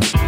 Bye. 0.00 0.21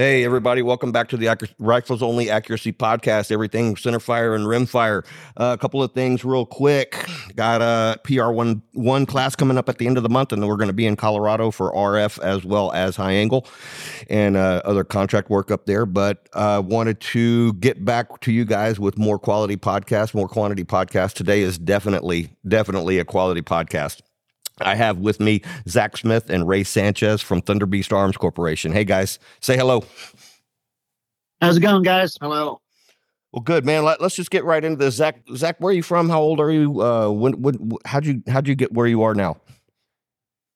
Hey, 0.00 0.24
everybody, 0.24 0.62
welcome 0.62 0.92
back 0.92 1.10
to 1.10 1.18
the 1.18 1.50
Rifles 1.58 2.02
Only 2.02 2.30
Accuracy 2.30 2.72
Podcast. 2.72 3.30
Everything 3.30 3.74
centerfire 3.74 4.34
and 4.34 4.46
rimfire. 4.46 5.04
Uh, 5.36 5.54
a 5.54 5.58
couple 5.58 5.82
of 5.82 5.92
things, 5.92 6.24
real 6.24 6.46
quick. 6.46 7.06
Got 7.36 7.60
a 7.60 7.98
PR 8.04 8.30
one 8.30 8.62
one 8.72 9.04
class 9.04 9.36
coming 9.36 9.58
up 9.58 9.68
at 9.68 9.76
the 9.76 9.86
end 9.86 9.98
of 9.98 10.02
the 10.02 10.08
month, 10.08 10.32
and 10.32 10.48
we're 10.48 10.56
going 10.56 10.68
to 10.68 10.72
be 10.72 10.86
in 10.86 10.96
Colorado 10.96 11.50
for 11.50 11.70
RF 11.74 12.18
as 12.20 12.46
well 12.46 12.72
as 12.72 12.96
high 12.96 13.12
angle 13.12 13.46
and 14.08 14.38
uh, 14.38 14.62
other 14.64 14.84
contract 14.84 15.28
work 15.28 15.50
up 15.50 15.66
there. 15.66 15.84
But 15.84 16.30
uh, 16.32 16.62
wanted 16.64 16.98
to 17.00 17.52
get 17.52 17.84
back 17.84 18.20
to 18.20 18.32
you 18.32 18.46
guys 18.46 18.80
with 18.80 18.96
more 18.96 19.18
quality 19.18 19.58
podcasts, 19.58 20.14
more 20.14 20.28
quantity 20.28 20.64
podcasts. 20.64 21.12
Today 21.12 21.42
is 21.42 21.58
definitely, 21.58 22.30
definitely 22.48 22.98
a 23.00 23.04
quality 23.04 23.42
podcast. 23.42 24.00
I 24.60 24.74
have 24.74 24.98
with 24.98 25.20
me 25.20 25.42
Zach 25.68 25.96
Smith 25.96 26.30
and 26.30 26.46
Ray 26.46 26.64
Sanchez 26.64 27.20
from 27.20 27.40
Thunder 27.42 27.66
Beast 27.66 27.92
Arms 27.92 28.16
Corporation. 28.16 28.72
Hey 28.72 28.84
guys, 28.84 29.18
say 29.40 29.56
hello. 29.56 29.84
How's 31.40 31.56
it 31.56 31.60
going, 31.60 31.82
guys? 31.82 32.18
Hello. 32.20 32.60
Well, 33.32 33.42
good 33.42 33.64
man. 33.64 33.84
Let, 33.84 34.00
us 34.02 34.14
just 34.14 34.30
get 34.30 34.44
right 34.44 34.62
into 34.62 34.76
this. 34.76 34.96
Zach, 34.96 35.20
Zach, 35.36 35.56
where 35.60 35.70
are 35.70 35.74
you 35.74 35.82
from? 35.82 36.08
How 36.08 36.20
old 36.20 36.40
are 36.40 36.50
you? 36.50 36.82
Uh, 36.82 37.10
when, 37.10 37.40
when, 37.40 37.72
how'd 37.84 38.04
you, 38.04 38.22
how'd 38.26 38.48
you 38.48 38.54
get 38.54 38.72
where 38.72 38.86
you 38.86 39.02
are 39.02 39.14
now? 39.14 39.36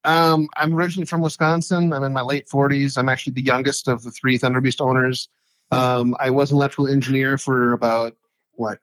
Um, 0.05 0.49
I'm 0.57 0.75
originally 0.75 1.07
from 1.07 1.23
Wisconsin. 1.23 1.93
I'm 1.93 2.03
in 2.03 2.13
my 2.13 2.21
late 2.21 2.49
40s. 2.49 2.99
I'm 2.99 3.09
actually 3.09 3.33
the 3.33 3.43
youngest 3.43 3.89
of 3.89 4.03
the 4.03 4.11
three 4.11 4.39
Thunderbeast 4.39 4.81
owners. 4.81 5.29
Um, 5.71 6.15
I 6.21 6.31
was 6.31 6.51
an 6.51 6.57
electrical 6.57 6.89
engineer 6.89 7.39
for 7.39 7.73
about 7.73 8.15
what 8.53 8.81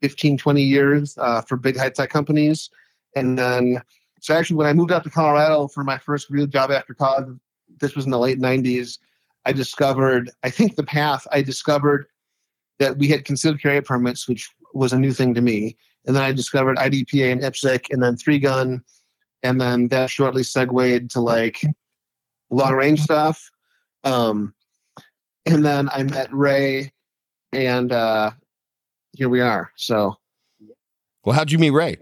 15, 0.00 0.38
20 0.38 0.62
years 0.62 1.16
uh, 1.18 1.42
for 1.42 1.56
big 1.56 1.76
high 1.76 1.90
tech 1.90 2.10
companies, 2.10 2.70
and 3.14 3.38
then 3.38 3.80
so 4.22 4.34
actually, 4.34 4.54
when 4.54 4.68
I 4.68 4.72
moved 4.72 4.92
out 4.92 5.02
to 5.02 5.10
Colorado 5.10 5.66
for 5.66 5.82
my 5.82 5.98
first 5.98 6.30
real 6.30 6.46
job 6.46 6.70
after 6.70 6.94
college, 6.94 7.26
this 7.80 7.96
was 7.96 8.04
in 8.04 8.12
the 8.12 8.20
late 8.20 8.38
'90s. 8.38 8.98
I 9.44 9.52
discovered, 9.52 10.30
I 10.44 10.50
think, 10.50 10.76
the 10.76 10.84
path. 10.84 11.26
I 11.32 11.42
discovered 11.42 12.06
that 12.78 12.96
we 12.98 13.08
had 13.08 13.24
concealed 13.24 13.60
carry 13.60 13.82
permits, 13.82 14.28
which 14.28 14.48
was 14.74 14.92
a 14.92 14.98
new 14.98 15.12
thing 15.12 15.34
to 15.34 15.40
me. 15.40 15.76
And 16.06 16.14
then 16.14 16.22
I 16.22 16.30
discovered 16.30 16.76
IDPA 16.76 17.32
and 17.32 17.40
IPSC, 17.40 17.86
and 17.90 18.00
then 18.00 18.16
three 18.16 18.38
gun, 18.38 18.84
and 19.42 19.60
then 19.60 19.88
that 19.88 20.08
shortly 20.08 20.44
segued 20.44 21.10
to 21.10 21.20
like 21.20 21.60
long 22.50 22.74
range 22.74 23.00
stuff. 23.00 23.50
Um, 24.04 24.54
and 25.46 25.64
then 25.64 25.88
I 25.92 26.04
met 26.04 26.32
Ray, 26.32 26.92
and 27.52 27.90
uh, 27.90 28.30
here 29.16 29.28
we 29.28 29.40
are. 29.40 29.72
So, 29.74 30.14
well, 31.24 31.34
how'd 31.34 31.50
you 31.50 31.58
meet 31.58 31.70
Ray? 31.70 31.96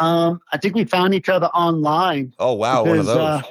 Um, 0.00 0.40
I 0.50 0.56
think 0.56 0.74
we 0.74 0.84
found 0.84 1.14
each 1.14 1.28
other 1.28 1.46
online. 1.48 2.34
Oh 2.38 2.54
wow, 2.54 2.84
because, 2.84 2.90
one 2.90 2.98
of 3.00 3.06
those. 3.06 3.16
Uh, 3.16 3.42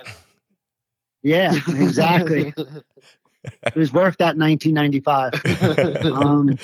yeah, 1.22 1.54
exactly. 1.68 2.54
it 2.58 3.76
was 3.76 3.94
worth 3.94 4.18
that 4.18 4.36
1995. 4.36 5.34
um, 6.12 6.58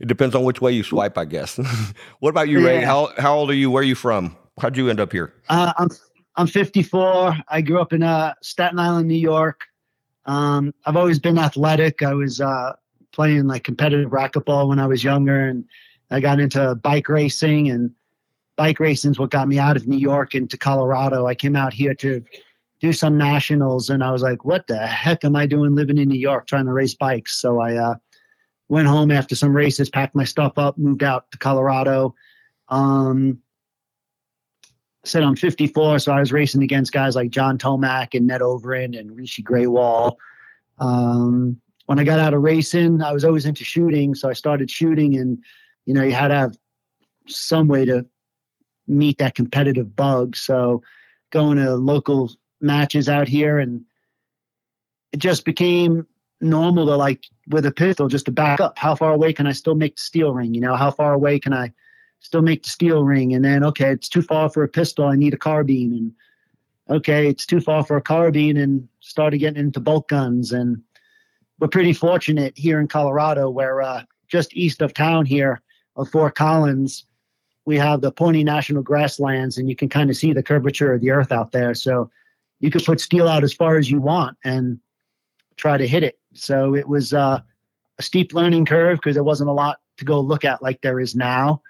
it 0.00 0.08
depends 0.08 0.34
on 0.34 0.44
which 0.44 0.60
way 0.60 0.72
you 0.72 0.82
swipe, 0.82 1.18
I 1.18 1.26
guess. 1.26 1.58
what 2.20 2.30
about 2.30 2.48
you, 2.48 2.64
Ray? 2.64 2.80
Yeah. 2.80 2.86
How 2.86 3.12
how 3.18 3.36
old 3.36 3.50
are 3.50 3.54
you? 3.54 3.70
Where 3.70 3.82
are 3.82 3.84
you 3.84 3.94
from? 3.94 4.36
How'd 4.58 4.76
you 4.76 4.88
end 4.88 5.00
up 5.00 5.12
here? 5.12 5.34
Uh, 5.50 5.74
I'm 5.76 5.88
I'm 6.36 6.46
54. 6.46 7.36
I 7.48 7.60
grew 7.60 7.80
up 7.80 7.92
in 7.92 8.02
uh, 8.02 8.34
Staten 8.42 8.78
Island, 8.78 9.06
New 9.06 9.14
York. 9.14 9.64
Um, 10.24 10.72
I've 10.86 10.96
always 10.96 11.18
been 11.18 11.36
athletic. 11.36 12.02
I 12.02 12.14
was 12.14 12.40
uh, 12.40 12.72
playing 13.12 13.46
like 13.48 13.64
competitive 13.64 14.10
racquetball 14.10 14.68
when 14.68 14.78
I 14.78 14.86
was 14.86 15.04
younger, 15.04 15.46
and 15.46 15.64
I 16.10 16.20
got 16.20 16.40
into 16.40 16.74
bike 16.76 17.10
racing 17.10 17.68
and 17.68 17.90
bike 18.56 18.80
racing 18.80 19.12
is 19.12 19.18
what 19.18 19.30
got 19.30 19.48
me 19.48 19.58
out 19.58 19.76
of 19.76 19.86
New 19.86 19.98
York 19.98 20.34
into 20.34 20.56
Colorado. 20.56 21.26
I 21.26 21.34
came 21.34 21.56
out 21.56 21.72
here 21.72 21.94
to 21.94 22.22
do 22.80 22.92
some 22.92 23.16
nationals, 23.16 23.90
and 23.90 24.02
I 24.02 24.10
was 24.10 24.22
like, 24.22 24.44
"What 24.44 24.66
the 24.66 24.86
heck 24.86 25.24
am 25.24 25.36
I 25.36 25.46
doing 25.46 25.74
living 25.74 25.98
in 25.98 26.08
New 26.08 26.18
York 26.18 26.46
trying 26.46 26.66
to 26.66 26.72
race 26.72 26.94
bikes?" 26.94 27.40
So 27.40 27.60
I 27.60 27.76
uh, 27.76 27.94
went 28.68 28.88
home 28.88 29.10
after 29.10 29.34
some 29.34 29.54
races, 29.54 29.90
packed 29.90 30.14
my 30.14 30.24
stuff 30.24 30.58
up, 30.58 30.78
moved 30.78 31.02
out 31.02 31.30
to 31.32 31.38
Colorado. 31.38 32.14
Um, 32.68 33.38
said 35.04 35.22
I'm 35.22 35.36
54, 35.36 35.98
so 35.98 36.12
I 36.12 36.20
was 36.20 36.32
racing 36.32 36.62
against 36.62 36.92
guys 36.92 37.14
like 37.14 37.30
John 37.30 37.58
Tomac 37.58 38.14
and 38.14 38.26
Ned 38.26 38.40
Overend 38.40 38.98
and 38.98 39.14
Rishi 39.14 39.42
Grewal. 39.42 40.16
Um, 40.78 41.60
when 41.86 41.98
I 41.98 42.04
got 42.04 42.18
out 42.18 42.32
of 42.32 42.42
racing, 42.42 43.02
I 43.02 43.12
was 43.12 43.24
always 43.24 43.44
into 43.44 43.64
shooting, 43.64 44.14
so 44.14 44.28
I 44.28 44.32
started 44.32 44.70
shooting, 44.70 45.16
and 45.16 45.38
you 45.84 45.92
know, 45.92 46.02
you 46.02 46.12
had 46.12 46.28
to 46.28 46.34
have 46.34 46.56
some 47.26 47.68
way 47.68 47.84
to 47.84 48.06
meet 48.86 49.18
that 49.18 49.34
competitive 49.34 49.94
bug. 49.94 50.36
So 50.36 50.82
going 51.30 51.58
to 51.58 51.74
local 51.74 52.30
matches 52.60 53.08
out 53.08 53.28
here 53.28 53.58
and 53.58 53.84
it 55.12 55.18
just 55.18 55.44
became 55.44 56.06
normal 56.40 56.86
to 56.86 56.96
like 56.96 57.24
with 57.48 57.66
a 57.66 57.72
pistol 57.72 58.08
just 58.08 58.26
to 58.26 58.32
back 58.32 58.60
up. 58.60 58.78
How 58.78 58.94
far 58.94 59.12
away 59.12 59.32
can 59.32 59.46
I 59.46 59.52
still 59.52 59.74
make 59.74 59.96
the 59.96 60.02
steel 60.02 60.34
ring? 60.34 60.54
You 60.54 60.60
know, 60.60 60.76
how 60.76 60.90
far 60.90 61.14
away 61.14 61.38
can 61.38 61.52
I 61.52 61.72
still 62.20 62.42
make 62.42 62.62
the 62.62 62.70
steel 62.70 63.04
ring? 63.04 63.34
And 63.34 63.44
then 63.44 63.64
okay, 63.64 63.90
it's 63.90 64.08
too 64.08 64.22
far 64.22 64.48
for 64.48 64.62
a 64.62 64.68
pistol, 64.68 65.06
I 65.06 65.16
need 65.16 65.34
a 65.34 65.38
carbine 65.38 65.92
and 65.92 66.98
okay, 66.98 67.28
it's 67.28 67.46
too 67.46 67.60
far 67.60 67.84
for 67.84 67.96
a 67.96 68.02
carbine 68.02 68.56
and 68.56 68.88
started 69.00 69.38
getting 69.38 69.60
into 69.60 69.80
bolt 69.80 70.08
guns 70.08 70.52
and 70.52 70.82
we're 71.60 71.68
pretty 71.68 71.92
fortunate 71.92 72.58
here 72.58 72.80
in 72.80 72.88
Colorado 72.88 73.48
where 73.48 73.80
uh, 73.80 74.02
just 74.28 74.54
east 74.54 74.82
of 74.82 74.92
town 74.92 75.24
here 75.24 75.62
of 75.96 76.08
Fort 76.08 76.34
Collins 76.34 77.06
we 77.66 77.78
have 77.78 78.00
the 78.00 78.12
Pawnee 78.12 78.44
National 78.44 78.82
Grasslands, 78.82 79.56
and 79.56 79.68
you 79.68 79.76
can 79.76 79.88
kind 79.88 80.10
of 80.10 80.16
see 80.16 80.32
the 80.32 80.42
curvature 80.42 80.92
of 80.92 81.00
the 81.00 81.10
earth 81.10 81.32
out 81.32 81.52
there. 81.52 81.74
So 81.74 82.10
you 82.60 82.70
could 82.70 82.84
put 82.84 83.00
steel 83.00 83.28
out 83.28 83.44
as 83.44 83.52
far 83.52 83.76
as 83.76 83.90
you 83.90 84.00
want 84.00 84.36
and 84.44 84.78
try 85.56 85.76
to 85.76 85.86
hit 85.86 86.02
it. 86.02 86.18
So 86.34 86.74
it 86.74 86.88
was 86.88 87.14
uh, 87.14 87.40
a 87.98 88.02
steep 88.02 88.34
learning 88.34 88.66
curve 88.66 88.98
because 88.98 89.14
there 89.14 89.24
wasn't 89.24 89.50
a 89.50 89.54
lot 89.54 89.80
to 89.98 90.04
go 90.04 90.20
look 90.20 90.44
at 90.44 90.62
like 90.62 90.80
there 90.82 91.00
is 91.00 91.14
now. 91.14 91.62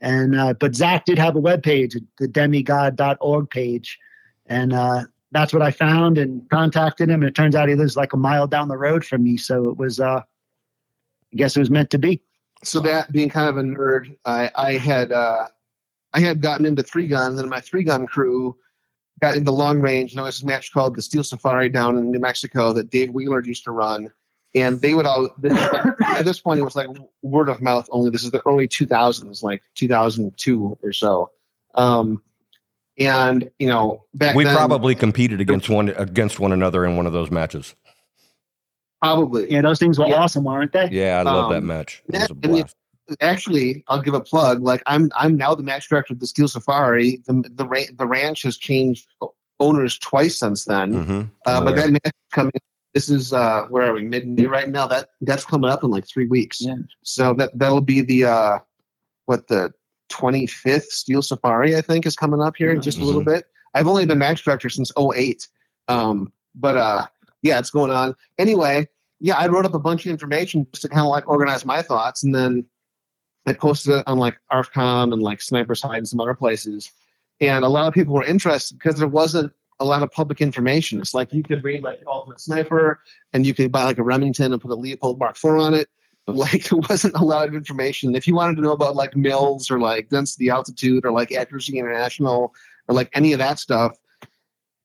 And 0.00 0.34
uh, 0.34 0.54
but 0.54 0.74
Zach 0.74 1.04
did 1.04 1.18
have 1.18 1.36
a 1.36 1.40
web 1.40 1.62
page, 1.62 1.96
the 2.18 2.26
demigod.org 2.26 3.50
page, 3.50 3.98
and 4.46 4.72
uh, 4.72 5.04
that's 5.30 5.52
what 5.52 5.62
I 5.62 5.70
found 5.70 6.18
and 6.18 6.48
contacted 6.50 7.08
him. 7.08 7.22
And 7.22 7.28
it 7.28 7.34
turns 7.34 7.54
out 7.54 7.68
he 7.68 7.76
lives 7.76 7.96
like 7.96 8.12
a 8.12 8.16
mile 8.16 8.48
down 8.48 8.68
the 8.68 8.76
road 8.76 9.04
from 9.04 9.22
me, 9.22 9.36
so 9.36 9.62
it 9.70 9.76
was, 9.76 10.00
uh, 10.00 10.22
I 10.22 11.36
guess, 11.36 11.56
it 11.56 11.60
was 11.60 11.70
meant 11.70 11.90
to 11.90 11.98
be 11.98 12.20
so 12.64 12.80
that 12.80 13.12
being 13.12 13.28
kind 13.28 13.48
of 13.48 13.56
a 13.56 13.62
nerd, 13.62 14.16
I, 14.24 14.50
I 14.54 14.72
had 14.74 15.12
uh, 15.12 15.46
I 16.12 16.20
had 16.20 16.40
gotten 16.40 16.66
into 16.66 16.82
three 16.82 17.08
gun, 17.08 17.38
and 17.38 17.50
my 17.50 17.60
three 17.60 17.84
gun 17.84 18.06
crew 18.06 18.56
got 19.20 19.36
into 19.36 19.50
long 19.50 19.80
range. 19.80 20.12
And 20.12 20.18
there 20.18 20.24
was 20.24 20.42
a 20.42 20.46
match 20.46 20.72
called 20.72 20.96
the 20.96 21.02
Steel 21.02 21.24
Safari 21.24 21.68
down 21.68 21.96
in 21.96 22.10
New 22.10 22.20
Mexico 22.20 22.72
that 22.72 22.90
Dave 22.90 23.10
Wheeler 23.10 23.42
used 23.42 23.64
to 23.64 23.70
run. 23.70 24.12
And 24.54 24.80
they 24.80 24.92
would 24.92 25.06
all 25.06 25.30
at 26.04 26.24
this 26.24 26.40
point 26.40 26.60
it 26.60 26.64
was 26.64 26.76
like 26.76 26.88
word 27.22 27.48
of 27.48 27.62
mouth 27.62 27.88
only. 27.90 28.10
This 28.10 28.24
is 28.24 28.30
the 28.30 28.42
early 28.46 28.68
2000s, 28.68 29.42
like 29.42 29.62
2002 29.76 30.78
or 30.82 30.92
so. 30.92 31.30
Um, 31.74 32.22
and 32.98 33.50
you 33.58 33.68
know, 33.68 34.04
back 34.12 34.36
we 34.36 34.44
then, 34.44 34.54
probably 34.54 34.94
competed 34.94 35.40
against 35.40 35.70
one 35.70 35.88
against 35.88 36.38
one 36.38 36.52
another 36.52 36.84
in 36.84 36.96
one 36.96 37.06
of 37.06 37.14
those 37.14 37.30
matches. 37.30 37.74
Probably. 39.02 39.50
Yeah, 39.50 39.62
those 39.62 39.80
things 39.80 39.98
were 39.98 40.06
yeah. 40.06 40.22
awesome, 40.22 40.46
aren't 40.46 40.72
they? 40.72 40.88
Yeah, 40.90 41.18
I 41.18 41.22
love 41.22 41.46
um, 41.46 41.52
that 41.52 41.62
match. 41.62 42.02
It 42.08 42.30
it, 42.44 42.74
actually, 43.20 43.82
I'll 43.88 44.00
give 44.00 44.14
a 44.14 44.20
plug. 44.20 44.62
Like 44.62 44.82
I'm, 44.86 45.10
I'm 45.16 45.36
now 45.36 45.56
the 45.56 45.64
match 45.64 45.88
director 45.88 46.14
of 46.14 46.20
the 46.20 46.26
Steel 46.26 46.46
Safari. 46.46 47.20
The 47.26 47.42
the, 47.54 47.92
the 47.96 48.06
ranch 48.06 48.42
has 48.42 48.56
changed 48.56 49.08
owners 49.58 49.98
twice 49.98 50.38
since 50.38 50.64
then. 50.66 50.92
Mm-hmm. 50.92 51.22
Uh, 51.46 51.64
but 51.64 51.76
that 51.76 51.90
match 51.90 52.12
coming. 52.30 52.52
This 52.94 53.08
is 53.08 53.32
uh, 53.32 53.66
where 53.70 53.90
are 53.90 53.94
we? 53.94 54.04
Mid 54.04 54.28
May 54.28 54.46
right 54.46 54.68
now. 54.68 54.86
That 54.86 55.08
that's 55.20 55.44
coming 55.44 55.68
up 55.68 55.82
in 55.82 55.90
like 55.90 56.06
three 56.06 56.26
weeks. 56.26 56.60
Yeah. 56.60 56.76
So 57.02 57.34
that 57.34 57.58
that'll 57.58 57.80
be 57.80 58.02
the 58.02 58.26
uh, 58.26 58.58
what 59.26 59.48
the 59.48 59.72
25th 60.12 60.84
Steel 60.84 61.22
Safari 61.22 61.74
I 61.76 61.80
think 61.80 62.06
is 62.06 62.14
coming 62.14 62.40
up 62.40 62.54
here 62.56 62.70
in 62.70 62.82
just 62.82 62.98
mm-hmm. 62.98 63.04
a 63.04 63.06
little 63.06 63.24
bit. 63.24 63.46
I've 63.74 63.88
only 63.88 64.06
been 64.06 64.18
match 64.18 64.44
director 64.44 64.68
since 64.68 64.92
08. 64.96 65.48
Um, 65.88 66.32
but 66.54 66.76
uh, 66.76 67.06
yeah, 67.42 67.58
it's 67.58 67.70
going 67.70 67.90
on. 67.90 68.14
Anyway, 68.38 68.88
yeah, 69.20 69.36
I 69.36 69.46
wrote 69.48 69.66
up 69.66 69.74
a 69.74 69.78
bunch 69.78 70.06
of 70.06 70.10
information 70.10 70.66
just 70.72 70.82
to 70.82 70.88
kind 70.88 71.02
of 71.02 71.08
like 71.08 71.28
organize 71.28 71.64
my 71.64 71.82
thoughts, 71.82 72.24
and 72.24 72.34
then 72.34 72.64
I 73.46 73.52
posted 73.52 73.94
it 73.94 74.04
on 74.06 74.18
like 74.18 74.36
ARFCOM 74.52 75.12
and 75.12 75.22
like 75.22 75.42
Sniper's 75.42 75.82
Hide 75.82 75.98
and 75.98 76.08
some 76.08 76.20
other 76.20 76.34
places. 76.34 76.90
And 77.40 77.64
a 77.64 77.68
lot 77.68 77.88
of 77.88 77.94
people 77.94 78.14
were 78.14 78.24
interested 78.24 78.78
because 78.78 78.98
there 78.98 79.08
wasn't 79.08 79.52
a 79.80 79.84
lot 79.84 80.02
of 80.02 80.10
public 80.12 80.40
information. 80.40 81.00
It's 81.00 81.12
like 81.14 81.32
you 81.32 81.42
could 81.42 81.64
read 81.64 81.82
like 81.82 82.02
Ultimate 82.06 82.40
Sniper, 82.40 83.00
and 83.32 83.44
you 83.44 83.52
could 83.52 83.72
buy 83.72 83.84
like 83.84 83.98
a 83.98 84.02
Remington 84.04 84.52
and 84.52 84.62
put 84.62 84.70
a 84.70 84.76
Leupold 84.76 85.18
Mark 85.18 85.36
IV 85.36 85.50
on 85.52 85.74
it. 85.74 85.88
But 86.24 86.36
like 86.36 86.64
there 86.64 86.78
wasn't 86.88 87.14
a 87.16 87.24
lot 87.24 87.48
of 87.48 87.54
information. 87.54 88.14
If 88.14 88.28
you 88.28 88.34
wanted 88.34 88.56
to 88.56 88.62
know 88.62 88.72
about 88.72 88.96
like 88.96 89.16
mills 89.16 89.70
or 89.70 89.80
like 89.80 90.08
density 90.08 90.50
altitude 90.50 91.04
or 91.04 91.10
like 91.10 91.32
accuracy 91.32 91.78
international 91.78 92.54
or 92.88 92.94
like 92.94 93.10
any 93.12 93.32
of 93.32 93.38
that 93.40 93.58
stuff, 93.58 93.96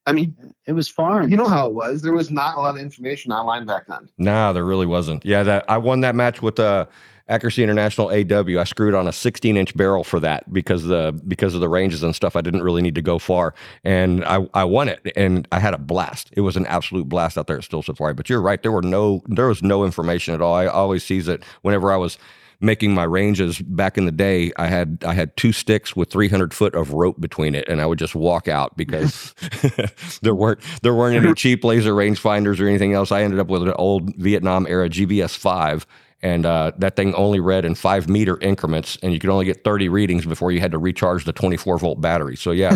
I 0.08 0.14
mean, 0.14 0.34
it 0.66 0.72
was 0.72 0.88
fun. 0.88 1.30
You 1.30 1.38
know 1.38 1.48
how 1.48 1.68
it 1.68 1.74
was. 1.74 2.02
There 2.02 2.14
was 2.14 2.32
not 2.32 2.58
a 2.58 2.62
lot 2.62 2.76
of 2.76 2.82
information 2.82 3.32
online 3.34 3.66
back 3.66 3.88
then. 3.88 4.10
Nah, 4.18 4.54
there 4.54 4.64
really 4.64 4.86
wasn't. 4.86 5.26
Yeah, 5.26 5.44
that 5.44 5.66
I 5.70 5.78
won 5.78 6.00
that 6.02 6.16
match 6.16 6.42
with 6.42 6.60
uh 6.60 6.86
Accuracy 7.30 7.62
International 7.62 8.08
AW. 8.08 8.60
I 8.60 8.64
screwed 8.64 8.94
on 8.94 9.06
a 9.06 9.12
16 9.12 9.58
inch 9.58 9.76
barrel 9.76 10.06
for 10.06 10.20
that 10.22 10.52
because 10.54 10.86
the 10.86 11.20
because 11.28 11.54
of 11.54 11.60
the 11.60 11.68
ranges 11.68 12.02
and 12.02 12.16
stuff. 12.16 12.38
I 12.38 12.42
didn't 12.42 12.64
really 12.64 12.82
need 12.82 12.96
to 12.96 13.02
go 13.02 13.20
far, 13.20 13.54
and 13.84 14.24
I 14.24 14.48
I 14.54 14.64
won 14.64 14.88
it, 14.88 15.12
and 15.18 15.46
I 15.52 15.60
had 15.60 15.74
a 15.74 15.78
blast. 15.78 16.30
It 16.38 16.42
was 16.42 16.56
an 16.56 16.66
absolute 16.68 17.10
blast 17.10 17.38
out 17.38 17.48
there 17.48 17.58
at 17.58 17.66
Steel 17.66 17.84
Safari. 17.84 18.14
But 18.14 18.30
you're 18.30 18.42
right, 18.42 18.62
there 18.62 18.72
were 18.72 18.82
no 18.82 19.22
there 19.28 19.48
was 19.48 19.62
no 19.62 19.84
information 19.84 20.34
at 20.34 20.42
all. 20.42 20.54
I 20.54 20.68
always 20.68 21.04
sees 21.04 21.28
it 21.28 21.44
whenever 21.64 21.92
I 21.92 21.98
was 21.98 22.18
making 22.60 22.94
my 22.94 23.04
ranges 23.04 23.60
back 23.60 23.98
in 23.98 24.06
the 24.06 24.12
day 24.12 24.52
i 24.58 24.68
had 24.68 24.98
i 25.06 25.14
had 25.14 25.36
two 25.38 25.52
sticks 25.52 25.96
with 25.96 26.10
300 26.10 26.54
foot 26.54 26.74
of 26.76 26.94
rope 26.94 27.20
between 27.20 27.56
it 27.56 27.68
and 27.68 27.82
i 27.82 27.86
would 27.86 28.00
just 28.00 28.16
walk 28.16 28.48
out 28.48 28.76
because 28.76 29.34
there 30.22 30.36
weren't 30.36 30.60
there 30.82 30.94
weren't 30.94 31.24
any 31.24 31.34
cheap 31.48 31.64
laser 31.64 31.94
rangefinders 31.94 32.60
or 32.60 32.68
anything 32.68 32.94
else. 32.94 33.12
I 33.12 33.22
ended 33.24 33.40
up 33.40 33.48
with 33.48 33.64
an 33.64 33.74
old 33.74 34.16
vietnam 34.16 34.68
era 34.68 34.90
GVS 34.90 35.36
5 35.38 35.86
and 36.24 36.48
uh, 36.48 36.72
that 36.80 36.96
thing 36.96 37.14
only 37.14 37.40
read 37.40 37.64
in 37.64 37.76
five 37.76 38.10
meter 38.10 38.40
increments, 38.40 38.98
and 39.04 39.14
you 39.14 39.20
could 39.20 39.30
only 39.30 39.46
get 39.46 39.64
30 39.64 39.88
readings 39.90 40.26
before 40.26 40.52
you 40.52 40.60
had 40.60 40.72
to 40.72 40.80
recharge 40.80 41.26
the 41.26 41.34
24 41.34 41.78
volt 41.78 42.02
battery. 42.02 42.36
So 42.36 42.52
yeah, 42.52 42.72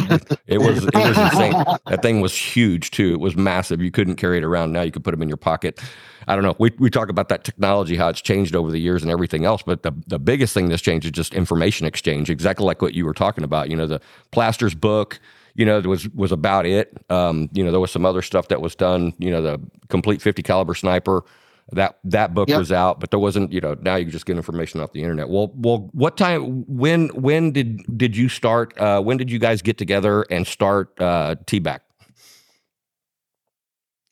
it 0.47 0.59
was 0.59 0.85
it 0.85 0.93
was 0.93 1.17
insane. 1.17 1.53
That 1.87 2.01
thing 2.03 2.21
was 2.21 2.35
huge 2.35 2.91
too. 2.91 3.13
It 3.13 3.19
was 3.19 3.35
massive. 3.35 3.81
You 3.81 3.89
couldn't 3.89 4.17
carry 4.17 4.37
it 4.37 4.43
around. 4.43 4.73
Now 4.73 4.83
you 4.83 4.91
could 4.91 5.03
put 5.03 5.11
them 5.11 5.23
in 5.23 5.27
your 5.27 5.37
pocket. 5.37 5.81
I 6.27 6.35
don't 6.35 6.43
know. 6.43 6.55
We 6.59 6.71
we 6.77 6.91
talk 6.91 7.09
about 7.09 7.29
that 7.29 7.43
technology, 7.43 7.95
how 7.95 8.09
it's 8.09 8.21
changed 8.21 8.55
over 8.55 8.69
the 8.69 8.79
years 8.79 9.01
and 9.01 9.11
everything 9.11 9.43
else, 9.43 9.63
but 9.63 9.81
the 9.81 9.91
the 10.05 10.19
biggest 10.19 10.53
thing 10.53 10.69
that's 10.69 10.81
changed 10.81 11.05
is 11.05 11.11
just 11.11 11.33
information 11.33 11.87
exchange. 11.87 12.29
Exactly 12.29 12.65
like 12.65 12.81
what 12.81 12.93
you 12.93 13.05
were 13.05 13.13
talking 13.13 13.43
about. 13.43 13.69
You 13.69 13.75
know, 13.75 13.87
the 13.87 14.01
Plaster's 14.31 14.75
book 14.75 15.19
you 15.53 15.65
know, 15.65 15.81
was 15.81 16.07
was 16.09 16.31
about 16.31 16.65
it. 16.65 16.95
Um, 17.09 17.49
you 17.51 17.63
know, 17.63 17.71
there 17.71 17.79
was 17.79 17.91
some 17.91 18.05
other 18.05 18.21
stuff 18.21 18.47
that 18.49 18.61
was 18.61 18.73
done. 18.73 19.13
You 19.17 19.31
know, 19.31 19.41
the 19.41 19.59
complete 19.89 20.21
50 20.21 20.41
caliber 20.43 20.73
sniper 20.73 21.23
that 21.71 21.99
that 22.03 22.33
book 22.33 22.49
yep. 22.49 22.59
was 22.59 22.71
out, 22.71 22.99
but 22.99 23.11
there 23.11 23.19
wasn't. 23.19 23.51
You 23.51 23.61
know, 23.61 23.75
now 23.81 23.95
you 23.95 24.05
just 24.05 24.25
get 24.25 24.37
information 24.37 24.79
off 24.79 24.91
the 24.91 25.01
internet. 25.01 25.29
Well, 25.29 25.51
well, 25.55 25.89
what 25.93 26.17
time? 26.17 26.65
When 26.67 27.09
when 27.09 27.51
did 27.51 27.97
did 27.97 28.15
you 28.15 28.29
start? 28.29 28.77
Uh, 28.77 29.01
when 29.01 29.17
did 29.17 29.31
you 29.31 29.39
guys 29.39 29.61
get 29.61 29.77
together 29.77 30.23
and 30.29 30.45
start 30.45 30.93
uh, 30.99 31.35
TBAC? 31.45 31.79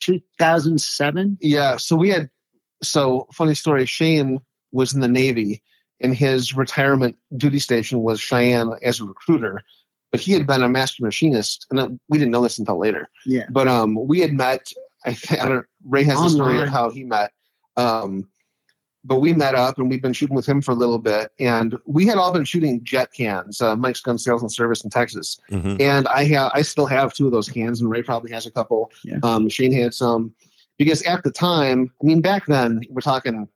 2007. 0.00 1.38
Yeah. 1.40 1.76
So 1.76 1.96
we 1.96 2.10
had. 2.10 2.30
So 2.82 3.28
funny 3.32 3.54
story. 3.54 3.84
Shane 3.84 4.40
was 4.72 4.94
in 4.94 5.00
the 5.00 5.08
Navy, 5.08 5.62
and 6.00 6.14
his 6.14 6.56
retirement 6.56 7.16
duty 7.36 7.58
station 7.58 8.00
was 8.00 8.20
Cheyenne 8.20 8.72
as 8.82 9.00
a 9.00 9.04
recruiter. 9.04 9.62
But 10.10 10.20
he 10.20 10.32
had 10.32 10.46
been 10.46 10.62
a 10.62 10.68
master 10.68 11.04
machinist, 11.04 11.66
and 11.70 12.00
we 12.08 12.18
didn't 12.18 12.32
know 12.32 12.42
this 12.42 12.58
until 12.58 12.78
later. 12.78 13.08
Yeah. 13.26 13.44
But 13.50 13.68
um, 13.68 13.94
we 14.06 14.20
had 14.20 14.32
met. 14.32 14.72
I, 15.04 15.16
I 15.30 15.48
don't. 15.48 15.66
Ray 15.84 16.04
has 16.04 16.20
a 16.20 16.30
story 16.30 16.60
of 16.60 16.68
how 16.68 16.90
he 16.90 17.04
met. 17.04 17.32
Um, 17.76 18.28
but 19.04 19.20
we 19.20 19.32
met 19.32 19.54
up 19.54 19.78
and 19.78 19.88
we've 19.88 20.02
been 20.02 20.12
shooting 20.12 20.36
with 20.36 20.46
him 20.46 20.60
for 20.60 20.72
a 20.72 20.74
little 20.74 20.98
bit. 20.98 21.32
And 21.38 21.78
we 21.86 22.06
had 22.06 22.18
all 22.18 22.32
been 22.32 22.44
shooting 22.44 22.84
jet 22.84 23.12
cans, 23.12 23.60
uh, 23.60 23.74
Mike's 23.74 24.00
Gun 24.00 24.18
Sales 24.18 24.42
and 24.42 24.52
Service 24.52 24.84
in 24.84 24.90
Texas. 24.90 25.38
Mm-hmm. 25.50 25.76
And 25.80 26.06
I 26.08 26.24
have, 26.24 26.50
I 26.54 26.62
still 26.62 26.86
have 26.86 27.14
two 27.14 27.26
of 27.26 27.32
those 27.32 27.48
cans, 27.48 27.80
and 27.80 27.90
Ray 27.90 28.02
probably 28.02 28.30
has 28.32 28.46
a 28.46 28.50
couple. 28.50 28.92
Yeah. 29.02 29.18
Um, 29.22 29.48
Shane 29.48 29.72
had 29.72 29.94
some 29.94 30.34
because 30.76 31.02
at 31.02 31.22
the 31.24 31.30
time, 31.30 31.92
I 32.02 32.06
mean, 32.06 32.20
back 32.20 32.46
then 32.46 32.82
we're 32.90 33.00
talking 33.00 33.48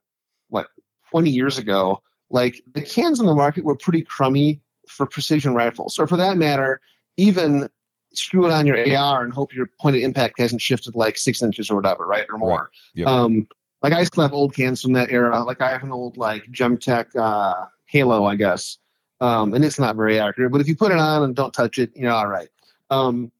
what 0.49 0.67
20 1.11 1.29
years 1.29 1.57
ago. 1.57 2.01
Like 2.31 2.61
the 2.73 2.81
cans 2.81 3.19
in 3.19 3.27
the 3.27 3.35
market 3.35 3.63
were 3.63 3.75
pretty 3.75 4.01
crummy 4.01 4.61
for 4.87 5.05
precision 5.05 5.53
rifles, 5.53 5.99
or 5.99 6.07
for 6.07 6.17
that 6.17 6.37
matter, 6.37 6.81
even 7.17 7.69
screw 8.13 8.45
it 8.45 8.51
on 8.51 8.65
your 8.65 8.77
AR 8.97 9.23
and 9.23 9.33
hope 9.33 9.53
your 9.53 9.69
point 9.79 9.95
of 9.95 10.01
impact 10.01 10.39
hasn't 10.39 10.61
shifted 10.61 10.95
like 10.95 11.17
six 11.17 11.41
inches 11.43 11.69
or 11.69 11.75
whatever, 11.75 12.05
right, 12.05 12.25
or 12.29 12.37
more. 12.37 12.49
Right. 12.49 12.69
Yep. 12.95 13.07
Um, 13.07 13.47
like 13.81 13.93
I 13.93 14.03
still 14.03 14.23
have 14.23 14.33
old 14.33 14.55
cans 14.55 14.81
from 14.81 14.93
that 14.93 15.11
era. 15.11 15.43
Like 15.43 15.61
I 15.61 15.71
have 15.71 15.83
an 15.83 15.91
old 15.91 16.17
like 16.17 16.43
Gemtech 16.51 17.15
uh, 17.15 17.65
Halo, 17.85 18.25
I 18.25 18.35
guess, 18.35 18.77
um, 19.21 19.53
and 19.53 19.63
it's 19.63 19.79
not 19.79 19.95
very 19.95 20.19
accurate. 20.19 20.51
But 20.51 20.61
if 20.61 20.67
you 20.67 20.75
put 20.75 20.91
it 20.91 20.97
on 20.97 21.23
and 21.23 21.35
don't 21.35 21.53
touch 21.53 21.77
it, 21.77 21.91
you're 21.95 22.11
all 22.11 22.27
right. 22.27 22.49
Um, 22.89 23.31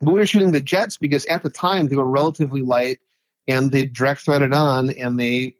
but 0.00 0.12
we 0.12 0.20
were 0.20 0.26
shooting 0.26 0.52
the 0.52 0.60
jets 0.60 0.96
because 0.96 1.24
at 1.26 1.42
the 1.42 1.50
time 1.50 1.88
they 1.88 1.96
were 1.96 2.08
relatively 2.08 2.62
light 2.62 2.98
and 3.48 3.72
they 3.72 3.86
direct 3.86 4.22
threaded 4.22 4.52
on 4.52 4.90
and 4.90 5.18
they 5.18 5.54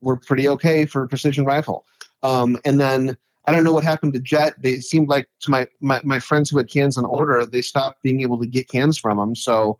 were 0.00 0.16
pretty 0.16 0.48
okay 0.48 0.86
for 0.86 1.02
a 1.02 1.08
precision 1.08 1.44
rifle. 1.44 1.84
Um, 2.22 2.58
and 2.64 2.80
then 2.80 3.16
I 3.46 3.52
don't 3.52 3.64
know 3.64 3.72
what 3.72 3.84
happened 3.84 4.14
to 4.14 4.20
Jet. 4.20 4.54
They 4.62 4.80
seemed 4.80 5.08
like 5.08 5.28
to 5.40 5.50
my, 5.50 5.66
my, 5.80 6.00
my 6.04 6.18
friends 6.18 6.50
who 6.50 6.56
had 6.58 6.70
cans 6.70 6.96
on 6.96 7.04
order, 7.04 7.44
they 7.44 7.62
stopped 7.62 8.02
being 8.02 8.22
able 8.22 8.38
to 8.40 8.46
get 8.46 8.68
cans 8.68 8.98
from 8.98 9.18
them. 9.18 9.34
So 9.34 9.78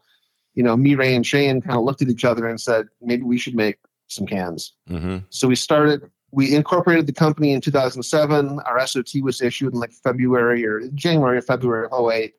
you 0.54 0.62
know, 0.62 0.76
me, 0.76 0.94
Ray, 0.94 1.14
and 1.14 1.26
Shane 1.26 1.60
kind 1.60 1.76
of 1.76 1.84
looked 1.84 2.02
at 2.02 2.08
each 2.08 2.24
other 2.24 2.48
and 2.48 2.60
said, 2.60 2.86
maybe 3.00 3.22
we 3.22 3.38
should 3.38 3.54
make 3.54 3.78
some 4.08 4.26
cans. 4.26 4.72
Mm-hmm. 4.88 5.18
So 5.30 5.48
we 5.48 5.56
started, 5.56 6.10
we 6.30 6.54
incorporated 6.54 7.06
the 7.06 7.12
company 7.12 7.52
in 7.52 7.60
2007. 7.60 8.60
Our 8.60 8.86
SOT 8.86 9.16
was 9.22 9.42
issued 9.42 9.74
in 9.74 9.80
like 9.80 9.92
February 9.92 10.64
or 10.64 10.88
January 10.94 11.38
or 11.38 11.42
February 11.42 11.88
of 11.90 12.12
08. 12.12 12.34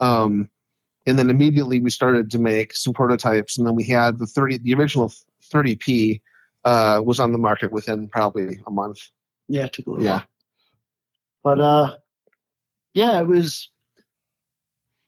Um, 0.00 0.48
and 1.06 1.18
then 1.18 1.30
immediately 1.30 1.80
we 1.80 1.90
started 1.90 2.30
to 2.32 2.38
make 2.38 2.74
some 2.74 2.92
prototypes. 2.92 3.58
And 3.58 3.66
then 3.66 3.74
we 3.74 3.84
had 3.84 4.18
the 4.18 4.26
30, 4.26 4.58
the 4.58 4.74
original 4.74 5.12
30P 5.52 6.20
uh, 6.64 7.00
was 7.04 7.20
on 7.20 7.32
the 7.32 7.38
market 7.38 7.72
within 7.72 8.08
probably 8.08 8.60
a 8.66 8.70
month. 8.70 8.98
Yeah, 9.48 9.68
took 9.68 9.86
a 9.86 9.90
little 9.90 10.04
yeah. 10.04 10.22
While. 11.42 11.56
But 11.56 11.60
uh, 11.60 11.96
yeah, 12.94 13.20
it 13.20 13.26
was, 13.26 13.70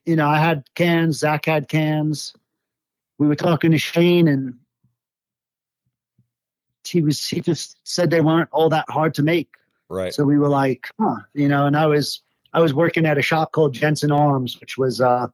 you 0.05 0.15
know, 0.15 0.27
I 0.27 0.39
had 0.39 0.63
cans, 0.75 1.19
Zach 1.19 1.45
had 1.45 1.67
cans 1.67 2.33
we 3.19 3.27
were 3.27 3.35
talking 3.35 3.71
to 3.71 3.77
Shane 3.77 4.27
and 4.27 4.55
he 6.87 7.01
was 7.01 7.23
he 7.27 7.41
just 7.41 7.77
said 7.83 8.09
they 8.09 8.21
weren't 8.21 8.49
all 8.51 8.69
that 8.69 8.85
hard 8.89 9.13
to 9.15 9.23
make. 9.23 9.49
Right. 9.89 10.13
So 10.13 10.23
we 10.23 10.39
were 10.39 10.49
like, 10.49 10.89
huh, 10.99 11.17
you 11.33 11.47
know, 11.47 11.67
and 11.67 11.77
I 11.77 11.85
was 11.85 12.21
I 12.53 12.61
was 12.61 12.73
working 12.73 13.05
at 13.05 13.17
a 13.17 13.21
shop 13.21 13.51
called 13.51 13.73
Jensen 13.73 14.11
Arms, 14.11 14.59
which 14.59 14.77
was 14.77 14.99
a 14.99 15.31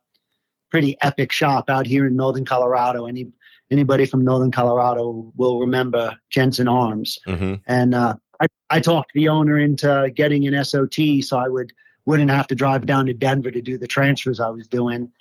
pretty 0.69 0.97
epic 1.01 1.31
shop 1.31 1.69
out 1.69 1.85
here 1.85 2.05
in 2.05 2.15
northern 2.15 2.43
Colorado. 2.43 3.05
Any 3.05 3.31
anybody 3.71 4.05
from 4.05 4.25
northern 4.25 4.51
Colorado 4.51 5.31
will 5.35 5.59
remember 5.59 6.17
Jensen 6.29 6.67
Arms. 6.67 7.19
Mm-hmm. 7.27 7.55
And 7.67 7.95
uh, 7.95 8.15
I, 8.41 8.47
I 8.69 8.79
talked 8.79 9.13
the 9.13 9.29
owner 9.29 9.57
into 9.57 10.11
getting 10.13 10.47
an 10.47 10.65
SOT 10.65 10.95
so 11.21 11.37
I 11.37 11.47
would 11.47 11.71
wouldn't 12.05 12.31
have 12.31 12.47
to 12.47 12.55
drive 12.55 12.85
down 12.85 13.05
to 13.07 13.13
Denver 13.13 13.51
to 13.51 13.61
do 13.61 13.77
the 13.77 13.87
transfers 13.87 14.39
I 14.39 14.49
was 14.49 14.67
doing. 14.67 15.11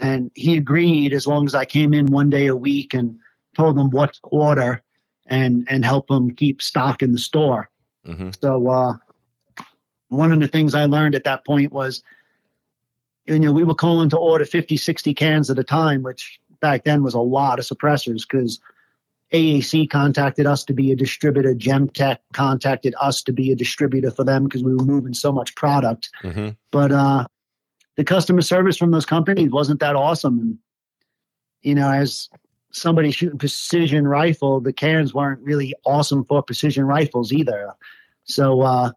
And 0.00 0.30
he 0.34 0.56
agreed 0.56 1.12
as 1.12 1.26
long 1.26 1.46
as 1.46 1.54
I 1.54 1.64
came 1.64 1.94
in 1.94 2.06
one 2.06 2.30
day 2.30 2.46
a 2.46 2.56
week 2.56 2.94
and 2.94 3.18
told 3.56 3.78
him 3.78 3.90
what 3.90 4.14
to 4.14 4.20
order 4.24 4.82
and 5.26 5.66
and 5.70 5.84
help 5.84 6.10
him 6.10 6.34
keep 6.34 6.60
stock 6.60 7.02
in 7.02 7.12
the 7.12 7.18
store. 7.18 7.70
Mm-hmm. 8.06 8.30
So 8.40 8.68
uh, 8.68 8.94
one 10.08 10.32
of 10.32 10.40
the 10.40 10.48
things 10.48 10.74
I 10.74 10.84
learned 10.84 11.14
at 11.14 11.24
that 11.24 11.46
point 11.46 11.72
was, 11.72 12.02
you 13.26 13.38
know, 13.38 13.52
we 13.52 13.64
were 13.64 13.74
calling 13.74 14.10
to 14.10 14.18
order 14.18 14.44
50, 14.44 14.76
60 14.76 15.14
cans 15.14 15.50
at 15.50 15.58
a 15.58 15.64
time, 15.64 16.02
which 16.02 16.38
back 16.60 16.84
then 16.84 17.02
was 17.02 17.14
a 17.14 17.20
lot 17.20 17.58
of 17.58 17.64
suppressors 17.64 18.26
because 18.28 18.60
AAC 19.32 19.90
contacted 19.90 20.46
us 20.46 20.64
to 20.64 20.72
be 20.72 20.92
a 20.92 20.96
distributor. 20.96 21.54
Gemtech 21.54 22.18
contacted 22.32 22.94
us 23.00 23.22
to 23.22 23.32
be 23.32 23.50
a 23.50 23.56
distributor 23.56 24.10
for 24.10 24.24
them 24.24 24.44
because 24.44 24.62
we 24.62 24.74
were 24.74 24.84
moving 24.84 25.14
so 25.14 25.32
much 25.32 25.54
product. 25.54 26.10
Mm-hmm. 26.22 26.50
But 26.70 26.92
uh, 26.92 27.26
the 27.96 28.04
customer 28.04 28.42
service 28.42 28.76
from 28.76 28.90
those 28.90 29.06
companies 29.06 29.50
wasn't 29.50 29.80
that 29.80 29.96
awesome. 29.96 30.38
And, 30.38 30.58
you 31.62 31.74
know, 31.74 31.90
as 31.90 32.28
somebody 32.72 33.10
shooting 33.10 33.38
precision 33.38 34.06
rifle, 34.06 34.60
the 34.60 34.72
cans 34.72 35.14
weren't 35.14 35.40
really 35.40 35.74
awesome 35.84 36.24
for 36.24 36.42
precision 36.42 36.84
rifles 36.84 37.32
either. 37.32 37.72
So 38.24 38.62
uh, 38.62 38.90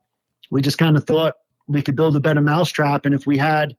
we 0.49 0.61
just 0.61 0.77
kind 0.77 0.97
of 0.97 1.05
thought 1.05 1.35
we 1.67 1.81
could 1.81 1.95
build 1.95 2.15
a 2.15 2.19
better 2.19 2.41
mousetrap. 2.41 3.05
And 3.05 3.13
if 3.13 3.27
we 3.27 3.37
had 3.37 3.75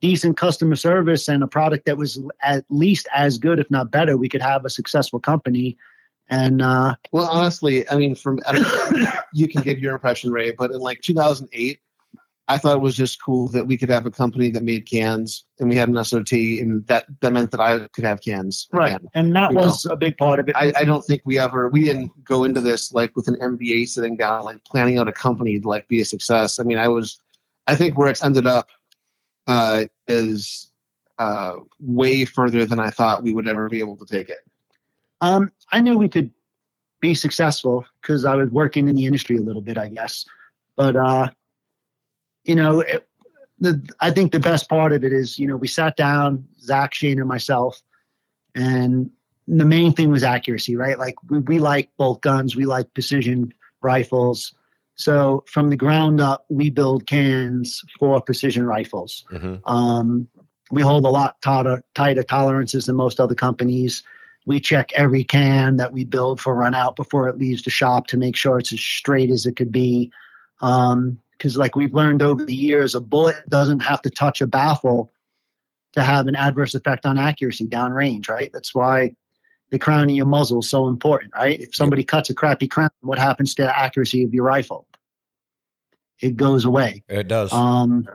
decent 0.00 0.36
customer 0.36 0.76
service 0.76 1.28
and 1.28 1.42
a 1.42 1.48
product 1.48 1.86
that 1.86 1.96
was 1.96 2.20
at 2.42 2.64
least 2.68 3.08
as 3.14 3.38
good, 3.38 3.58
if 3.58 3.70
not 3.70 3.90
better, 3.90 4.16
we 4.16 4.28
could 4.28 4.42
have 4.42 4.64
a 4.64 4.70
successful 4.70 5.18
company. 5.18 5.76
And 6.30 6.60
uh, 6.62 6.94
well, 7.10 7.28
honestly, 7.28 7.88
I 7.88 7.96
mean, 7.96 8.14
from 8.14 8.38
I 8.46 9.22
you 9.32 9.48
can 9.48 9.62
give 9.62 9.78
your 9.78 9.94
impression, 9.94 10.30
Ray, 10.30 10.52
but 10.52 10.70
in 10.70 10.78
like 10.78 11.00
2008, 11.00 11.80
I 12.50 12.56
thought 12.56 12.76
it 12.76 12.80
was 12.80 12.96
just 12.96 13.22
cool 13.22 13.48
that 13.48 13.66
we 13.66 13.76
could 13.76 13.90
have 13.90 14.06
a 14.06 14.10
company 14.10 14.50
that 14.50 14.62
made 14.62 14.86
cans 14.86 15.44
and 15.60 15.68
we 15.68 15.76
had 15.76 15.90
an 15.90 16.02
SOT 16.02 16.32
and 16.32 16.86
that, 16.86 17.04
that 17.20 17.32
meant 17.32 17.50
that 17.50 17.60
I 17.60 17.86
could 17.88 18.04
have 18.04 18.22
cans. 18.22 18.68
Right. 18.72 18.96
Again. 18.96 19.08
And 19.14 19.36
that 19.36 19.52
was 19.52 19.84
know? 19.84 19.92
a 19.92 19.96
big 19.96 20.16
part 20.16 20.40
of 20.40 20.48
it. 20.48 20.56
I, 20.56 20.72
I, 20.74 20.84
don't 20.84 21.04
think 21.04 21.20
we 21.26 21.38
ever, 21.38 21.68
we 21.68 21.84
didn't 21.84 22.24
go 22.24 22.44
into 22.44 22.62
this 22.62 22.90
like 22.90 23.14
with 23.14 23.28
an 23.28 23.36
MBA 23.36 23.88
sitting 23.88 24.16
down, 24.16 24.44
like 24.44 24.64
planning 24.64 24.98
out 24.98 25.08
a 25.08 25.12
company 25.12 25.60
to 25.60 25.68
like 25.68 25.86
be 25.88 26.00
a 26.00 26.06
success. 26.06 26.58
I 26.58 26.62
mean, 26.62 26.78
I 26.78 26.88
was, 26.88 27.20
I 27.66 27.76
think 27.76 27.98
where 27.98 28.08
it's 28.08 28.24
ended 28.24 28.46
up 28.46 28.70
uh, 29.46 29.84
is 30.06 30.70
uh, 31.18 31.56
way 31.80 32.24
further 32.24 32.64
than 32.64 32.80
I 32.80 32.88
thought 32.88 33.22
we 33.22 33.34
would 33.34 33.46
ever 33.46 33.68
be 33.68 33.80
able 33.80 33.96
to 33.96 34.06
take 34.06 34.30
it. 34.30 34.38
Um, 35.20 35.52
I 35.70 35.80
knew 35.80 35.98
we 35.98 36.08
could 36.08 36.30
be 37.00 37.14
successful 37.14 37.84
because 38.00 38.24
I 38.24 38.36
was 38.36 38.48
working 38.50 38.88
in 38.88 38.96
the 38.96 39.04
industry 39.04 39.36
a 39.36 39.40
little 39.40 39.62
bit, 39.62 39.76
I 39.76 39.88
guess. 39.88 40.24
But 40.76 40.96
uh, 40.96 41.28
you 42.48 42.54
know, 42.54 42.80
it, 42.80 43.06
the, 43.60 43.86
I 44.00 44.10
think 44.10 44.32
the 44.32 44.40
best 44.40 44.68
part 44.68 44.92
of 44.92 45.04
it 45.04 45.12
is, 45.12 45.38
you 45.38 45.46
know, 45.46 45.56
we 45.56 45.68
sat 45.68 45.96
down, 45.96 46.48
Zach, 46.60 46.94
Shane, 46.94 47.18
and 47.18 47.28
myself, 47.28 47.80
and 48.54 49.10
the 49.46 49.66
main 49.66 49.92
thing 49.92 50.10
was 50.10 50.22
accuracy, 50.22 50.74
right? 50.74 50.98
Like 50.98 51.14
we, 51.28 51.40
we 51.40 51.58
like 51.58 51.90
bolt 51.98 52.22
guns, 52.22 52.56
we 52.56 52.64
like 52.64 52.92
precision 52.94 53.52
rifles. 53.82 54.54
So 54.94 55.44
from 55.46 55.68
the 55.68 55.76
ground 55.76 56.20
up, 56.20 56.46
we 56.48 56.70
build 56.70 57.06
cans 57.06 57.82
for 57.98 58.20
precision 58.20 58.66
rifles. 58.66 59.24
Mhm. 59.30 59.60
Um, 59.64 60.28
we 60.70 60.82
hold 60.82 61.04
a 61.04 61.10
lot 61.10 61.40
tighter, 61.42 61.82
tighter 61.94 62.22
tolerances 62.22 62.86
than 62.86 62.96
most 62.96 63.20
other 63.20 63.34
companies. 63.34 64.02
We 64.46 64.60
check 64.60 64.90
every 64.94 65.24
can 65.24 65.76
that 65.76 65.92
we 65.92 66.04
build 66.04 66.40
for 66.40 66.54
run 66.54 66.74
out 66.74 66.96
before 66.96 67.28
it 67.28 67.38
leaves 67.38 67.62
the 67.62 67.70
shop 67.70 68.06
to 68.08 68.16
make 68.16 68.36
sure 68.36 68.58
it's 68.58 68.72
as 68.72 68.80
straight 68.80 69.30
as 69.30 69.46
it 69.46 69.56
could 69.56 69.72
be. 69.72 70.10
Because, 71.38 71.56
like 71.56 71.76
we've 71.76 71.94
learned 71.94 72.20
over 72.20 72.44
the 72.44 72.54
years, 72.54 72.94
a 72.94 73.00
bullet 73.00 73.36
doesn't 73.48 73.80
have 73.80 74.02
to 74.02 74.10
touch 74.10 74.40
a 74.40 74.46
baffle 74.46 75.12
to 75.92 76.02
have 76.02 76.26
an 76.26 76.34
adverse 76.34 76.74
effect 76.74 77.06
on 77.06 77.16
accuracy 77.16 77.66
downrange, 77.66 78.28
right? 78.28 78.50
That's 78.52 78.74
why 78.74 79.14
the 79.70 79.78
crown 79.78 80.10
of 80.10 80.16
your 80.16 80.26
muzzle 80.26 80.60
is 80.60 80.68
so 80.68 80.88
important, 80.88 81.32
right? 81.34 81.60
If 81.60 81.74
somebody 81.74 82.04
cuts 82.04 82.30
a 82.30 82.34
crappy 82.34 82.68
crown, 82.68 82.90
what 83.00 83.18
happens 83.18 83.54
to 83.56 83.62
the 83.62 83.78
accuracy 83.78 84.24
of 84.24 84.34
your 84.34 84.44
rifle? 84.44 84.86
It 86.20 86.36
goes 86.36 86.64
away. 86.64 87.04
It 87.08 87.28
does. 87.28 87.52
Um, 87.52 88.08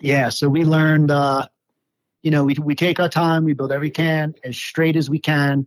yeah, 0.00 0.28
so 0.28 0.48
we 0.48 0.64
learned, 0.64 1.10
uh, 1.10 1.48
you 2.22 2.30
know, 2.30 2.44
we, 2.44 2.54
we 2.60 2.74
take 2.74 3.00
our 3.00 3.08
time, 3.08 3.44
we 3.44 3.54
build 3.54 3.72
every 3.72 3.90
can 3.90 4.34
as 4.44 4.56
straight 4.56 4.96
as 4.96 5.10
we 5.10 5.18
can. 5.18 5.66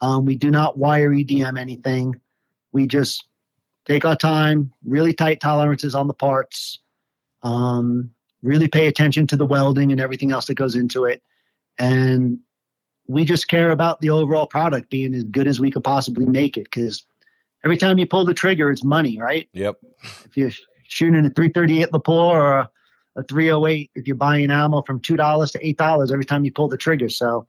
Um, 0.00 0.24
we 0.24 0.36
do 0.36 0.50
not 0.50 0.76
wire 0.76 1.10
EDM 1.10 1.58
anything. 1.58 2.20
We 2.72 2.86
just 2.86 3.26
take 3.84 4.04
our 4.04 4.16
time, 4.16 4.72
really 4.84 5.12
tight 5.12 5.40
tolerances 5.40 5.94
on 5.94 6.08
the 6.08 6.14
parts, 6.14 6.80
um, 7.42 8.10
really 8.42 8.68
pay 8.68 8.86
attention 8.86 9.26
to 9.28 9.36
the 9.36 9.46
welding 9.46 9.92
and 9.92 10.00
everything 10.00 10.32
else 10.32 10.46
that 10.46 10.54
goes 10.54 10.74
into 10.74 11.04
it. 11.04 11.22
And 11.78 12.38
we 13.06 13.24
just 13.24 13.48
care 13.48 13.70
about 13.70 14.00
the 14.00 14.10
overall 14.10 14.46
product 14.46 14.90
being 14.90 15.14
as 15.14 15.24
good 15.24 15.46
as 15.46 15.60
we 15.60 15.70
could 15.70 15.84
possibly 15.84 16.26
make 16.26 16.56
it 16.56 16.64
because 16.64 17.04
every 17.64 17.76
time 17.76 17.98
you 17.98 18.06
pull 18.06 18.24
the 18.24 18.34
trigger, 18.34 18.70
it's 18.70 18.84
money, 18.84 19.18
right? 19.18 19.48
yep. 19.52 19.76
if 20.24 20.36
you're 20.36 20.52
shooting 20.88 21.26
a 21.26 21.30
338 21.30 21.90
Lapua 21.90 22.08
or 22.08 22.58
a, 22.58 22.70
a 23.16 23.22
308, 23.24 23.90
if 23.94 24.06
you're 24.06 24.16
buying 24.16 24.50
ammo 24.50 24.82
from 24.82 25.00
two 25.00 25.16
dollars 25.16 25.50
to 25.52 25.66
eight 25.66 25.76
dollars 25.76 26.10
every 26.10 26.24
time 26.24 26.44
you 26.44 26.52
pull 26.52 26.68
the 26.68 26.76
trigger. 26.76 27.08
So 27.08 27.46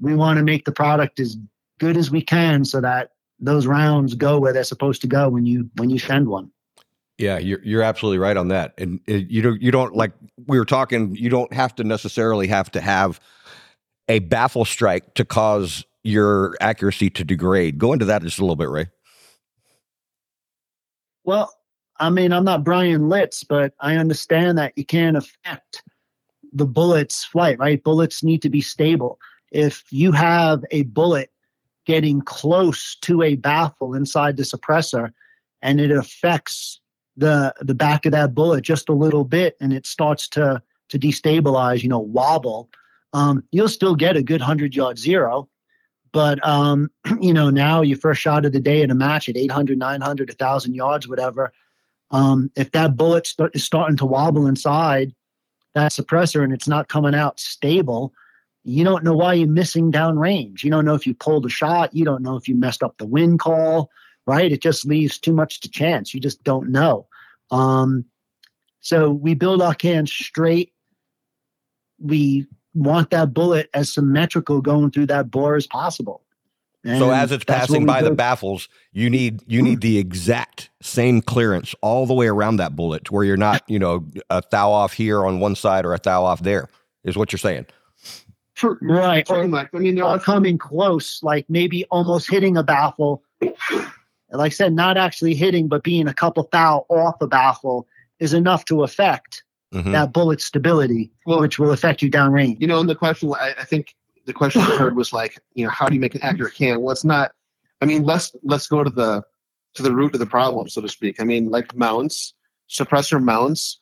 we 0.00 0.14
want 0.14 0.38
to 0.38 0.44
make 0.44 0.64
the 0.64 0.72
product 0.72 1.20
as 1.20 1.36
good 1.78 1.96
as 1.96 2.10
we 2.10 2.22
can 2.22 2.64
so 2.64 2.80
that 2.80 3.10
those 3.40 3.66
rounds 3.66 4.14
go 4.14 4.38
where 4.38 4.52
they're 4.52 4.64
supposed 4.64 5.00
to 5.02 5.06
go 5.06 5.28
when 5.28 5.46
you 5.46 5.68
when 5.76 5.90
you 5.90 5.98
send 5.98 6.28
one. 6.28 6.50
Yeah, 7.18 7.38
you're 7.38 7.62
you're 7.62 7.82
absolutely 7.82 8.18
right 8.18 8.36
on 8.36 8.48
that. 8.48 8.74
And 8.78 9.00
uh, 9.08 9.14
you 9.14 9.42
don't 9.42 9.62
you 9.62 9.70
don't 9.70 9.94
like 9.94 10.12
we 10.46 10.58
were 10.58 10.64
talking. 10.64 11.14
You 11.14 11.30
don't 11.30 11.52
have 11.52 11.74
to 11.76 11.84
necessarily 11.84 12.46
have 12.48 12.70
to 12.72 12.80
have 12.80 13.20
a 14.08 14.18
baffle 14.18 14.64
strike 14.64 15.14
to 15.14 15.24
cause 15.24 15.84
your 16.02 16.54
accuracy 16.60 17.10
to 17.10 17.24
degrade. 17.24 17.78
Go 17.78 17.92
into 17.92 18.04
that 18.06 18.22
just 18.22 18.38
a 18.38 18.42
little 18.42 18.56
bit, 18.56 18.68
Ray. 18.68 18.86
Well, 21.24 21.52
I 21.98 22.10
mean, 22.10 22.32
I'm 22.32 22.44
not 22.44 22.64
Bryan 22.64 23.08
Litz, 23.08 23.44
but 23.44 23.72
I 23.80 23.96
understand 23.96 24.58
that 24.58 24.74
you 24.76 24.84
can't 24.84 25.16
affect 25.16 25.82
the 26.52 26.66
bullet's 26.66 27.24
flight, 27.24 27.58
right? 27.58 27.82
Bullets 27.82 28.22
need 28.22 28.42
to 28.42 28.50
be 28.50 28.60
stable. 28.60 29.18
If 29.50 29.84
you 29.90 30.12
have 30.12 30.64
a 30.70 30.82
bullet 30.82 31.30
getting 31.84 32.20
close 32.20 32.96
to 33.02 33.22
a 33.22 33.36
baffle 33.36 33.94
inside 33.94 34.36
the 34.36 34.42
suppressor 34.42 35.12
and 35.62 35.80
it 35.80 35.90
affects 35.90 36.80
the 37.16 37.54
the 37.60 37.74
back 37.74 38.06
of 38.06 38.12
that 38.12 38.34
bullet 38.34 38.62
just 38.62 38.88
a 38.88 38.92
little 38.92 39.24
bit 39.24 39.56
and 39.60 39.72
it 39.72 39.86
starts 39.86 40.28
to 40.28 40.60
to 40.88 40.98
destabilize, 40.98 41.82
you 41.82 41.88
know, 41.88 41.98
wobble, 41.98 42.68
um, 43.12 43.44
you'll 43.50 43.68
still 43.68 43.94
get 43.94 44.16
a 44.16 44.22
good 44.22 44.40
100 44.40 44.74
yard 44.74 44.98
zero. 44.98 45.48
But, 46.12 46.46
um, 46.46 46.90
you 47.20 47.32
know, 47.32 47.50
now 47.50 47.82
your 47.82 47.98
first 47.98 48.20
shot 48.20 48.44
of 48.44 48.52
the 48.52 48.60
day 48.60 48.82
in 48.82 48.90
a 48.90 48.94
match 48.94 49.28
at 49.28 49.36
800, 49.36 49.78
900, 49.78 50.28
1,000 50.28 50.74
yards, 50.74 51.08
whatever, 51.08 51.52
um, 52.10 52.50
if 52.54 52.70
that 52.72 52.96
bullet 52.96 53.26
st- 53.26 53.50
is 53.54 53.64
starting 53.64 53.96
to 53.96 54.06
wobble 54.06 54.46
inside 54.46 55.14
that 55.74 55.90
suppressor 55.90 56.44
and 56.44 56.52
it's 56.52 56.68
not 56.68 56.88
coming 56.88 57.14
out 57.14 57.40
stable, 57.40 58.12
you 58.64 58.82
don't 58.82 59.04
know 59.04 59.14
why 59.14 59.34
you're 59.34 59.46
missing 59.46 59.92
downrange. 59.92 60.64
You 60.64 60.70
don't 60.70 60.86
know 60.86 60.94
if 60.94 61.06
you 61.06 61.14
pulled 61.14 61.44
a 61.44 61.50
shot. 61.50 61.94
You 61.94 62.04
don't 62.04 62.22
know 62.22 62.36
if 62.36 62.48
you 62.48 62.56
messed 62.56 62.82
up 62.82 62.96
the 62.96 63.06
wind 63.06 63.38
call, 63.38 63.90
right? 64.26 64.50
It 64.50 64.62
just 64.62 64.86
leaves 64.86 65.18
too 65.18 65.34
much 65.34 65.60
to 65.60 65.70
chance. 65.70 66.14
You 66.14 66.20
just 66.20 66.42
don't 66.44 66.70
know. 66.70 67.06
Um, 67.50 68.06
so 68.80 69.10
we 69.10 69.34
build 69.34 69.60
our 69.60 69.74
cans 69.74 70.12
straight. 70.12 70.72
We 72.00 72.46
want 72.74 73.10
that 73.10 73.34
bullet 73.34 73.68
as 73.74 73.92
symmetrical 73.92 74.62
going 74.62 74.90
through 74.90 75.06
that 75.06 75.30
bore 75.30 75.56
as 75.56 75.66
possible. 75.66 76.22
so 76.84 77.10
as 77.10 77.32
it's 77.32 77.44
passing 77.44 77.86
by 77.86 78.02
the 78.02 78.10
baffles, 78.10 78.68
you 78.92 79.08
need 79.08 79.42
you 79.46 79.62
need 79.62 79.80
the 79.80 79.96
exact 79.96 80.70
same 80.82 81.22
clearance 81.22 81.74
all 81.80 82.06
the 82.06 82.12
way 82.12 82.26
around 82.26 82.56
that 82.56 82.76
bullet 82.76 83.04
to 83.06 83.14
where 83.14 83.24
you're 83.24 83.36
not, 83.38 83.62
you 83.68 83.78
know, 83.78 84.06
a 84.28 84.42
thou 84.50 84.70
off 84.70 84.92
here 84.92 85.24
on 85.24 85.40
one 85.40 85.54
side 85.54 85.86
or 85.86 85.94
a 85.94 85.98
thou 85.98 86.24
off 86.24 86.42
there. 86.42 86.68
Is 87.04 87.16
what 87.16 87.32
you're 87.32 87.38
saying. 87.38 87.66
For, 88.64 88.78
right, 88.80 89.26
pretty 89.26 89.42
or, 89.44 89.48
much. 89.48 89.68
I 89.74 89.78
mean, 89.78 89.94
there 89.96 90.04
or 90.04 90.12
are 90.16 90.18
coming 90.18 90.56
close, 90.58 91.22
like 91.22 91.44
maybe 91.50 91.84
almost 91.90 92.30
hitting 92.30 92.56
a 92.56 92.62
baffle. 92.62 93.22
Like 93.40 93.56
I 94.30 94.48
said, 94.48 94.72
not 94.72 94.96
actually 94.96 95.34
hitting, 95.34 95.68
but 95.68 95.82
being 95.84 96.08
a 96.08 96.14
couple 96.14 96.48
thou 96.50 96.86
off 96.88 97.16
a 97.20 97.26
baffle 97.26 97.86
is 98.18 98.32
enough 98.34 98.64
to 98.66 98.82
affect 98.82 99.44
Mhm. 99.72 99.92
that 99.92 100.12
bullet 100.12 100.40
stability, 100.40 101.10
Well- 101.26 101.40
which 101.40 101.58
will 101.58 101.72
affect 101.72 102.00
you 102.02 102.10
downrange. 102.10 102.60
you 102.60 102.66
know, 102.66 102.80
and 102.80 102.88
the 102.88 102.94
question 102.94 103.32
I, 103.38 103.54
I 103.58 103.64
think 103.64 103.94
the 104.24 104.32
question 104.32 104.62
I 104.62 104.76
heard 104.76 104.96
was 104.96 105.12
like, 105.12 105.38
you 105.54 105.64
know, 105.64 105.70
how 105.70 105.88
do 105.88 105.94
you 105.94 106.00
make 106.00 106.14
an 106.14 106.22
accurate 106.22 106.54
can? 106.54 106.80
Well, 106.80 106.92
it's 106.92 107.04
not. 107.04 107.32
I 107.82 107.84
mean, 107.84 108.04
let's 108.04 108.34
let's 108.42 108.66
go 108.66 108.82
to 108.82 108.90
the 108.90 109.22
to 109.74 109.82
the 109.82 109.92
root 109.94 110.14
of 110.14 110.20
the 110.20 110.26
problem, 110.26 110.68
so 110.68 110.80
to 110.80 110.88
speak. 110.88 111.20
I 111.20 111.24
mean, 111.24 111.50
like 111.50 111.74
mounts, 111.76 112.32
suppressor 112.70 113.22
mounts, 113.22 113.80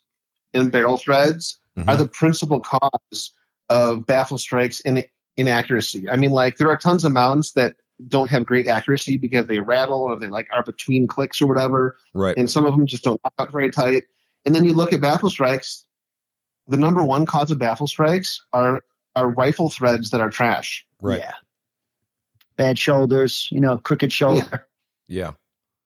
and 0.55 0.73
barrel 0.73 0.97
threads 0.97 1.59
are 1.77 1.85
Mhm. 1.95 1.99
the 1.99 2.09
principal 2.09 2.59
cause 2.61 3.33
of 3.69 4.07
baffle 4.07 4.39
strikes 4.39 4.81
and 4.81 5.05
inaccuracy. 5.37 6.09
I 6.11 6.17
mean, 6.17 6.31
like 6.31 6.57
there 6.59 6.69
are 6.69 6.77
tons 6.77 7.05
of 7.05 7.13
mounts 7.13 7.53
that 7.53 7.77
don't 8.09 8.29
have 8.31 8.45
great 8.45 8.67
accuracy 8.67 9.17
because 9.17 9.47
they 9.47 9.61
rattle 9.61 10.03
or 10.03 10.19
they 10.19 10.27
like 10.29 10.49
are 10.53 10.63
between 10.65 11.07
clicks 11.07 11.41
or 11.41 11.47
whatever 11.47 11.97
Right. 12.15 12.37
and 12.37 12.51
some 12.51 12.67
of 12.67 12.73
them 12.75 12.87
just 12.87 13.05
don't 13.05 13.21
lock 13.25 13.35
out 13.39 13.53
very 13.53 13.71
tight. 13.71 14.05
And 14.45 14.55
then 14.55 14.65
you 14.65 14.73
look 14.73 14.93
at 14.93 15.01
baffle 15.01 15.31
strikes. 15.31 15.85
The 16.69 16.77
number 16.77 17.03
one 17.05 17.27
cause 17.27 17.51
of 17.51 17.59
baffle 17.59 17.87
strikes 17.87 18.41
are 18.53 18.83
are 19.15 19.29
rifle 19.31 19.69
threads 19.71 20.11
that 20.11 20.21
are 20.21 20.31
trash. 20.31 20.85
Right. 21.01 21.21
Yeah. 21.21 21.33
Bad 22.57 22.79
shoulders, 22.79 23.49
you 23.51 23.61
know, 23.61 23.79
crooked 23.79 24.13
shoulder. 24.13 24.67
Yeah. 25.09 25.33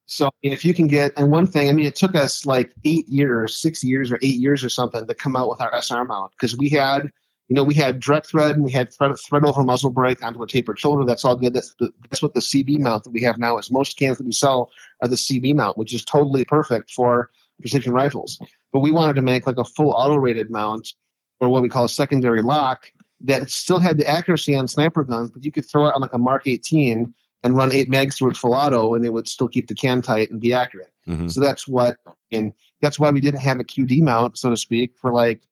So 0.06 0.30
if 0.42 0.64
you 0.64 0.72
can 0.72 0.86
get, 0.86 1.12
and 1.16 1.32
one 1.32 1.48
thing, 1.48 1.68
I 1.68 1.72
mean, 1.72 1.86
it 1.86 1.96
took 1.96 2.14
us 2.14 2.46
like 2.46 2.72
eight 2.84 3.08
years, 3.08 3.56
six 3.56 3.82
years, 3.82 4.12
or 4.12 4.20
eight 4.22 4.36
years 4.36 4.62
or 4.62 4.68
something 4.68 5.04
to 5.04 5.14
come 5.14 5.34
out 5.34 5.48
with 5.48 5.60
our 5.60 5.74
SR 5.74 6.04
mount 6.04 6.30
because 6.32 6.56
we 6.56 6.68
had, 6.68 7.10
you 7.48 7.54
know, 7.54 7.62
we 7.62 7.74
had 7.74 8.00
direct 8.00 8.26
thread 8.26 8.56
and 8.56 8.64
we 8.64 8.72
had 8.72 8.92
thread, 8.92 9.14
thread 9.18 9.44
over 9.44 9.62
muzzle 9.62 9.90
brake 9.90 10.22
onto 10.22 10.42
a 10.42 10.46
tapered 10.46 10.78
shoulder. 10.78 11.04
That's 11.04 11.24
all 11.24 11.36
good. 11.36 11.54
That's 11.54 11.74
the, 11.78 11.92
that's 12.02 12.20
what 12.22 12.34
the 12.34 12.40
CB 12.40 12.80
mount 12.80 13.04
that 13.04 13.10
we 13.10 13.22
have 13.22 13.38
now 13.38 13.56
is. 13.58 13.70
Most 13.70 13.96
cans 13.96 14.18
that 14.18 14.26
we 14.26 14.32
sell 14.32 14.70
are 15.00 15.08
the 15.08 15.16
CB 15.16 15.54
mount, 15.54 15.78
which 15.78 15.94
is 15.94 16.04
totally 16.04 16.44
perfect 16.44 16.90
for 16.90 17.30
precision 17.60 17.92
rifles. 17.92 18.38
But 18.72 18.80
we 18.80 18.90
wanted 18.90 19.14
to 19.14 19.22
make 19.22 19.46
like 19.46 19.58
a 19.58 19.64
full 19.64 19.90
auto 19.90 20.16
rated 20.16 20.50
mount 20.50 20.92
or 21.40 21.48
what 21.48 21.62
we 21.62 21.68
call 21.68 21.84
a 21.84 21.88
secondary 21.88 22.42
lock 22.42 22.90
that 23.20 23.48
still 23.48 23.78
had 23.78 23.96
the 23.96 24.08
accuracy 24.08 24.54
on 24.54 24.68
sniper 24.68 25.04
guns, 25.04 25.30
but 25.30 25.44
you 25.44 25.52
could 25.52 25.64
throw 25.64 25.86
it 25.86 25.94
on 25.94 26.00
like 26.00 26.12
a 26.12 26.18
Mark 26.18 26.46
18 26.46 27.14
and 27.44 27.56
run 27.56 27.72
eight 27.72 27.88
mags 27.88 28.16
through 28.16 28.30
it 28.30 28.36
full 28.36 28.54
auto, 28.54 28.94
and 28.94 29.04
it 29.04 29.12
would 29.12 29.28
still 29.28 29.48
keep 29.48 29.68
the 29.68 29.74
can 29.74 30.02
tight 30.02 30.30
and 30.30 30.40
be 30.40 30.52
accurate. 30.52 30.90
Mhm. 31.06 31.30
So 31.30 31.40
that's 31.40 31.68
what, 31.68 31.96
and 32.32 32.52
that's 32.82 32.98
why 32.98 33.10
we 33.10 33.20
didn't 33.20 33.40
have 33.40 33.60
a 33.60 33.64
QD 33.64 34.02
mount, 34.02 34.36
so 34.36 34.50
to 34.50 34.56
speak, 34.56 34.92
for 35.00 35.12
like 35.12 35.42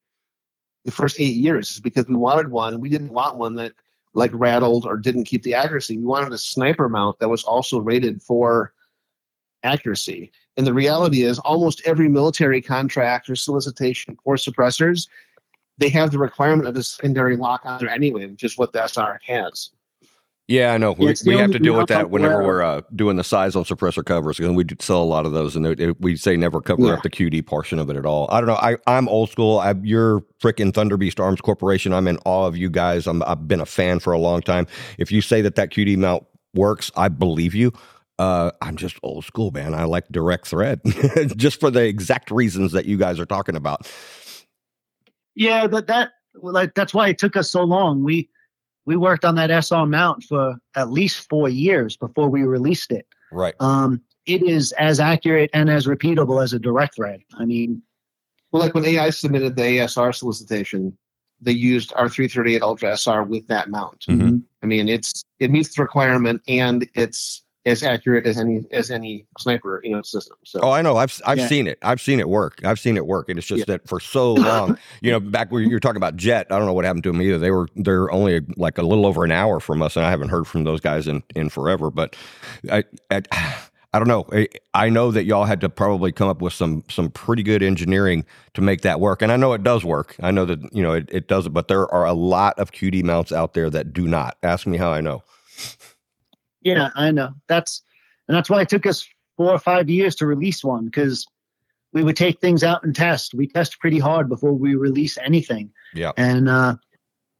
the 0.84 0.92
first 0.92 1.18
eight 1.18 1.36
years, 1.36 1.72
is 1.72 1.80
because 1.80 2.06
we 2.06 2.14
wanted 2.14 2.50
one. 2.50 2.80
We 2.80 2.88
didn't 2.88 3.12
want 3.12 3.36
one 3.36 3.54
that 3.56 3.72
like 4.14 4.30
rattled 4.32 4.86
or 4.86 4.96
didn't 4.96 5.24
keep 5.24 5.42
the 5.42 5.54
accuracy. 5.54 5.98
We 5.98 6.04
wanted 6.04 6.32
a 6.32 6.38
sniper 6.38 6.88
mount 6.88 7.18
that 7.18 7.28
was 7.28 7.42
also 7.44 7.78
rated 7.78 8.22
for 8.22 8.72
accuracy. 9.64 10.30
And 10.56 10.66
the 10.66 10.74
reality 10.74 11.22
is, 11.22 11.38
almost 11.40 11.82
every 11.84 12.08
military 12.08 12.62
contract 12.62 13.28
or 13.28 13.34
solicitation 13.34 14.16
for 14.22 14.36
suppressors, 14.36 15.08
they 15.78 15.88
have 15.88 16.12
the 16.12 16.18
requirement 16.18 16.68
of 16.68 16.76
a 16.76 16.82
secondary 16.82 17.36
lock 17.36 17.62
on 17.64 17.80
there 17.80 17.88
anyway, 17.88 18.26
which 18.26 18.44
is 18.44 18.56
what 18.56 18.72
the 18.72 18.86
SR 18.86 19.18
has. 19.26 19.70
Yeah, 20.46 20.74
I 20.74 20.78
know. 20.78 20.94
Yeah, 20.98 21.14
we 21.24 21.32
we 21.32 21.38
have 21.38 21.52
to 21.52 21.58
deal 21.58 21.74
with 21.74 21.88
that 21.88 22.10
whenever 22.10 22.44
we're 22.44 22.62
uh, 22.62 22.82
doing 22.94 23.16
the 23.16 23.24
size 23.24 23.56
on 23.56 23.64
suppressor 23.64 24.04
covers, 24.04 24.38
and 24.38 24.54
we 24.54 24.66
sell 24.78 25.02
a 25.02 25.04
lot 25.04 25.24
of 25.24 25.32
those, 25.32 25.56
and 25.56 25.96
we 26.00 26.16
say 26.16 26.36
never 26.36 26.60
cover 26.60 26.82
Yeah. 26.86 26.92
up 26.92 27.02
the 27.02 27.08
QD 27.08 27.46
portion 27.46 27.78
of 27.78 27.88
it 27.88 27.96
at 27.96 28.04
all. 28.04 28.28
I 28.30 28.40
don't 28.40 28.48
know. 28.48 28.56
I, 28.56 28.76
I'm 28.86 29.08
old 29.08 29.30
school. 29.30 29.58
I, 29.58 29.74
you're 29.82 30.20
freaking 30.42 30.74
Thunder 30.74 30.98
Beast 30.98 31.18
Arms 31.18 31.40
Corporation. 31.40 31.94
I'm 31.94 32.06
in 32.06 32.18
awe 32.26 32.46
of 32.46 32.58
you 32.58 32.68
guys. 32.68 33.06
I'm, 33.06 33.22
I've 33.22 33.48
been 33.48 33.60
a 33.60 33.64
fan 33.66 34.00
for 34.00 34.12
a 34.12 34.18
long 34.18 34.42
time. 34.42 34.66
If 34.98 35.10
you 35.10 35.22
say 35.22 35.40
that 35.40 35.54
that 35.54 35.70
QD 35.70 35.96
mount 35.96 36.24
works, 36.52 36.90
I 36.94 37.08
believe 37.08 37.54
you. 37.54 37.72
Uh, 38.18 38.50
I'm 38.60 38.76
just 38.76 38.96
old 39.02 39.24
school, 39.24 39.50
man. 39.50 39.72
I 39.72 39.84
like 39.84 40.06
direct 40.10 40.46
thread, 40.46 40.80
just 41.36 41.58
for 41.58 41.70
the 41.70 41.84
exact 41.86 42.30
reasons 42.30 42.72
that 42.72 42.84
you 42.84 42.98
guys 42.98 43.18
are 43.18 43.24
talking 43.26 43.56
about. 43.56 43.90
Yeah, 45.34 45.66
but 45.68 45.86
that 45.86 46.10
like 46.34 46.74
that's 46.74 46.92
why 46.92 47.08
it 47.08 47.18
took 47.18 47.34
us 47.34 47.50
so 47.50 47.64
long. 47.64 48.04
We 48.04 48.28
we 48.86 48.96
worked 48.96 49.24
on 49.24 49.34
that 49.36 49.50
SR 49.50 49.86
mount 49.86 50.24
for 50.24 50.56
at 50.76 50.90
least 50.90 51.28
four 51.28 51.48
years 51.48 51.96
before 51.96 52.28
we 52.28 52.42
released 52.42 52.90
it. 52.92 53.06
Right. 53.32 53.54
Um, 53.60 54.02
it 54.26 54.42
is 54.42 54.72
as 54.72 55.00
accurate 55.00 55.50
and 55.52 55.68
as 55.70 55.86
repeatable 55.86 56.42
as 56.42 56.52
a 56.52 56.58
direct 56.58 56.96
thread. 56.96 57.20
I 57.38 57.44
mean, 57.44 57.82
Well, 58.52 58.62
like 58.62 58.74
when 58.74 58.84
AI 58.84 59.10
submitted 59.10 59.56
the 59.56 59.62
ASR 59.62 60.14
solicitation, 60.14 60.96
they 61.40 61.52
used 61.52 61.92
our 61.96 62.08
338 62.08 62.62
Ultra 62.62 62.92
SR 62.92 63.24
with 63.24 63.46
that 63.48 63.68
mount. 63.68 64.04
Mhm. 64.08 64.42
I 64.62 64.66
mean, 64.66 64.88
it's 64.88 65.24
it 65.40 65.50
meets 65.50 65.74
the 65.74 65.82
requirement 65.82 66.40
and 66.48 66.88
it's 66.94 67.43
as 67.66 67.82
accurate 67.82 68.26
as 68.26 68.38
any 68.38 68.62
as 68.72 68.90
any 68.90 69.26
sniper 69.38 69.80
you 69.84 69.90
know 69.90 70.02
system. 70.02 70.36
So 70.44 70.60
Oh, 70.62 70.70
I 70.70 70.82
know. 70.82 70.96
I've 70.96 71.20
I've 71.26 71.38
Yeah. 71.38 71.48
seen 71.48 71.66
it. 71.66 71.78
I've 71.82 72.00
seen 72.00 72.20
it 72.20 72.28
work. 72.28 72.60
I've 72.64 72.78
seen 72.78 72.96
it 72.96 73.06
work. 73.06 73.28
And 73.28 73.38
it's 73.38 73.46
just 73.46 73.66
that 73.66 73.88
for 73.88 74.00
so 74.00 74.34
long, 74.34 74.78
you 75.02 75.10
know, 75.10 75.20
back 75.20 75.50
where 75.50 75.62
you 75.62 75.70
were 75.72 75.80
talking 75.80 75.96
about 75.96 76.16
Jet, 76.16 76.46
I 76.50 76.58
don't 76.58 76.66
know 76.66 76.72
what 76.74 76.84
happened 76.84 77.04
to 77.04 77.12
them 77.12 77.22
either. 77.22 77.38
They 77.38 77.50
were 77.50 77.68
they're 77.76 78.10
only 78.12 78.40
like 78.56 78.78
a 78.78 78.82
little 78.82 79.06
over 79.06 79.24
an 79.24 79.32
hour 79.32 79.60
from 79.60 79.82
us, 79.82 79.96
and 79.96 80.04
I 80.04 80.10
haven't 80.10 80.28
heard 80.28 80.46
from 80.46 80.64
those 80.64 80.80
guys 80.80 81.08
in 81.08 81.22
in 81.34 81.48
forever. 81.48 81.90
But 81.90 82.16
I 82.70 82.84
I, 83.10 83.22
I 83.94 83.98
don't 83.98 84.08
know. 84.08 84.26
I, 84.32 84.48
I 84.74 84.88
know 84.90 85.10
that 85.12 85.24
y'all 85.24 85.44
had 85.44 85.60
to 85.62 85.68
probably 85.68 86.12
come 86.12 86.28
up 86.28 86.42
with 86.42 86.52
some 86.52 86.84
some 86.90 87.10
pretty 87.10 87.42
good 87.44 87.62
engineering 87.62 88.26
to 88.54 88.60
make 88.60 88.82
that 88.82 89.00
work, 89.00 89.22
and 89.22 89.30
I 89.32 89.36
know 89.36 89.52
it 89.54 89.62
does 89.62 89.84
work. 89.84 90.16
I 90.20 90.32
know 90.32 90.44
that 90.46 90.60
you 90.74 90.82
know 90.82 90.92
it, 90.92 91.08
it 91.12 91.28
does, 91.28 91.48
but 91.48 91.68
there 91.68 91.86
are 91.94 92.04
a 92.04 92.12
lot 92.12 92.58
of 92.58 92.72
QD 92.72 93.04
mounts 93.04 93.32
out 93.32 93.54
there 93.54 93.70
that 93.70 93.92
do 93.92 94.06
not. 94.08 94.36
Ask 94.42 94.66
me 94.66 94.76
how 94.78 94.90
I 94.92 95.00
know. 95.00 95.22
Yeah, 96.64 96.90
I 96.94 97.10
know. 97.10 97.34
That's 97.48 97.82
and 98.28 98.36
that's 98.36 98.50
why 98.50 98.62
it 98.62 98.68
took 98.68 98.86
us 98.86 99.06
four 99.36 99.50
or 99.52 99.58
five 99.58 99.88
years 99.88 100.14
to 100.16 100.26
release 100.26 100.64
one 100.64 100.86
because 100.86 101.26
we 101.92 102.02
would 102.02 102.16
take 102.16 102.40
things 102.40 102.64
out 102.64 102.82
and 102.82 102.94
test. 102.94 103.34
We 103.34 103.46
test 103.46 103.78
pretty 103.78 103.98
hard 103.98 104.28
before 104.28 104.52
we 104.52 104.74
release 104.74 105.16
anything. 105.18 105.70
Yeah. 105.94 106.12
And 106.16 106.48
uh, 106.48 106.76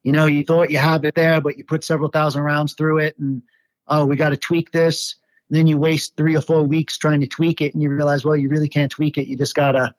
you 0.04 0.12
know, 0.12 0.26
you 0.26 0.44
thought 0.44 0.70
you 0.70 0.78
have 0.78 1.04
it 1.04 1.14
there, 1.14 1.40
but 1.40 1.56
you 1.58 1.64
put 1.64 1.82
several 1.82 2.08
thousand 2.10 2.42
rounds 2.42 2.74
through 2.74 2.98
it, 2.98 3.18
and 3.18 3.42
oh, 3.88 4.04
we 4.06 4.16
got 4.16 4.30
to 4.30 4.36
tweak 4.36 4.70
this. 4.70 5.16
And 5.50 5.58
then 5.58 5.66
you 5.66 5.76
waste 5.76 6.16
three 6.16 6.36
or 6.36 6.40
four 6.40 6.62
weeks 6.62 6.96
trying 6.96 7.20
to 7.20 7.26
tweak 7.26 7.60
it, 7.60 7.74
and 7.74 7.82
you 7.82 7.90
realize, 7.90 8.24
well, 8.24 8.36
you 8.36 8.48
really 8.48 8.68
can't 8.68 8.90
tweak 8.92 9.18
it. 9.18 9.26
You 9.26 9.36
just 9.36 9.54
gotta 9.54 9.94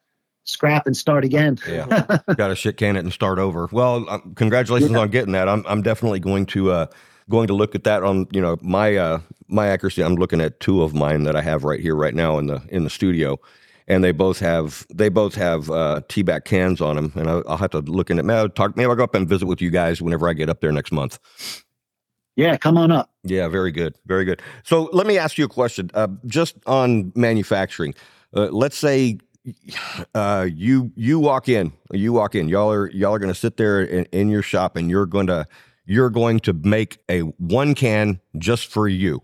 scrap 0.46 0.86
and 0.86 0.96
start 0.96 1.26
again. 1.26 1.58
Yeah. 1.68 1.86
got 2.36 2.50
to 2.50 2.56
shit 2.56 2.78
can 2.78 2.96
it 2.96 3.00
and 3.00 3.12
start 3.12 3.40
over. 3.40 3.68
Well, 3.72 4.08
um, 4.10 4.34
congratulations 4.36 4.92
Yeah. 4.92 5.00
on 5.00 5.10
getting 5.10 5.34
that. 5.34 5.50
I'm 5.50 5.66
I'm 5.68 5.82
definitely 5.82 6.20
going 6.20 6.46
to 6.48 6.72
uh 6.72 6.86
going 7.30 7.48
to 7.48 7.54
look 7.54 7.76
at 7.76 7.84
that 7.84 8.04
on 8.04 8.28
you 8.32 8.42
know 8.42 8.58
my 8.62 8.96
uh 8.96 9.20
my 9.48 9.68
accuracy. 9.68 10.04
I'm 10.04 10.16
looking 10.16 10.42
at 10.42 10.60
two 10.60 10.82
of 10.82 10.94
mine 10.94 11.24
that 11.24 11.36
I 11.36 11.42
have 11.42 11.64
right 11.64 11.80
here 11.80 11.96
right 11.96 12.16
now 12.16 12.38
in 12.38 12.48
the 12.48 12.62
in 12.70 12.84
the 12.84 12.90
studio, 12.90 13.40
and 13.88 14.04
they 14.04 14.12
both 14.12 14.40
have 14.40 14.86
they 14.94 15.10
both 15.10 15.36
have 15.36 15.70
uh 15.70 16.02
TBAC 16.10 16.46
cans 16.46 16.82
on 16.82 16.96
them, 16.96 17.14
and 17.16 17.30
I'll, 17.30 17.44
I'll 17.48 17.58
have 17.58 17.72
to 17.72 17.80
look 17.80 18.10
in 18.10 18.20
it. 18.20 18.26
Maybe 18.26 18.38
I'll 18.38 18.50
talk. 18.50 18.76
Maybe 18.76 18.90
I'll 18.90 18.96
go 18.96 19.04
up 19.04 19.16
and 19.16 19.28
visit 19.28 19.46
with 19.46 19.62
you 19.62 19.70
guys 19.70 20.02
whenever 20.02 20.28
I 20.30 20.34
get 20.34 20.50
up 20.50 20.62
there 20.62 20.72
next 20.72 20.92
month. 20.92 21.20
Yeah, 22.36 22.58
come 22.58 22.78
on 22.78 22.92
up. 22.92 23.12
Yeah, 23.24 23.48
very 23.48 23.72
good, 23.72 23.96
very 24.06 24.26
good. 24.26 24.42
So 24.64 24.90
let 24.92 25.08
me 25.08 25.18
ask 25.18 25.38
you 25.38 25.46
a 25.46 25.50
question, 25.50 25.90
uh, 25.94 26.08
just 26.26 26.58
on 26.66 27.14
manufacturing. 27.16 27.96
Uh, 28.36 28.50
let's 28.52 28.78
say 28.78 29.20
uh, 30.14 30.48
you 30.52 30.92
you 30.96 31.20
walk 31.20 31.48
in, 31.48 31.72
you 31.92 32.12
walk 32.12 32.36
in. 32.36 32.50
Y'all 32.50 32.72
are 32.72 32.92
y'all 32.92 33.14
are 33.14 33.20
going 33.20 33.34
to 33.34 33.40
sit 33.40 33.58
there 33.58 33.82
in, 33.82 34.06
in 34.06 34.30
your 34.30 34.42
shop, 34.42 34.76
and 34.76 34.90
you're 34.90 35.06
going 35.06 35.28
to 35.28 35.48
you're 35.86 36.10
going 36.10 36.40
to 36.42 36.54
make 36.54 36.98
a 37.10 37.20
one 37.22 37.76
can 37.76 38.20
just 38.38 38.68
for 38.68 38.88
you, 38.88 39.22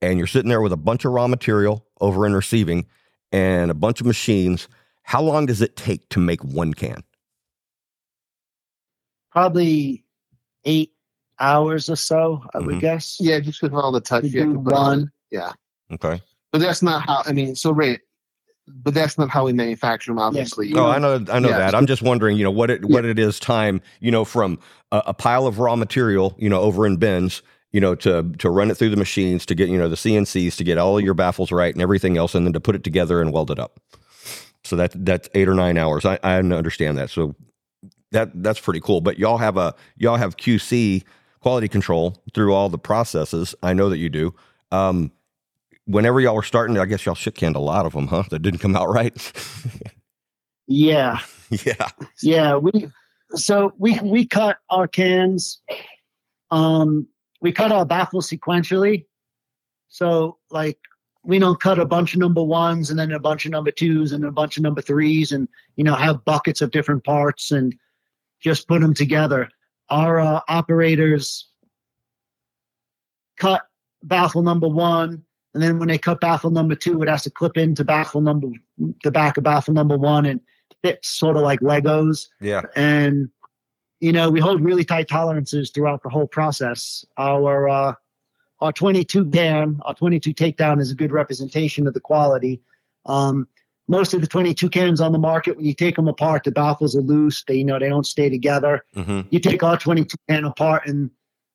and 0.00 0.18
you're 0.18 0.26
sitting 0.26 0.48
there 0.48 0.60
with 0.60 0.72
a 0.72 0.76
bunch 0.76 1.04
of 1.04 1.12
raw 1.12 1.26
material 1.26 1.84
over 2.00 2.26
in 2.26 2.34
receiving 2.34 2.86
and 3.32 3.70
a 3.70 3.74
bunch 3.74 4.00
of 4.00 4.06
machines. 4.06 4.68
How 5.02 5.22
long 5.22 5.46
does 5.46 5.60
it 5.62 5.76
take 5.76 6.08
to 6.10 6.20
make 6.20 6.42
one 6.44 6.74
can? 6.74 7.02
Probably 9.30 10.04
eight 10.64 10.92
hours 11.38 11.90
or 11.90 11.96
so, 11.96 12.42
I 12.54 12.58
would 12.60 12.76
Mhm. 12.76 12.80
guess. 12.80 13.16
yeah, 13.20 13.38
just 13.40 13.62
with 13.62 13.74
all 13.74 13.92
the 13.92 14.00
touch. 14.00 14.22
To 14.22 14.28
you 14.28 14.40
have 14.40 14.48
do 14.50 14.54
to 14.54 14.60
put 14.62 14.72
on 14.72 14.84
it. 14.86 15.02
one. 15.02 15.12
Yeah, 15.30 15.52
Okay. 15.92 16.22
but 16.52 16.58
that's 16.60 16.82
not 16.82 17.02
how. 17.06 17.22
I 17.26 17.32
mean, 17.32 17.54
so 17.54 17.72
Ray, 17.72 17.98
but 18.68 18.94
that's 18.94 19.16
not 19.18 19.28
how 19.30 19.44
we 19.44 19.52
manufacture 19.52 20.10
them. 20.10 20.18
Obviously, 20.18 20.72
Oh, 20.74 20.86
I 20.86 20.98
know, 20.98 21.24
I 21.30 21.38
know 21.38 21.50
Yeah. 21.50 21.58
that. 21.58 21.74
I'm 21.74 21.86
just 21.86 22.02
wondering, 22.02 22.36
you 22.36 22.44
know, 22.44 22.50
what 22.50 22.70
it 22.70 22.84
what 22.84 23.04
it 23.04 23.18
is 23.18 23.38
time, 23.38 23.80
you 24.00 24.10
know, 24.10 24.24
from 24.24 24.58
a, 24.92 25.02
a 25.06 25.14
pile 25.14 25.46
of 25.46 25.58
raw 25.58 25.76
material, 25.76 26.34
you 26.38 26.48
know, 26.48 26.60
over 26.60 26.86
in 26.86 26.96
bins, 26.96 27.42
you 27.72 27.80
know, 27.80 27.94
to 27.96 28.22
to 28.38 28.50
run 28.50 28.70
it 28.70 28.76
through 28.76 28.90
the 28.90 28.96
machines 28.96 29.46
to 29.46 29.54
get, 29.54 29.68
you 29.68 29.78
know, 29.78 29.88
the 29.88 29.96
CNCs 29.96 30.56
to 30.56 30.64
get 30.64 30.78
all 30.78 31.00
your 31.00 31.14
baffles 31.14 31.52
right 31.52 31.72
and 31.74 31.82
everything 31.82 32.16
else, 32.16 32.34
and 32.34 32.44
then 32.46 32.52
to 32.52 32.60
put 32.60 32.74
it 32.74 32.82
together 32.84 33.20
and 33.22 33.32
weld 33.32 33.50
it 33.50 33.58
up. 33.58 33.80
So 34.64 34.74
that 34.76 34.92
that's 35.04 35.28
eight 35.34 35.48
or 35.48 35.54
nine 35.54 35.78
hours. 35.78 36.04
I, 36.04 36.18
I 36.24 36.36
understand 36.38 36.98
that. 36.98 37.10
So 37.10 37.36
that 38.10 38.30
that's 38.42 38.58
pretty 38.60 38.80
cool. 38.80 39.00
But 39.00 39.18
y'all 39.18 39.38
have 39.38 39.56
a 39.56 39.74
y'all 39.96 40.16
have 40.16 40.36
QC 40.36 41.04
quality 41.40 41.68
control 41.68 42.20
through 42.34 42.52
all 42.52 42.68
the 42.68 42.78
processes. 42.78 43.54
I 43.62 43.74
know 43.74 43.88
that 43.90 43.98
you 43.98 44.08
do. 44.08 44.34
Um, 44.72 45.12
whenever 45.86 46.20
y'all 46.20 46.34
were 46.34 46.42
starting, 46.42 46.78
I 46.78 46.84
guess 46.86 47.06
y'all 47.06 47.14
shit 47.14 47.34
canned 47.34 47.56
a 47.56 47.60
lot 47.60 47.86
of 47.86 47.92
them, 47.92 48.06
huh? 48.06 48.24
That 48.30 48.40
didn't 48.40 48.60
come 48.60 48.76
out 48.76 48.88
right. 48.88 49.32
Yeah. 50.66 51.20
yeah. 51.50 51.88
Yeah, 52.22 52.56
we 52.56 52.88
so 53.34 53.72
we 53.78 53.98
we 54.00 54.26
cut 54.26 54.58
our 54.70 54.88
cans. 54.88 55.60
Um, 56.50 57.06
we 57.40 57.52
cut 57.52 57.72
our 57.72 57.86
baffles 57.86 58.28
sequentially. 58.28 59.04
So 59.88 60.38
like 60.50 60.78
we 61.24 61.38
don't 61.38 61.60
cut 61.60 61.78
a 61.78 61.84
bunch 61.84 62.14
of 62.14 62.20
number 62.20 62.42
ones 62.42 62.90
and 62.90 62.98
then 62.98 63.12
a 63.12 63.18
bunch 63.18 63.46
of 63.46 63.52
number 63.52 63.70
twos 63.70 64.12
and 64.12 64.24
a 64.24 64.30
bunch 64.30 64.56
of 64.56 64.62
number 64.62 64.80
threes 64.80 65.32
and 65.32 65.48
you 65.76 65.84
know 65.84 65.94
have 65.94 66.24
buckets 66.24 66.60
of 66.60 66.70
different 66.70 67.04
parts 67.04 67.50
and 67.50 67.74
just 68.40 68.68
put 68.68 68.80
them 68.80 68.94
together. 68.94 69.48
Our 69.88 70.20
uh, 70.20 70.40
operators 70.48 71.48
cut 73.38 73.62
baffle 74.02 74.42
number 74.42 74.68
one, 74.68 75.24
and 75.56 75.62
then 75.62 75.78
when 75.78 75.88
they 75.88 75.96
cut 75.96 76.20
baffle 76.20 76.50
number 76.50 76.74
two, 76.74 77.02
it 77.02 77.08
has 77.08 77.22
to 77.22 77.30
clip 77.30 77.56
into 77.56 77.82
baffle 77.82 78.20
number 78.20 78.48
the 79.02 79.10
back 79.10 79.38
of 79.38 79.44
baffle 79.44 79.72
number 79.72 79.96
one 79.96 80.26
and 80.26 80.38
fits 80.82 81.08
sort 81.08 81.34
of 81.34 81.42
like 81.42 81.60
Legos. 81.60 82.28
Yeah. 82.42 82.60
And 82.76 83.30
you 84.00 84.12
know, 84.12 84.28
we 84.28 84.38
hold 84.38 84.60
really 84.60 84.84
tight 84.84 85.08
tolerances 85.08 85.70
throughout 85.70 86.02
the 86.02 86.10
whole 86.10 86.26
process. 86.26 87.06
Our 87.16 87.70
uh, 87.70 87.94
our 88.60 88.70
22 88.70 89.30
can, 89.30 89.80
our 89.86 89.94
22 89.94 90.34
takedown 90.34 90.78
is 90.78 90.90
a 90.90 90.94
good 90.94 91.10
representation 91.10 91.86
of 91.86 91.94
the 91.94 92.00
quality. 92.00 92.60
Um, 93.06 93.48
most 93.88 94.12
of 94.12 94.20
the 94.20 94.26
22 94.26 94.68
cans 94.68 95.00
on 95.00 95.12
the 95.12 95.18
market, 95.18 95.56
when 95.56 95.64
you 95.64 95.72
take 95.72 95.96
them 95.96 96.06
apart, 96.06 96.44
the 96.44 96.50
baffles 96.50 96.94
are 96.94 97.00
loose. 97.00 97.44
They, 97.44 97.54
you 97.54 97.64
know, 97.64 97.78
they 97.78 97.88
don't 97.88 98.04
stay 98.04 98.28
together. 98.28 98.84
hmm 98.92 99.22
You 99.30 99.40
take 99.40 99.62
our 99.62 99.78
22 99.78 100.18
can 100.28 100.44
apart, 100.44 100.86
and 100.86 101.10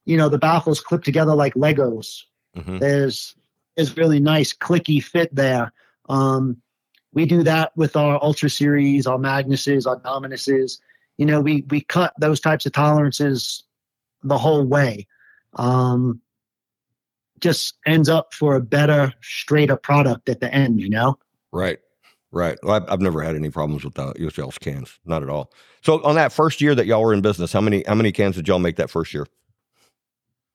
you 0.05 0.17
know 0.17 0.27
the 0.27 0.39
baffles 0.39 0.81
clip 0.81 1.03
together 1.03 1.35
like 1.35 1.53
Legos 1.53 2.23
hmm 2.55 2.79
there's 2.79 3.35
is 3.77 3.97
really 3.97 4.19
nice 4.19 4.53
clicky 4.53 5.03
fit 5.03 5.33
there. 5.33 5.71
Um, 6.09 6.57
we 7.13 7.25
do 7.25 7.43
that 7.43 7.75
with 7.75 7.95
our 7.95 8.21
Ultra 8.23 8.49
Series, 8.49 9.05
our 9.05 9.17
Magnuses, 9.17 9.85
our 9.85 9.99
Dominuses. 9.99 10.79
You 11.17 11.25
know, 11.25 11.41
we 11.41 11.65
we 11.69 11.81
cut 11.81 12.13
those 12.19 12.39
types 12.39 12.65
of 12.65 12.71
tolerances 12.71 13.63
the 14.23 14.37
whole 14.37 14.65
way. 14.65 15.07
Um, 15.55 16.21
just 17.39 17.75
ends 17.85 18.07
up 18.07 18.33
for 18.33 18.55
a 18.55 18.61
better, 18.61 19.13
straighter 19.21 19.75
product 19.75 20.29
at 20.29 20.39
the 20.39 20.53
end. 20.53 20.79
You 20.79 20.89
know. 20.89 21.17
Right. 21.51 21.79
Right. 22.33 22.57
Well, 22.63 22.75
I've, 22.75 22.89
I've 22.89 23.01
never 23.01 23.21
had 23.21 23.35
any 23.35 23.49
problems 23.49 23.83
with 23.83 23.99
uh, 23.99 24.13
y'all's 24.17 24.57
cans, 24.57 24.97
not 25.03 25.21
at 25.21 25.29
all. 25.29 25.51
So 25.81 26.01
on 26.03 26.15
that 26.15 26.31
first 26.31 26.61
year 26.61 26.73
that 26.75 26.85
y'all 26.85 27.01
were 27.01 27.13
in 27.13 27.21
business, 27.21 27.51
how 27.51 27.59
many 27.59 27.83
how 27.85 27.95
many 27.95 28.13
cans 28.13 28.37
did 28.37 28.47
y'all 28.47 28.59
make 28.59 28.77
that 28.77 28.89
first 28.89 29.13
year? 29.13 29.27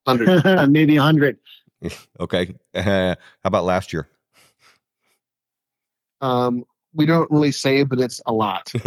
hundred. 0.07 0.71
Maybe 0.71 0.97
a 0.97 1.03
hundred. 1.03 1.39
Okay. 2.21 2.55
how 2.75 3.17
about 3.45 3.65
last 3.65 3.93
year? 3.93 4.09
Um, 6.21 6.65
we 6.95 7.07
don't 7.07 7.31
really 7.31 7.53
say, 7.53 7.85
but 7.85 8.01
it's 8.01 8.21
a 8.27 8.33
lot. 8.33 8.73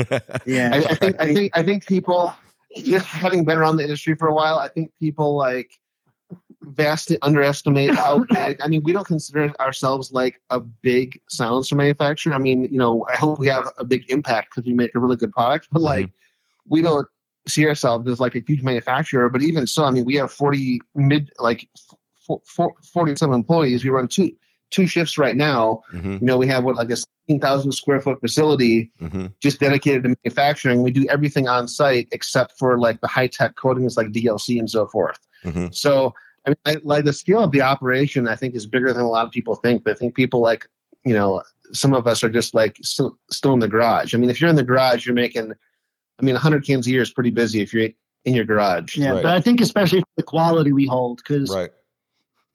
Yeah. 0.45 0.71
I, 0.73 0.77
I 0.77 0.95
think 0.95 1.15
I 1.19 1.33
think 1.33 1.57
I 1.57 1.63
think 1.63 1.85
people 1.85 2.33
just 2.75 3.05
having 3.05 3.45
been 3.45 3.57
around 3.57 3.77
the 3.77 3.83
industry 3.83 4.15
for 4.15 4.27
a 4.27 4.33
while, 4.33 4.57
I 4.57 4.67
think 4.67 4.91
people 4.99 5.35
like 5.35 5.71
vastly 6.61 7.17
underestimate 7.21 7.93
how 7.93 8.19
big. 8.29 8.59
I 8.61 8.67
mean, 8.67 8.81
we 8.83 8.93
don't 8.93 9.05
consider 9.05 9.53
ourselves 9.59 10.11
like 10.11 10.41
a 10.49 10.59
big 10.59 11.19
silencer 11.29 11.75
manufacturer. 11.75 12.33
I 12.33 12.39
mean, 12.39 12.63
you 12.63 12.77
know, 12.77 13.05
I 13.11 13.15
hope 13.15 13.39
we 13.39 13.47
have 13.47 13.67
a 13.77 13.85
big 13.85 14.09
impact 14.09 14.49
because 14.55 14.67
we 14.67 14.73
make 14.73 14.95
a 14.95 14.99
really 14.99 15.17
good 15.17 15.31
product, 15.31 15.67
but 15.71 15.81
like 15.81 16.09
we 16.67 16.81
don't 16.81 17.07
see 17.47 17.67
ourselves 17.67 18.07
as 18.07 18.19
like 18.19 18.35
a 18.35 18.43
huge 18.45 18.61
manufacturer. 18.63 19.29
But 19.29 19.41
even 19.41 19.67
so, 19.67 19.85
I 19.85 19.91
mean, 19.91 20.05
we 20.05 20.15
have 20.15 20.31
forty 20.31 20.81
mid 20.95 21.31
like 21.39 21.67
f- 22.29 22.59
f- 22.59 22.85
forty 22.93 23.15
some 23.15 23.33
employees. 23.33 23.83
We 23.83 23.89
run 23.89 24.07
two 24.07 24.31
two 24.71 24.85
shifts 24.87 25.17
right 25.17 25.35
now. 25.35 25.81
hmm 25.91 26.13
You 26.13 26.19
know, 26.21 26.37
we 26.37 26.47
have 26.47 26.63
what 26.63 26.75
like 26.75 26.89
a 26.91 26.97
sixteen 26.97 27.39
thousand 27.39 27.71
square 27.73 27.99
foot 28.01 28.19
facility 28.19 28.91
hmm 28.99 29.27
just 29.41 29.59
dedicated 29.59 30.03
to 30.03 30.09
manufacturing. 30.23 30.83
We 30.83 30.91
do 30.91 31.05
everything 31.09 31.47
on 31.47 31.67
site 31.67 32.07
except 32.11 32.57
for 32.59 32.77
like 32.79 33.01
the 33.01 33.07
high 33.07 33.27
tech 33.27 33.55
coatings 33.55 33.97
like 33.97 34.07
DLC 34.07 34.59
and 34.59 34.69
so 34.69 34.87
forth. 34.87 35.19
hmm 35.43 35.67
So 35.71 36.13
I 36.45 36.51
mean, 36.51 36.55
I, 36.65 36.77
like 36.83 37.05
the 37.05 37.13
scale 37.13 37.43
of 37.43 37.51
the 37.51 37.61
operation, 37.61 38.27
I 38.27 38.35
think 38.35 38.55
is 38.55 38.65
bigger 38.65 38.93
than 38.93 39.03
a 39.03 39.09
lot 39.09 39.25
of 39.25 39.31
people 39.31 39.55
think. 39.55 39.83
But 39.83 39.91
I 39.91 39.95
think 39.95 40.15
people 40.15 40.39
like 40.41 40.67
you 41.05 41.13
know 41.13 41.43
some 41.71 41.93
of 41.93 42.07
us 42.07 42.23
are 42.23 42.29
just 42.29 42.53
like 42.53 42.77
still 42.81 43.17
still 43.31 43.53
in 43.53 43.59
the 43.59 43.67
garage. 43.67 44.13
I 44.13 44.17
mean, 44.17 44.29
if 44.29 44.39
you're 44.41 44.49
in 44.49 44.55
the 44.55 44.63
garage, 44.63 45.05
you're 45.05 45.15
making. 45.15 45.53
I 46.19 46.21
mean, 46.25 46.35
100 46.35 46.65
cans 46.65 46.85
a 46.85 46.89
year 46.91 47.01
is 47.01 47.11
pretty 47.11 47.29
busy 47.29 47.61
if 47.61 47.73
you're 47.73 47.87
in 48.25 48.33
your 48.35 48.43
garage. 48.43 48.97
Yeah, 48.97 49.11
Right. 49.13 49.23
but 49.23 49.31
I 49.33 49.39
think 49.39 49.61
especially 49.61 50.01
for 50.01 50.07
the 50.17 50.23
quality 50.23 50.73
we 50.73 50.85
hold, 50.85 51.19
because 51.19 51.49
Right. 51.55 51.69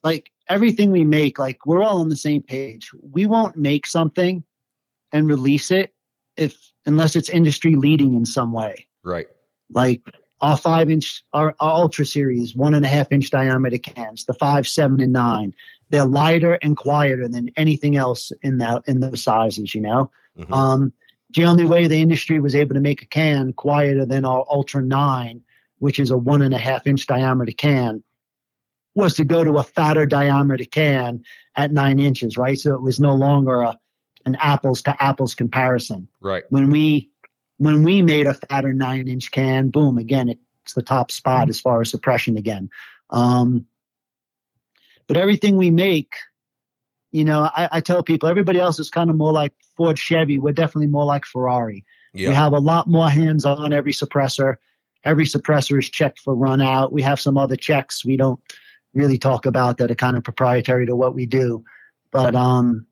Like 0.05 0.31
everything 0.49 0.93
we 0.93 1.03
make, 1.03 1.39
like 1.39 1.67
we're 1.67 1.83
all 1.83 2.01
on 2.01 2.11
the 2.11 2.17
same 2.17 2.43
page. 2.43 2.91
We 3.03 3.27
won't 3.27 3.57
make 3.57 3.87
something 3.87 4.45
and 5.13 5.27
release 5.27 5.71
it 5.71 5.93
if 6.37 6.57
unless 6.87 7.17
it's 7.17 7.31
industry 7.31 7.75
leading 7.75 8.15
in 8.15 8.27
some 8.27 8.53
way. 8.53 8.87
Right. 9.03 9.27
Like 9.73 10.03
our 10.43 10.59
five 10.59 10.91
inch, 10.91 11.25
our, 11.33 11.55
our 11.61 11.73
ultra 11.73 12.05
series, 12.05 12.55
one 12.55 12.75
and 12.75 12.85
a 12.85 12.89
half 12.89 13.11
inch 13.11 13.31
diameter 13.31 13.79
cans, 13.79 14.27
the 14.27 14.35
five, 14.35 14.69
seven, 14.69 15.01
and 15.01 15.13
nine. 15.13 15.55
They're 15.89 16.05
lighter 16.05 16.59
and 16.61 16.77
quieter 16.77 17.27
than 17.29 17.51
anything 17.57 17.97
else 17.97 18.31
in 18.43 18.59
that 18.59 18.83
in 18.87 19.01
those 19.01 19.23
sizes. 19.23 19.75
You 19.75 19.81
know, 19.81 20.11
Mhm. 20.39 20.53
um, 20.53 20.93
the 21.31 21.45
only 21.45 21.65
way 21.65 21.87
the 21.87 22.01
industry 22.01 22.41
was 22.41 22.55
able 22.55 22.75
to 22.75 22.81
make 22.81 23.03
a 23.03 23.07
can 23.07 23.53
quieter 23.55 24.05
than 24.05 24.25
our 24.25 24.45
Ultra 24.51 24.83
9, 24.83 25.41
which 25.79 25.99
is 25.99 26.11
a 26.11 26.19
one 26.19 26.43
and 26.43 26.55
a 26.55 26.59
half 26.59 26.87
inch 26.87 27.07
diameter 27.07 27.53
can, 27.53 28.03
was 28.95 29.15
to 29.15 29.25
go 29.25 29.45
to 29.45 29.59
a 29.59 29.63
fatter 29.63 30.07
diameter 30.07 30.65
can 30.65 31.25
at 31.57 31.73
nine 31.73 31.99
inches, 31.99 32.37
right? 32.37 32.59
So 32.59 32.75
it 32.75 32.83
was 32.83 33.01
no 33.01 33.15
longer 33.15 33.63
a, 33.63 33.79
an 34.25 34.37
apples 34.37 34.83
to 34.83 35.03
apples 35.03 35.35
comparison. 35.35 36.09
right. 36.21 36.45
When 36.51 36.71
we 36.71 37.11
when 37.59 37.85
we 37.85 38.03
made 38.03 38.27
a 38.27 38.35
fatter 38.35 38.73
nine 38.73 39.07
inch 39.07 39.31
can, 39.31 39.69
boom, 39.69 39.97
again, 39.97 40.29
it's 40.65 40.75
the 40.75 40.83
top 40.83 41.11
spot 41.11 41.49
as 41.49 41.61
far 41.61 41.81
as 41.81 41.91
suppression 41.91 42.37
again. 42.37 42.69
Um, 43.11 43.67
but 45.07 45.17
everything 45.17 45.57
we 45.57 45.71
make, 45.71 46.15
you 47.13 47.25
know, 47.25 47.49
I, 47.55 47.69
I 47.73 47.81
tell 47.81 48.03
people 48.03 48.29
everybody 48.29 48.59
else 48.59 48.81
is 48.81 48.91
kind 48.91 49.09
of 49.09 49.17
more 49.17 49.33
like 49.33 49.53
Ford 49.77 49.99
Chevy. 49.99 50.39
We're 50.39 50.53
definitely 50.53 50.89
more 50.89 51.05
like 51.05 51.25
Ferrari. 51.25 51.85
Yeah. 52.13 52.31
We 52.31 52.35
have 52.35 52.53
a 52.53 52.59
lot 52.59 52.89
more 52.89 53.09
hands 53.09 53.45
on 53.45 53.73
every 53.73 53.93
suppressor. 53.93 54.57
Every 55.05 55.27
suppressor 55.27 55.79
is 55.79 55.91
checked 55.91 56.21
for 56.21 56.35
run 56.35 56.61
out. 56.61 56.93
We 56.93 57.03
have 57.03 57.21
some 57.21 57.37
other 57.37 57.57
checks 57.57 58.05
we 58.05 58.17
don't 58.17 58.41
really 58.95 59.19
talk 59.19 59.47
about 59.47 59.79
that 59.79 59.91
are 59.91 59.97
kind 59.97 60.17
of 60.17 60.25
proprietary 60.25 60.87
to 60.87 60.97
what 60.97 61.15
we 61.15 61.27
do. 61.27 61.65
But 62.11 62.35
um, 62.35 62.87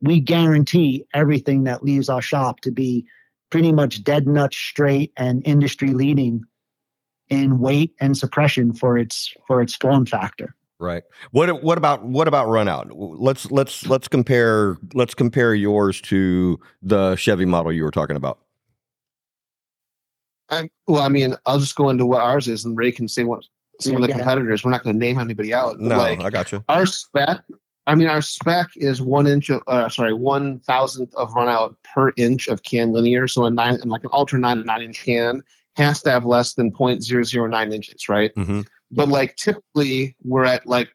we 0.00 0.20
guarantee 0.20 1.04
everything 1.12 1.64
that 1.64 1.82
leaves 1.82 2.08
our 2.08 2.22
shop 2.22 2.60
to 2.60 2.70
be 2.70 3.06
pretty 3.50 3.72
much 3.72 4.04
dead 4.04 4.26
nut 4.26 4.54
straight 4.54 5.12
and 5.16 5.42
industry 5.44 5.92
leading 5.92 6.44
in 7.28 7.58
weight 7.58 7.94
and 8.00 8.16
suppression 8.16 8.72
for 8.72 8.96
its 8.96 9.34
for 9.46 9.60
its 9.60 9.74
form 9.74 10.06
factor. 10.06 10.54
Right. 10.80 11.02
What 11.32 11.62
what 11.62 11.76
about 11.76 12.04
what 12.04 12.28
about 12.28 12.48
run 12.48 12.68
out? 12.68 12.90
Let's 12.96 13.50
let's 13.50 13.86
let's 13.86 14.06
compare 14.06 14.76
let's 14.94 15.14
compare 15.14 15.54
yours 15.54 16.00
to 16.02 16.60
the 16.82 17.16
Chevy 17.16 17.44
model 17.44 17.72
you 17.72 17.82
were 17.82 17.90
talking 17.90 18.16
about. 18.16 18.38
I, 20.50 20.70
well, 20.86 21.02
I 21.02 21.08
mean, 21.08 21.34
I'll 21.44 21.58
just 21.58 21.74
go 21.74 21.90
into 21.90 22.06
what 22.06 22.22
ours 22.22 22.48
is, 22.48 22.64
and 22.64 22.76
Ray 22.76 22.92
can 22.92 23.08
say 23.08 23.24
what 23.24 23.44
some 23.80 23.96
of 23.96 24.02
the 24.02 24.08
Yeah. 24.08 24.16
competitors. 24.16 24.64
We're 24.64 24.70
not 24.70 24.82
going 24.82 24.94
to 24.94 24.98
name 24.98 25.18
anybody 25.18 25.52
out. 25.54 25.78
No, 25.78 25.96
like 25.96 26.20
I 26.20 26.30
got 26.30 26.52
you. 26.52 26.64
our 26.68 26.86
spec. 26.86 27.40
I 27.86 27.94
mean, 27.94 28.08
our 28.08 28.20
spec 28.20 28.66
is 28.76 29.00
one 29.00 29.26
inch 29.26 29.48
of, 29.48 29.62
uh, 29.66 29.88
sorry, 29.88 30.12
one 30.12 30.58
thousandth 30.60 31.14
of 31.14 31.32
run 31.32 31.48
out 31.48 31.74
per 31.94 32.12
inch 32.18 32.46
of 32.48 32.62
can 32.62 32.92
linear. 32.92 33.26
So 33.28 33.46
a 33.46 33.50
nine, 33.50 33.78
like 33.84 34.04
an 34.04 34.10
ultra 34.12 34.38
nine 34.38 34.58
and 34.58 34.66
nine 34.66 34.82
inch 34.82 35.02
can 35.04 35.42
has 35.76 36.02
to 36.02 36.10
have 36.10 36.24
less 36.26 36.54
than 36.54 36.70
0.009 36.72 37.72
inches, 37.72 38.08
right? 38.08 38.32
hmm 38.34 38.62
But 38.90 39.08
like 39.08 39.36
typically 39.36 40.16
we're 40.24 40.44
at 40.44 40.66
like 40.66 40.90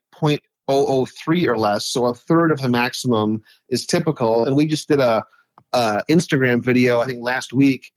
0.003 0.69 1.47
or 1.47 1.57
less. 1.57 1.87
So 1.87 2.05
a 2.05 2.13
third 2.13 2.51
of 2.51 2.61
the 2.61 2.69
maximum 2.69 3.41
is 3.69 3.85
typical. 3.85 4.45
And 4.45 4.55
we 4.55 4.65
just 4.65 4.87
did 4.87 4.99
a, 4.99 5.23
a 5.71 6.03
Instagram 6.09 6.61
video, 6.63 6.99
I 6.99 7.05
think 7.05 7.21
last 7.23 7.53
week, 7.53 7.91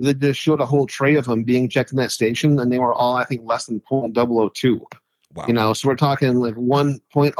that 0.00 0.18
just 0.18 0.40
showed 0.40 0.60
a 0.60 0.66
whole 0.66 0.86
tray 0.86 1.14
of 1.14 1.26
them 1.26 1.44
being 1.44 1.68
checked 1.68 1.92
in 1.92 1.96
that 1.98 2.10
station. 2.10 2.58
And 2.58 2.72
they 2.72 2.78
were 2.78 2.94
all, 2.94 3.16
I 3.16 3.24
think, 3.24 3.42
less 3.44 3.66
than 3.66 3.80
0.002. 3.80 4.80
Wow. 5.34 5.44
You 5.46 5.52
know, 5.54 5.72
so 5.74 5.88
we're 5.88 5.94
talking 5.94 6.34
like 6.40 6.54
1.0017 6.56 7.34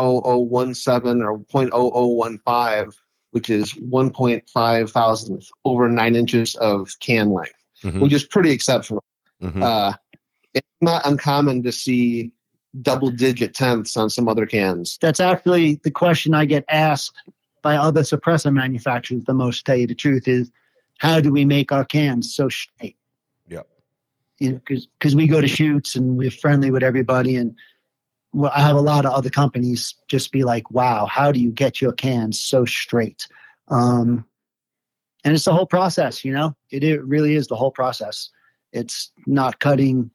or 1.26 1.38
0.0015, 1.38 2.92
which 3.32 3.50
is 3.50 3.72
1.5 3.74 4.90
thousandth 4.90 5.48
over 5.64 5.88
nine 5.88 6.14
inches 6.14 6.54
of 6.56 6.90
can 7.00 7.30
length, 7.32 7.54
Mhm. 7.82 8.00
which 8.00 8.12
is 8.12 8.24
pretty 8.24 8.50
exceptional. 8.50 9.02
Mhm. 9.42 9.62
Uh, 9.62 9.94
it's 10.54 10.66
not 10.80 11.04
uncommon 11.06 11.62
to 11.62 11.72
see 11.72 12.30
double 12.82 13.10
digit 13.10 13.54
tenths 13.54 13.96
on 13.96 14.08
some 14.10 14.28
other 14.28 14.46
cans. 14.46 14.98
That's 15.00 15.18
actually 15.20 15.80
the 15.82 15.90
question 15.90 16.34
I 16.34 16.44
get 16.44 16.64
asked 16.68 17.16
by 17.62 17.76
other 17.76 18.02
suppressor 18.02 18.52
manufacturers 18.52 19.24
the 19.24 19.34
most. 19.34 19.58
To 19.58 19.64
tell 19.64 19.76
you 19.76 19.86
the 19.86 19.94
truth 19.94 20.28
is, 20.28 20.50
how 21.00 21.18
do 21.18 21.32
we 21.32 21.46
make 21.46 21.72
our 21.72 21.84
cans 21.84 22.34
so 22.34 22.50
straight? 22.50 22.96
Yeah. 23.48 23.62
You 24.38 24.52
know, 24.52 24.60
because 24.66 25.16
we 25.16 25.26
go 25.26 25.40
to 25.40 25.48
shoots 25.48 25.96
and 25.96 26.16
we're 26.16 26.30
friendly 26.30 26.70
with 26.70 26.82
everybody, 26.82 27.36
and 27.36 27.56
well, 28.32 28.52
I 28.54 28.60
have 28.60 28.76
a 28.76 28.82
lot 28.82 29.06
of 29.06 29.12
other 29.12 29.30
companies 29.30 29.94
just 30.08 30.30
be 30.30 30.44
like, 30.44 30.70
"Wow, 30.70 31.06
how 31.06 31.32
do 31.32 31.40
you 31.40 31.50
get 31.50 31.80
your 31.80 31.92
cans 31.92 32.38
so 32.38 32.66
straight?" 32.66 33.26
Um, 33.68 34.26
and 35.24 35.34
it's 35.34 35.46
the 35.46 35.54
whole 35.54 35.66
process, 35.66 36.22
you 36.22 36.32
know. 36.32 36.54
It, 36.70 36.84
it 36.84 37.02
really 37.02 37.34
is 37.34 37.46
the 37.46 37.56
whole 37.56 37.70
process. 37.70 38.28
It's 38.72 39.10
not 39.26 39.58
cutting 39.58 40.10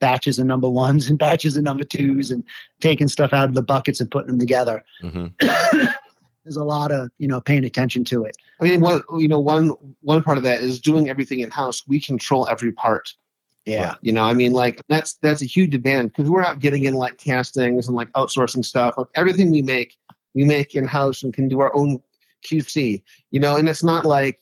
batches 0.00 0.38
of 0.38 0.46
number 0.46 0.68
ones 0.68 1.10
and 1.10 1.18
batches 1.26 1.58
of 1.58 1.62
number 1.62 1.84
twos 1.84 2.30
and 2.30 2.42
taking 2.80 3.08
stuff 3.08 3.34
out 3.34 3.50
of 3.50 3.54
the 3.54 3.62
buckets 3.62 4.00
and 4.00 4.10
putting 4.10 4.28
them 4.28 4.38
together. 4.38 4.82
Mhm. 5.02 5.34
There's 6.44 6.56
a 6.56 6.64
lot 6.64 6.90
of 6.92 7.10
you 7.18 7.28
know 7.28 7.40
paying 7.40 7.64
attention 7.64 8.04
to 8.06 8.24
it. 8.24 8.36
I 8.60 8.64
mean, 8.64 8.80
one 8.80 9.02
you 9.18 9.28
know 9.28 9.40
one 9.40 9.68
one 10.00 10.22
part 10.22 10.38
of 10.38 10.44
that 10.44 10.60
is 10.62 10.80
doing 10.80 11.08
everything 11.08 11.40
in 11.40 11.50
house. 11.50 11.82
We 11.86 12.00
control 12.00 12.48
every 12.48 12.72
part. 12.72 13.14
Yeah, 13.66 13.94
You 14.00 14.10
know, 14.12 14.24
I 14.24 14.32
mean, 14.32 14.52
like 14.52 14.80
that's 14.88 15.14
that's 15.22 15.42
a 15.42 15.44
huge 15.44 15.74
advantage 15.74 16.12
because 16.16 16.30
we're 16.30 16.40
not 16.40 16.60
getting 16.60 16.84
in 16.86 16.94
like 16.94 17.18
castings 17.18 17.86
and 17.88 17.96
like 17.96 18.10
outsourcing 18.12 18.64
stuff. 18.64 18.94
Like 18.96 19.06
everything 19.14 19.50
we 19.50 19.60
make, 19.62 19.96
we 20.34 20.44
make 20.44 20.74
in 20.74 20.86
house 20.86 21.22
and 21.22 21.32
can 21.32 21.46
do 21.46 21.60
our 21.60 21.72
own 21.76 22.00
QC. 22.42 23.02
You 23.30 23.38
know, 23.40 23.56
and 23.56 23.68
it's 23.68 23.84
not 23.84 24.06
like, 24.06 24.40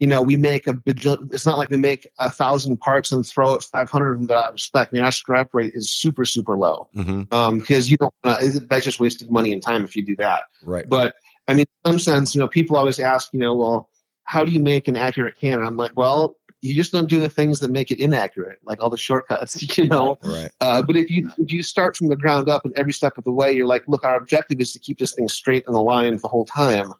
you 0.00 0.06
know, 0.06 0.22
we 0.22 0.36
make 0.36 0.66
a 0.66 0.72
bajillion. 0.72 1.32
It's 1.34 1.44
not 1.46 1.58
like 1.58 1.68
we 1.68 1.76
make 1.76 2.08
a 2.18 2.30
thousand 2.30 2.78
parts 2.78 3.12
and 3.12 3.24
throw 3.26 3.54
it 3.54 3.62
five 3.62 3.90
hundred 3.90 4.14
of 4.14 4.26
them 4.26 4.36
out 4.36 4.58
spec. 4.58 4.88
I 4.90 4.96
mean, 4.96 5.04
our 5.04 5.12
scrap 5.12 5.52
rate 5.52 5.74
is 5.74 5.90
super 5.90 6.24
super 6.24 6.56
low 6.56 6.88
Mhm. 6.96 7.32
um, 7.32 7.60
because 7.60 7.90
you 7.90 7.98
don't. 7.98 8.14
Uh, 8.24 8.38
that's 8.68 8.86
just 8.86 9.00
wasted 9.00 9.30
money 9.30 9.52
and 9.52 9.62
time 9.62 9.84
if 9.84 9.94
you 9.94 10.02
do 10.04 10.16
that. 10.16 10.44
Right. 10.64 10.88
But 10.88 11.14
I 11.48 11.54
mean, 11.54 11.66
in 11.84 11.90
some 11.92 11.98
sense, 11.98 12.34
you 12.34 12.40
know, 12.40 12.48
people 12.48 12.76
always 12.76 12.98
ask, 12.98 13.32
you 13.32 13.40
know, 13.40 13.54
well, 13.54 13.88
how 14.24 14.44
do 14.44 14.50
you 14.50 14.60
make 14.60 14.88
an 14.88 14.96
accurate 14.96 15.38
can? 15.40 15.62
I'm 15.62 15.76
like, 15.76 15.92
well, 15.96 16.36
you 16.62 16.74
just 16.74 16.92
don't 16.92 17.08
do 17.08 17.20
the 17.20 17.28
things 17.28 17.60
that 17.60 17.70
make 17.70 17.90
it 17.90 18.00
inaccurate, 18.00 18.58
like 18.64 18.82
all 18.82 18.90
the 18.90 18.96
shortcuts, 18.96 19.78
you 19.78 19.86
know. 19.86 20.18
Right. 20.22 20.50
Uh, 20.60 20.82
but 20.82 20.96
if 20.96 21.10
you 21.10 21.30
if 21.38 21.52
you 21.52 21.62
start 21.62 21.96
from 21.96 22.08
the 22.08 22.16
ground 22.16 22.48
up 22.48 22.64
and 22.64 22.76
every 22.76 22.92
step 22.92 23.16
of 23.18 23.24
the 23.24 23.32
way, 23.32 23.52
you're 23.52 23.66
like, 23.66 23.84
look, 23.86 24.04
our 24.04 24.16
objective 24.16 24.60
is 24.60 24.72
to 24.72 24.78
keep 24.78 24.98
this 24.98 25.14
thing 25.14 25.28
straight 25.28 25.64
in 25.66 25.72
the 25.72 25.82
line 25.82 26.16
the 26.16 26.28
whole 26.28 26.44
time. 26.44 26.92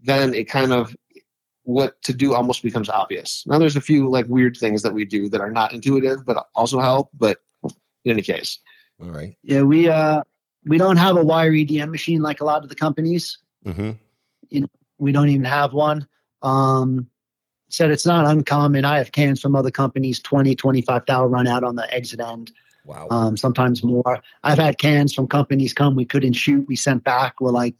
Then 0.00 0.34
it 0.34 0.44
kind 0.44 0.72
of 0.72 0.94
what 1.62 2.00
to 2.02 2.12
do 2.12 2.34
almost 2.34 2.62
becomes 2.62 2.90
obvious. 2.90 3.44
Now 3.46 3.58
there's 3.58 3.76
a 3.76 3.80
few 3.80 4.10
like 4.10 4.26
weird 4.26 4.56
things 4.56 4.82
that 4.82 4.92
we 4.92 5.06
do 5.06 5.30
that 5.30 5.40
are 5.40 5.50
not 5.50 5.72
intuitive, 5.72 6.26
but 6.26 6.46
also 6.54 6.78
help. 6.80 7.08
But 7.14 7.38
in 7.62 8.10
any 8.10 8.22
case, 8.22 8.58
All 9.00 9.08
right. 9.08 9.34
yeah. 9.42 9.62
We 9.62 9.88
uh 9.88 10.22
we 10.66 10.76
don't 10.76 10.98
have 10.98 11.16
a 11.16 11.24
wire 11.24 11.52
EDM 11.52 11.90
machine 11.90 12.20
like 12.20 12.40
a 12.40 12.44
lot 12.44 12.62
of 12.62 12.68
the 12.68 12.74
companies. 12.74 13.38
Hmm 13.64 13.90
We 14.98 15.12
don't 15.12 15.28
even 15.28 15.44
have 15.44 15.72
one. 15.72 16.06
Um, 16.42 17.08
said 17.68 17.90
it's 17.90 18.06
not 18.06 18.26
uncommon. 18.26 18.84
I 18.84 18.98
have 18.98 19.12
cans 19.12 19.40
from 19.40 19.56
other 19.56 19.70
companies, 19.70 20.20
20, 20.20 20.54
25 20.54 21.06
thou 21.06 21.26
run 21.26 21.46
out 21.46 21.64
on 21.64 21.76
the 21.76 21.92
exit 21.92 22.20
end. 22.20 22.52
Wow. 22.84 23.08
um, 23.10 23.36
sometimes 23.36 23.82
more. 23.82 24.20
I've 24.42 24.58
had 24.58 24.76
cans 24.76 25.14
from 25.14 25.26
companies 25.26 25.72
come 25.72 25.96
we 25.96 26.04
couldn't 26.04 26.34
shoot, 26.34 26.66
we 26.68 26.76
sent 26.76 27.02
back. 27.02 27.40
We're 27.40 27.50
like, 27.50 27.74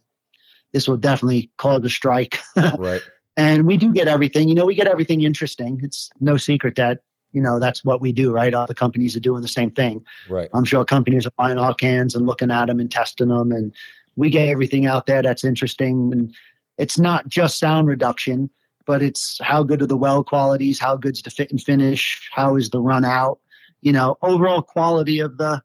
this 0.73 0.87
will 0.87 0.97
definitely 0.97 1.51
cause 1.57 1.85
a 1.85 1.89
strike. 1.89 2.39
right. 2.77 3.01
and 3.37 3.65
we 3.65 3.77
do 3.77 3.93
get 3.93 4.07
everything. 4.07 4.49
You 4.49 4.55
know, 4.55 4.65
we 4.65 4.75
get 4.75 4.87
everything 4.87 5.21
interesting. 5.21 5.79
It's 5.83 6.09
no 6.19 6.37
secret 6.37 6.75
that 6.75 7.01
you 7.31 7.41
know 7.41 7.59
that's 7.59 7.83
what 7.83 8.01
we 8.01 8.11
do, 8.11 8.31
right? 8.31 8.53
Other 8.53 8.73
companies 8.73 9.15
are 9.15 9.19
doing 9.19 9.41
the 9.41 9.47
same 9.47 9.69
thing. 9.69 10.03
Right. 10.29 10.49
I'm 10.53 10.65
sure 10.65 10.83
companies 10.85 11.25
are 11.27 11.31
buying 11.37 11.57
our 11.57 11.73
cans 11.73 12.15
and 12.15 12.25
looking 12.25 12.49
at 12.49 12.65
them 12.65 12.79
and 12.79 12.89
testing 12.89 13.27
them, 13.27 13.51
and 13.51 13.73
we 14.15 14.29
get 14.29 14.47
everything 14.49 14.85
out 14.85 15.05
there 15.05 15.21
that's 15.21 15.43
interesting. 15.43 16.11
And 16.11 16.33
it's 16.77 16.97
not 16.97 17.27
just 17.27 17.59
sound 17.59 17.87
reduction, 17.87 18.49
but 18.85 19.01
it's 19.01 19.39
how 19.41 19.63
good 19.63 19.81
are 19.81 19.87
the 19.87 19.97
well 19.97 20.23
qualities, 20.23 20.79
how 20.79 20.95
good's 20.97 21.21
the 21.21 21.29
fit 21.29 21.51
and 21.51 21.61
finish, 21.61 22.29
how 22.33 22.55
is 22.55 22.69
the 22.69 22.81
run 22.81 23.03
out, 23.05 23.39
you 23.81 23.91
know, 23.91 24.17
overall 24.21 24.61
quality 24.61 25.19
of 25.19 25.37
the 25.37 25.61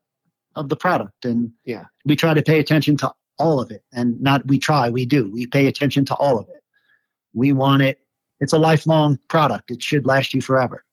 of 0.56 0.68
the 0.68 0.76
product. 0.76 1.24
And 1.24 1.52
Yeah. 1.64 1.84
we 2.04 2.16
try 2.16 2.34
to 2.34 2.42
pay 2.42 2.58
attention 2.58 2.96
to 2.98 3.12
all 3.38 3.60
of 3.60 3.70
it, 3.70 3.82
and 3.92 4.20
not 4.20 4.46
we 4.48 4.58
try, 4.58 4.90
we 4.90 5.06
do. 5.06 5.30
We 5.30 5.46
pay 5.46 5.66
attention 5.66 6.04
to 6.06 6.14
all 6.14 6.38
of 6.38 6.48
it. 6.48 6.62
We 7.32 7.52
want 7.52 7.82
it. 7.82 8.00
It's 8.40 8.52
a 8.52 8.58
lifelong 8.58 9.18
product. 9.28 9.70
It 9.70 9.82
should 9.82 10.06
last 10.06 10.34
you 10.34 10.40
forever. 10.42 10.84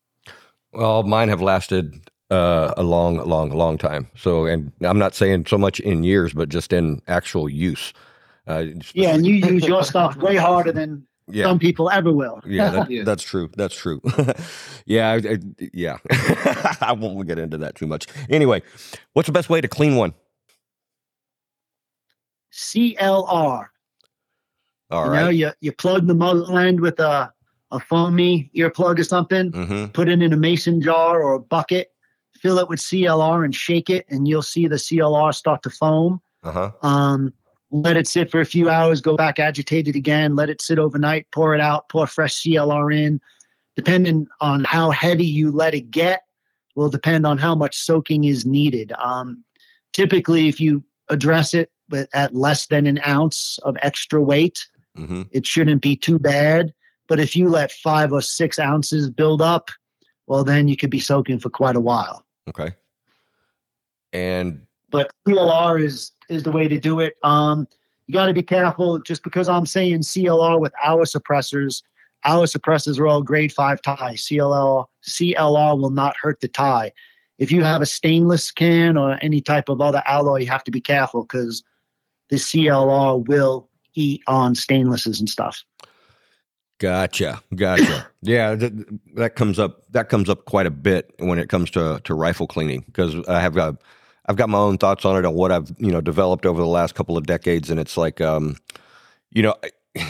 Well, 0.74 1.04
mine 1.04 1.30
have 1.30 1.42
lasted 1.42 2.10
uh, 2.32 2.74
a 2.78 2.84
long, 2.84 3.18
long, 3.28 3.50
long 3.52 3.78
time. 3.78 4.08
So, 4.16 4.46
and 4.46 4.72
I'm 4.82 5.00
not 5.00 5.16
saying 5.16 5.46
so 5.48 5.58
much 5.58 5.80
in 5.80 6.04
years, 6.04 6.34
but 6.34 6.50
just 6.50 6.74
in 6.74 7.02
actual 7.08 7.48
use. 7.50 7.94
Uh, 8.48 8.66
Yeah, 8.94 9.14
and 9.16 9.26
you 9.26 9.34
use 9.54 9.66
your 9.66 9.84
stuff 9.84 10.16
way 10.18 10.36
harder 10.36 10.72
than 10.72 11.06
yeah. 11.30 11.46
some 11.46 11.60
people 11.60 11.90
ever 11.90 12.12
will. 12.12 12.40
Yeah, 12.46 12.70
that, 12.72 12.92
Yeah. 12.92 13.04
that's 13.04 13.24
true. 13.24 13.50
That's 13.58 13.76
true. 13.76 14.02
yeah, 14.86 15.12
I, 15.12 15.16
I- 15.16 15.68
yeah. 15.74 15.98
I 16.82 16.94
won't 16.94 17.28
get 17.28 17.40
into 17.40 17.58
that 17.60 17.76
too 17.76 17.88
much. 17.88 18.08
Anyway, 18.30 18.62
what's 19.14 19.28
the 19.28 19.34
best 19.34 19.50
way 19.50 19.62
to 19.62 19.68
clean 19.68 19.96
one? 19.96 20.14
CLR. 22.54 23.68
All 24.90 25.06
you 25.06 25.12
know, 25.12 25.30
you, 25.30 25.52
you 25.60 25.72
plug 25.74 26.08
the 26.08 26.16
end 26.58 26.80
with 26.80 27.00
a, 27.00 27.32
a 27.72 27.80
foamy 27.80 28.50
earplug 28.56 29.00
or 29.00 29.04
something, 29.04 29.52
Mm-hmm. 29.52 29.86
put 29.88 30.08
it 30.08 30.22
in 30.22 30.32
a 30.34 30.38
mason 30.38 30.82
jar 30.82 31.22
or 31.22 31.34
a 31.36 31.40
bucket, 31.40 31.92
fill 32.38 32.60
it 32.60 32.70
with 32.70 32.80
CLR 32.80 33.44
and 33.44 33.54
shake 33.56 33.90
it, 33.90 34.06
and 34.10 34.28
you'll 34.28 34.42
see 34.42 34.68
the 34.68 34.76
CLR 34.76 35.34
start 35.34 35.64
to 35.64 35.70
foam. 35.70 36.22
Uh 36.44 36.52
huh. 36.52 36.72
Um, 36.82 37.34
let 37.72 37.98
it 37.98 38.08
sit 38.08 38.32
for 38.32 38.40
a 38.40 38.46
few 38.46 38.70
hours, 38.70 39.02
go 39.02 39.18
back, 39.18 39.40
agitate 39.40 39.88
it 39.90 39.96
again, 39.96 40.36
let 40.36 40.50
it 40.50 40.62
sit 40.62 40.80
overnight, 40.80 41.28
pour 41.32 41.54
it 41.54 41.60
out, 41.62 41.90
pour 41.90 42.08
fresh 42.08 42.36
CLR 42.42 42.96
in. 42.96 43.20
Depending 43.76 44.28
on 44.42 44.64
how 44.64 44.90
heavy 44.92 45.26
you 45.26 45.52
let 45.52 45.74
it 45.76 45.92
get, 45.92 46.22
will 46.76 46.90
depend 46.90 47.26
on 47.28 47.38
how 47.38 47.54
much 47.56 47.78
soaking 47.78 48.24
is 48.24 48.46
needed. 48.46 48.94
Um, 48.94 49.44
typically, 49.94 50.48
if 50.48 50.60
you 50.62 50.84
address 51.10 51.54
it 51.54 51.70
with 51.90 52.08
at 52.14 52.34
less 52.34 52.68
than 52.68 52.88
an 52.88 53.00
ounce 53.06 53.60
of 53.64 53.78
extra 53.82 54.22
weight, 54.22 54.66
Mm-hmm. 54.98 55.22
it 55.32 55.46
shouldn't 55.46 55.84
be 55.84 55.96
too 55.96 56.18
bad. 56.18 56.74
But 57.08 57.20
if 57.20 57.36
you 57.36 57.50
let 57.50 57.72
five 57.72 58.12
or 58.12 58.20
six 58.20 58.58
ounces 58.58 59.12
build 59.12 59.44
up, 59.44 59.70
well, 60.26 60.44
then 60.44 60.68
you 60.68 60.76
could 60.76 60.90
be 60.90 61.00
soaking 61.00 61.38
for 61.38 61.52
quite 61.52 61.76
a 61.76 61.80
while. 61.80 62.26
Okay. 62.48 62.74
And 64.14 64.62
but 64.90 65.12
CLR 65.28 65.84
is 65.84 66.12
is 66.30 66.44
the 66.44 66.52
way 66.52 66.68
to 66.68 66.80
do 66.80 67.00
it. 67.00 67.16
Um, 67.24 67.68
you 68.08 68.14
got 68.14 68.28
to 68.28 68.34
be 68.34 68.44
careful. 68.44 69.00
Just 69.00 69.24
because 69.24 69.50
I'm 69.50 69.66
saying 69.66 70.00
CLR 70.00 70.60
with 70.60 70.74
our 70.84 71.06
suppressors, 71.06 71.84
our 72.24 72.46
suppressors 72.46 73.00
are 73.00 73.08
all 73.08 73.22
grade 73.22 73.52
five 73.52 73.82
tie. 73.82 74.14
CLR 74.16 74.86
CLR 75.06 75.80
will 75.80 75.90
not 75.90 76.16
hurt 76.22 76.40
the 76.40 76.48
tie. 76.48 76.92
If 77.38 77.52
you 77.52 77.64
have 77.64 77.82
a 77.82 77.86
stainless 77.86 78.50
can 78.52 78.98
or 78.98 79.20
any 79.22 79.42
type 79.42 79.70
of 79.70 79.82
other 79.82 80.02
alloy, 80.06 80.40
you 80.40 80.48
have 80.48 80.64
to 80.64 80.72
be 80.72 80.82
careful 80.82 81.24
because 81.24 81.64
the 82.30 82.38
CLR 82.38 83.28
will 83.28 83.70
eat 83.94 84.22
on 84.28 84.56
stainlesses 84.56 85.20
and 85.20 85.30
stuff. 85.30 85.64
Gotcha, 86.80 87.42
gotcha. 87.56 88.08
yeah, 88.22 88.54
that, 88.54 89.16
that 89.16 89.36
comes 89.36 89.58
up. 89.58 89.82
That 89.92 90.10
comes 90.10 90.30
up 90.30 90.46
quite 90.46 90.68
a 90.68 90.72
bit 90.72 91.12
when 91.18 91.40
it 91.40 91.50
comes 91.50 91.72
to 91.72 92.00
to 92.04 92.14
rifle 92.14 92.46
cleaning 92.46 92.84
because 92.86 93.16
I 93.28 93.42
have 93.42 93.56
got 93.56 93.78
I've 94.28 94.36
got 94.36 94.50
my 94.50 94.60
own 94.60 94.78
thoughts 94.78 95.04
on 95.06 95.18
it 95.18 95.26
on 95.26 95.34
what 95.34 95.52
I've 95.52 95.72
you 95.80 95.92
know 95.92 96.02
developed 96.02 96.46
over 96.46 96.62
the 96.62 96.68
last 96.68 96.94
couple 96.94 97.18
of 97.18 97.26
decades, 97.26 97.72
and 97.72 97.80
it's 97.80 97.98
like 97.98 98.22
um, 98.22 98.58
you 99.32 99.42
know, 99.42 99.56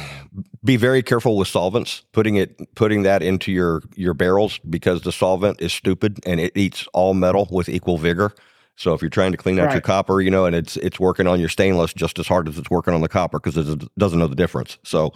be 0.63 0.75
very 0.75 1.01
careful 1.01 1.38
with 1.38 1.47
solvents. 1.47 2.03
Putting 2.12 2.36
it 2.36 2.75
putting 2.75 3.03
that 3.03 3.23
into 3.23 3.51
your 3.51 3.82
your 3.95 4.13
barrels 4.13 4.60
because 4.69 5.01
the 5.01 5.12
solvent 5.12 5.62
is 5.62 5.71
stupid 5.71 6.19
and 6.25 6.39
it 6.39 6.56
eats 6.56 6.88
all 6.93 7.13
metal 7.13 7.47
with 7.51 7.69
equal 7.69 7.97
vigor. 7.97 8.34
So 8.78 8.94
if 8.94 9.02
you're 9.02 9.10
trying 9.10 9.32
to 9.32 9.38
clean 9.38 9.60
out 9.60 9.72
your 9.72 9.82
copper, 9.82 10.22
you 10.22 10.30
know, 10.30 10.46
and 10.46 10.56
it's 10.56 10.78
it's 10.78 11.00
working 11.00 11.26
on 11.26 11.40
your 11.40 11.50
stainless 11.50 11.94
just 11.94 12.20
as 12.20 12.28
hard 12.28 12.48
as 12.48 12.60
it's 12.60 12.70
working 12.70 12.94
on 12.94 13.02
the 13.02 13.10
copper 13.10 13.40
because 13.40 13.58
it 13.58 13.90
doesn't 13.98 14.20
know 14.20 14.28
the 14.28 14.36
difference. 14.36 14.78
So, 14.84 15.13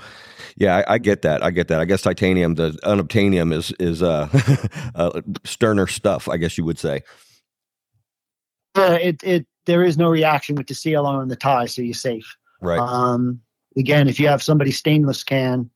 yeah, 0.57 0.77
I, 0.77 0.95
I 0.95 0.97
get 0.97 1.21
that. 1.21 1.43
I 1.43 1.51
get 1.51 1.67
that. 1.67 1.79
I 1.79 1.85
guess 1.85 2.01
titanium, 2.01 2.55
the 2.55 2.71
unobtainium, 2.83 3.53
is 3.53 3.71
is 3.79 4.01
uh, 4.01 4.29
uh 4.95 5.21
sterner 5.43 5.85
stuff. 5.85 6.27
I 6.27 6.37
guess 6.37 6.57
you 6.57 6.65
would 6.65 6.79
say. 6.79 7.03
Uh, 8.73 8.97
it 8.99 9.23
it 9.23 9.45
there 9.67 9.83
is 9.83 9.95
no 9.95 10.09
reaction 10.09 10.55
with 10.55 10.65
the 10.65 10.73
CLR 10.73 11.21
and 11.21 11.29
the 11.29 11.35
tie, 11.35 11.67
so 11.67 11.83
you're 11.83 11.93
safe. 11.93 12.35
Right. 12.61 12.79
Um, 12.79 13.41
again, 13.77 14.07
if 14.07 14.19
you 14.19 14.27
have 14.27 14.41
somebody 14.41 14.71
stainless 14.71 15.23
can, 15.23 15.69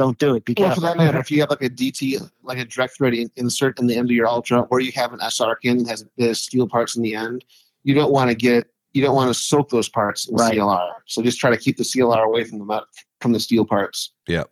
don't 0.00 0.18
do 0.18 0.34
it. 0.34 0.44
Because, 0.46 0.64
Well, 0.64 0.74
for 0.76 0.80
that 0.80 0.96
matter, 0.96 1.18
if 1.18 1.30
you 1.30 1.40
have 1.40 1.50
like 1.50 1.60
a 1.62 1.68
DT, 1.68 2.18
like 2.42 2.58
a 2.58 2.64
direct 2.64 2.96
thread 2.96 3.12
in- 3.14 3.30
insert 3.36 3.78
in 3.78 3.86
the 3.86 3.94
end 3.96 4.06
of 4.08 4.12
your 4.12 4.26
Ultra, 4.26 4.62
or 4.70 4.80
you 4.80 4.92
have 4.92 5.12
an 5.12 5.20
SR 5.20 5.56
can 5.56 5.78
that 5.84 5.88
has 5.90 6.04
the 6.16 6.34
steel 6.34 6.66
parts 6.66 6.96
in 6.96 7.02
the 7.02 7.14
end, 7.14 7.44
you 7.84 7.94
don't 7.94 8.10
want 8.10 8.30
to 8.30 8.34
get, 8.34 8.66
you 8.94 9.02
don't 9.02 9.14
want 9.14 9.28
to 9.28 9.34
soak 9.38 9.68
those 9.68 9.88
parts 9.90 10.26
in 10.28 10.36
Right. 10.36 10.54
CLR. 10.54 10.90
So 11.06 11.22
just 11.22 11.38
try 11.38 11.50
to 11.50 11.56
keep 11.58 11.76
the 11.76 11.84
CLR 11.84 12.24
away 12.24 12.44
from 12.44 12.58
the 12.66 12.82
from 13.20 13.32
the 13.32 13.40
steel 13.40 13.66
parts. 13.66 14.12
Yeah. 14.26 14.44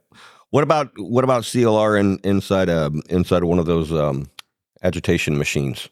What 0.51 0.63
about 0.65 0.91
what 0.99 1.25
about 1.25 1.45
CLR 1.45 1.99
in, 1.99 2.19
inside 2.25 2.69
um 2.69 3.03
inside 3.09 3.43
of 3.43 3.49
one 3.49 3.59
of 3.59 3.65
those 3.67 3.91
um 3.93 4.29
agitation 4.83 5.39
machines? 5.39 5.89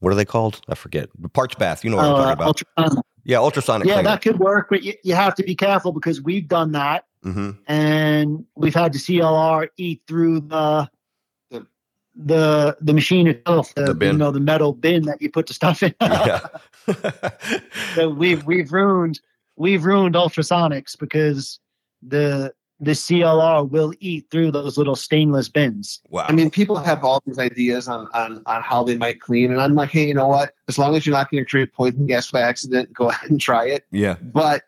What 0.00 0.10
are 0.12 0.16
they 0.16 0.24
called? 0.24 0.60
I 0.68 0.74
forget. 0.74 1.08
The 1.20 1.28
parts 1.28 1.54
bath. 1.54 1.84
You 1.84 1.90
know 1.90 1.96
what 1.98 2.06
I'm 2.06 2.12
Uh, 2.14 2.16
talking 2.18 2.32
about? 2.32 2.46
ultra- 2.48 3.02
yeah, 3.24 3.38
ultrasonic. 3.38 3.86
yeah, 3.86 4.02
that 4.02 4.20
could 4.22 4.40
work, 4.40 4.66
but 4.68 4.82
you, 4.82 4.94
you 5.04 5.14
have 5.14 5.34
to 5.36 5.44
be 5.44 5.54
careful 5.54 5.92
because 5.92 6.20
we've 6.20 6.48
done 6.48 6.72
that, 6.72 7.04
hmm 7.22 7.50
and 7.68 8.44
we've 8.56 8.74
had 8.74 8.92
the 8.92 8.98
CLR 8.98 9.68
eat 9.76 10.02
through 10.08 10.40
the 10.40 10.88
The- 11.50 11.66
the 12.14 12.76
the 12.80 12.92
machine 12.94 13.26
itself, 13.28 13.74
the, 13.74 13.94
The 13.94 14.06
you 14.06 14.12
know, 14.14 14.30
the 14.30 14.40
metal 14.40 14.72
bin 14.72 15.04
that 15.06 15.22
you 15.22 15.30
put 15.30 15.46
the 15.46 15.54
stuff 15.54 15.82
in. 15.82 15.94
yeah. 16.00 16.40
so 17.94 18.08
we've 18.10 18.44
we've 18.44 18.72
ruined 18.72 19.20
we've 19.56 19.84
ruined 19.84 20.14
ultrasonics 20.14 20.98
because 20.98 21.60
the 22.02 22.52
the 22.80 22.92
CLR 22.92 23.70
will 23.70 23.92
eat 24.00 24.26
through 24.32 24.50
those 24.50 24.76
little 24.76 24.96
stainless 24.96 25.48
bins. 25.48 26.00
wow. 26.08 26.26
I 26.28 26.32
mean, 26.32 26.50
people 26.50 26.76
have 26.78 27.04
all 27.04 27.22
these 27.24 27.38
ideas 27.38 27.86
on, 27.86 28.08
on, 28.12 28.42
on 28.46 28.60
how 28.60 28.82
they 28.82 28.96
might 28.96 29.20
clean. 29.20 29.52
And 29.52 29.60
I'm 29.60 29.76
like, 29.76 29.90
hey, 29.90 30.08
you 30.08 30.14
know 30.14 30.26
what? 30.26 30.52
As 30.66 30.78
long 30.78 30.96
as 30.96 31.06
you're 31.06 31.14
not 31.14 31.30
going 31.30 31.44
to 31.44 31.48
create 31.48 31.72
poison 31.72 32.08
gas 32.08 32.28
by 32.32 32.40
accident, 32.40 32.92
go 32.92 33.08
ahead 33.10 33.30
and 33.30 33.40
try 33.40 33.66
it. 33.66 33.84
yeah. 33.92 34.14
But, 34.20 34.64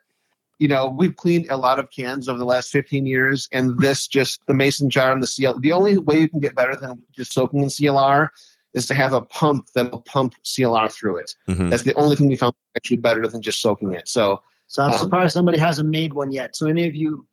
you 0.59 0.69
know, 0.69 0.87
we've 0.89 1.17
cleaned 1.17 1.51
a 1.51 1.57
lot 1.57 1.79
of 1.79 1.91
cans 1.91 2.29
over 2.29 2.39
the 2.39 2.45
last 2.45 2.71
15 2.71 3.07
years. 3.07 3.49
And 3.53 3.79
this 3.81 4.07
just, 4.07 4.41
the 4.47 4.55
mason 4.55 4.89
jar 4.91 5.13
and 5.13 5.23
the 5.23 5.27
CL, 5.27 5.59
the 5.61 5.73
only 5.73 5.99
way 5.99 6.21
you 6.21 6.29
can 6.29 6.41
get 6.41 6.55
better 6.55 6.77
than 6.77 7.03
just 7.13 7.33
soaking 7.33 7.61
in 7.63 7.69
CLR 7.69 8.29
is 8.73 8.87
to 8.87 8.95
have 8.95 9.13
a 9.13 9.21
pump 9.23 9.69
that 9.75 9.91
will 9.91 10.01
pump 10.03 10.35
CLR 10.45 10.91
through 10.91 11.19
it. 11.19 11.35
Mhm. 11.49 11.71
That's 11.71 11.83
the 11.85 11.95
only 11.95 12.17
thing 12.17 12.29
we 12.29 12.37
found 12.37 12.55
actually 12.77 12.97
better 12.99 13.27
than 13.29 13.43
just 13.43 13.61
soaking 13.61 13.93
it. 13.95 14.09
So, 14.09 14.43
So 14.67 14.83
I'm 14.83 14.93
Um, 14.93 14.99
surprised 14.99 15.35
somebody 15.35 15.59
hasn't 15.59 15.89
made 15.91 16.15
one 16.15 16.33
yet. 16.33 16.57
So 16.57 16.67
any 16.67 16.89
of 16.89 16.95
you 16.95 17.27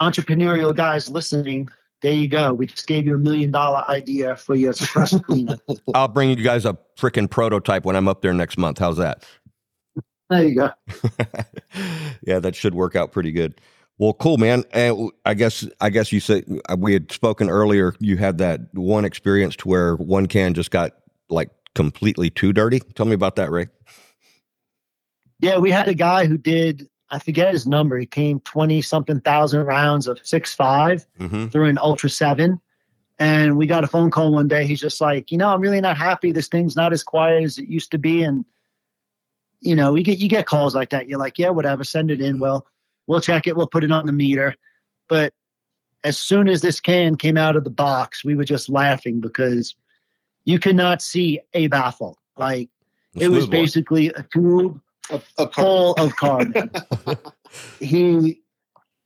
entrepreneurial 0.00 0.74
guys 0.74 1.10
listening, 1.10 1.68
there 2.00 2.12
you 2.12 2.28
go. 2.28 2.52
We 2.54 2.66
just 2.66 2.86
gave 2.86 3.06
you 3.06 3.16
a 3.16 3.18
million 3.18 3.50
dollar 3.50 3.84
idea 3.88 4.36
for 4.36 4.54
your 4.54 4.72
suppressor 4.72 5.22
cleaner. 5.24 5.58
I'll 5.94 6.08
bring 6.08 6.30
you 6.30 6.36
guys 6.36 6.64
a 6.64 6.78
freaking 6.96 7.28
prototype 7.28 7.84
when 7.84 7.96
I'm 7.96 8.06
up 8.08 8.22
there 8.22 8.32
next 8.32 8.56
month. 8.56 8.78
How's 8.78 8.96
that? 8.98 9.24
There 10.30 10.44
you 10.46 10.54
go. 10.54 10.70
yeah, 12.22 12.38
that 12.38 12.54
should 12.54 12.74
work 12.74 12.94
out 12.96 13.12
pretty 13.12 13.32
good. 13.32 13.60
Well, 13.98 14.12
cool, 14.12 14.36
man. 14.36 14.64
And 14.72 15.10
I 15.24 15.34
guess 15.34 15.66
I 15.80 15.90
guess 15.90 16.12
you 16.12 16.20
said 16.20 16.44
uh, 16.68 16.76
we 16.78 16.92
had 16.92 17.10
spoken 17.10 17.50
earlier. 17.50 17.94
You 17.98 18.16
had 18.16 18.38
that 18.38 18.60
one 18.74 19.04
experience 19.04 19.56
to 19.56 19.68
where 19.68 19.96
one 19.96 20.26
can 20.26 20.54
just 20.54 20.70
got 20.70 20.92
like 21.30 21.50
completely 21.74 22.30
too 22.30 22.52
dirty. 22.52 22.80
Tell 22.94 23.06
me 23.06 23.14
about 23.14 23.36
that, 23.36 23.50
Ray. 23.50 23.66
Yeah, 25.40 25.58
we 25.58 25.70
had 25.70 25.88
a 25.88 25.94
guy 25.94 26.26
who 26.26 26.36
did, 26.36 26.88
I 27.10 27.18
forget 27.20 27.52
his 27.52 27.66
number. 27.66 27.96
He 27.98 28.06
came 28.06 28.40
20 28.40 28.82
something 28.82 29.20
thousand 29.20 29.64
rounds 29.66 30.06
of 30.06 30.18
six 30.24 30.54
five 30.54 31.06
Mm-hmm. 31.18 31.46
through 31.48 31.66
an 31.66 31.78
Ultra 31.78 32.10
7. 32.10 32.60
And 33.20 33.56
we 33.56 33.66
got 33.66 33.82
a 33.82 33.88
phone 33.88 34.10
call 34.10 34.32
one 34.32 34.46
day. 34.46 34.64
He's 34.64 34.80
just 34.80 35.00
like, 35.00 35.32
you 35.32 35.38
know, 35.38 35.48
I'm 35.48 35.60
really 35.60 35.80
not 35.80 35.96
happy. 35.96 36.30
This 36.30 36.46
thing's 36.48 36.76
not 36.76 36.92
as 36.92 37.02
quiet 37.02 37.42
as 37.42 37.58
it 37.58 37.68
used 37.68 37.90
to 37.90 37.98
be. 37.98 38.22
And, 38.22 38.44
you 39.60 39.74
know, 39.74 39.92
we 39.92 40.02
get 40.02 40.18
you 40.18 40.28
get 40.28 40.46
calls 40.46 40.74
like 40.74 40.90
that. 40.90 41.08
You're 41.08 41.18
like, 41.18 41.38
yeah, 41.38 41.50
whatever, 41.50 41.84
send 41.84 42.10
it 42.10 42.20
in. 42.20 42.38
Well, 42.38 42.66
we'll 43.06 43.20
check 43.20 43.46
it, 43.46 43.56
we'll 43.56 43.66
put 43.66 43.84
it 43.84 43.92
on 43.92 44.06
the 44.06 44.12
meter. 44.12 44.54
But 45.08 45.32
as 46.04 46.18
soon 46.18 46.48
as 46.48 46.60
this 46.60 46.80
can 46.80 47.16
came 47.16 47.36
out 47.36 47.56
of 47.56 47.64
the 47.64 47.70
box, 47.70 48.24
we 48.24 48.34
were 48.34 48.44
just 48.44 48.68
laughing 48.68 49.20
because 49.20 49.74
you 50.44 50.58
cannot 50.58 51.02
see 51.02 51.40
a 51.54 51.66
baffle. 51.66 52.18
Like 52.36 52.68
it 53.14 53.28
was 53.28 53.46
basically 53.46 54.08
a 54.08 54.22
tube 54.32 54.80
a, 55.10 55.20
a 55.38 55.48
full 55.50 55.94
of 55.94 56.14
carbon. 56.16 56.70
he 57.80 58.40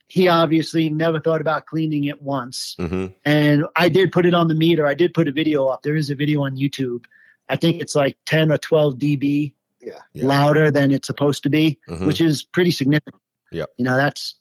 he 0.07 0.27
obviously 0.27 0.89
never 0.89 1.19
thought 1.19 1.41
about 1.41 1.65
cleaning 1.65 2.03
it 2.03 2.21
once. 2.21 2.75
hmm 2.77 3.07
And 3.25 3.65
I 3.75 3.89
did 3.89 4.11
put 4.11 4.25
it 4.25 4.33
on 4.33 4.47
the 4.47 4.53
meter. 4.53 4.85
I 4.85 4.93
did 4.93 5.13
put 5.13 5.27
a 5.27 5.31
video 5.31 5.67
up. 5.67 5.81
There 5.81 5.95
is 5.95 6.09
a 6.09 6.15
video 6.15 6.43
on 6.43 6.55
YouTube. 6.55 7.05
I 7.49 7.55
think 7.55 7.81
it's 7.81 7.95
like 7.95 8.17
10 8.25 8.51
or 8.51 8.57
12 8.57 8.95
dB 8.95 9.53
Yeah. 9.85 9.99
Yeah. 10.13 10.25
louder 10.27 10.71
than 10.71 10.91
it's 10.91 11.07
supposed 11.07 11.43
to 11.43 11.49
be, 11.49 11.77
Mhm. 11.89 12.05
which 12.07 12.21
is 12.21 12.43
pretty 12.43 12.71
significant. 12.71 13.21
Yeah. 13.51 13.65
You 13.77 13.85
know, 13.85 13.95
that's 13.97 14.35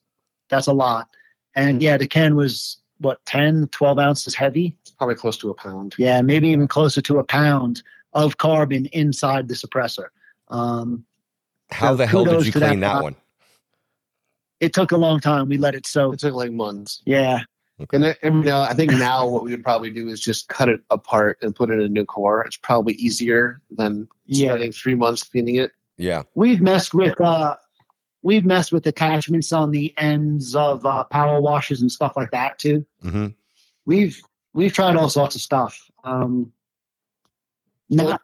that's 0.49 0.67
a 0.67 0.73
lot. 0.73 1.09
And 1.55 1.83
yeah, 1.83 1.97
the 1.97 2.07
can 2.07 2.35
was 2.37 2.79
what 2.99 3.25
10, 3.27 3.69
12 3.73 3.99
ounces 3.99 4.35
heavy. 4.35 4.77
probably 4.99 5.15
close 5.17 5.37
to 5.39 5.51
a 5.51 5.55
pound. 5.55 5.95
Yeah, 5.99 6.23
maybe 6.23 6.49
even 6.49 6.69
closer 6.69 7.01
to 7.03 7.19
a 7.19 7.25
pound 7.25 7.83
of 8.13 8.37
carbon 8.39 8.87
inside 8.87 9.49
the 9.49 9.55
suppressor. 9.55 10.09
Um, 10.49 11.05
How 11.71 11.93
So 11.93 11.97
the 11.97 12.07
hell 12.07 12.25
did 12.25 12.47
you 12.47 12.53
to 12.53 12.61
that 12.61 12.69
clean 12.69 12.81
that, 12.81 13.03
one? 13.03 13.17
it 14.61 14.73
took 14.73 14.93
a 14.93 14.97
long 14.97 15.19
time. 15.21 15.49
We 15.49 15.57
let 15.59 15.75
it 15.75 15.87
soak. 15.87 16.15
It 16.15 16.21
took 16.21 16.35
like 16.35 16.53
months. 16.53 17.03
Yeah. 17.05 17.41
And, 17.93 18.05
it- 18.05 18.19
and 18.23 18.37
you 18.37 18.51
know, 18.51 18.61
I 18.61 18.75
think 18.75 18.93
now 18.93 19.27
what 19.27 19.43
we 19.43 19.51
would 19.51 19.65
probably 19.65 19.91
do 19.91 20.09
is 20.09 20.21
just 20.21 20.49
cut 20.49 20.69
it 20.69 20.81
apart 20.91 21.39
and 21.43 21.57
put 21.57 21.71
it 21.71 21.75
in 21.75 21.81
a 21.81 21.89
new 21.89 22.05
core. 22.05 22.43
It's 22.43 22.57
probably 22.59 22.93
easier 22.95 23.61
than 23.71 24.07
Yeah. 24.33 24.51
spending 24.51 24.73
three 24.73 24.95
months 24.95 25.23
cleaning 25.25 25.57
it. 25.57 25.73
Yeah. 25.99 26.23
we've 26.35 26.61
messed 26.61 26.95
with 26.95 27.21
uh 27.21 27.57
we've 28.23 28.45
messed 28.45 28.73
with 28.73 28.87
attachments 28.87 29.53
on 29.53 29.71
the 29.73 29.93
ends 29.99 30.55
of 30.57 30.85
uh, 30.87 31.05
power 31.05 31.41
washers 31.41 31.81
and 31.81 31.91
stuff 31.93 32.15
like 32.17 32.31
that 32.31 32.59
too 32.59 32.85
hmm 33.03 33.29
we've 33.85 34.21
we've 34.55 34.73
tried 34.73 34.97
all 34.97 35.09
sorts 35.11 35.35
of 35.35 35.41
stuff 35.43 35.91
um 36.05 36.51
not 37.91 38.23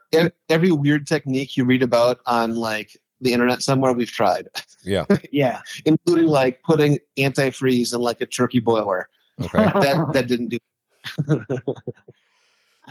Every 0.48 0.72
weird 0.72 1.06
technique 1.06 1.56
you 1.58 1.64
read 1.66 1.82
about 1.82 2.20
on 2.24 2.54
like 2.56 2.96
the 3.20 3.32
internet 3.34 3.60
somewhere, 3.62 3.92
we've 3.92 4.10
tried, 4.10 4.48
Yeah. 4.82 5.04
Yeah. 5.30 5.60
including 5.84 6.26
like 6.26 6.62
putting 6.62 7.00
antifreeze 7.18 7.92
in 7.92 8.00
like 8.00 8.20
a 8.22 8.26
turkey 8.26 8.60
boiler. 8.60 9.08
Okay. 9.42 9.58
That 9.82 10.12
that 10.14 10.26
didn't 10.26 10.48
do. 10.48 10.58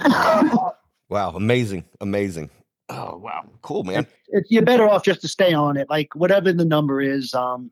wow. 1.10 1.32
Amazing. 1.36 1.86
Amazing. 2.02 2.50
Oh 2.89 3.17
wow. 3.17 3.45
Cool, 3.62 3.84
man. 3.84 4.08
It's, 4.30 4.50
you're 4.50 4.63
better 4.63 4.88
off 4.88 5.04
just 5.04 5.21
to 5.21 5.28
stay 5.28 5.54
on 5.54 5.78
it. 5.78 5.89
Like 5.89 6.15
whatever 6.15 6.54
the 6.54 6.65
number 6.65 7.02
is. 7.02 7.34
Um, 7.34 7.71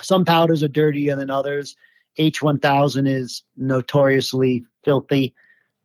some 0.00 0.24
powders 0.24 0.62
are 0.62 0.68
dirtier 0.68 1.16
than 1.16 1.30
others. 1.30 1.76
H1000 2.18 3.08
is 3.08 3.42
notoriously 3.56 4.64
filthy. 4.84 5.34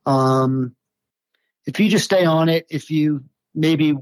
Um, 0.06 0.76
if 1.66 1.80
you 1.80 1.90
just 1.90 2.06
stay 2.06 2.26
on 2.26 2.50
it, 2.50 2.66
if 2.70 2.90
you 2.90 3.24
maybe 3.54 3.96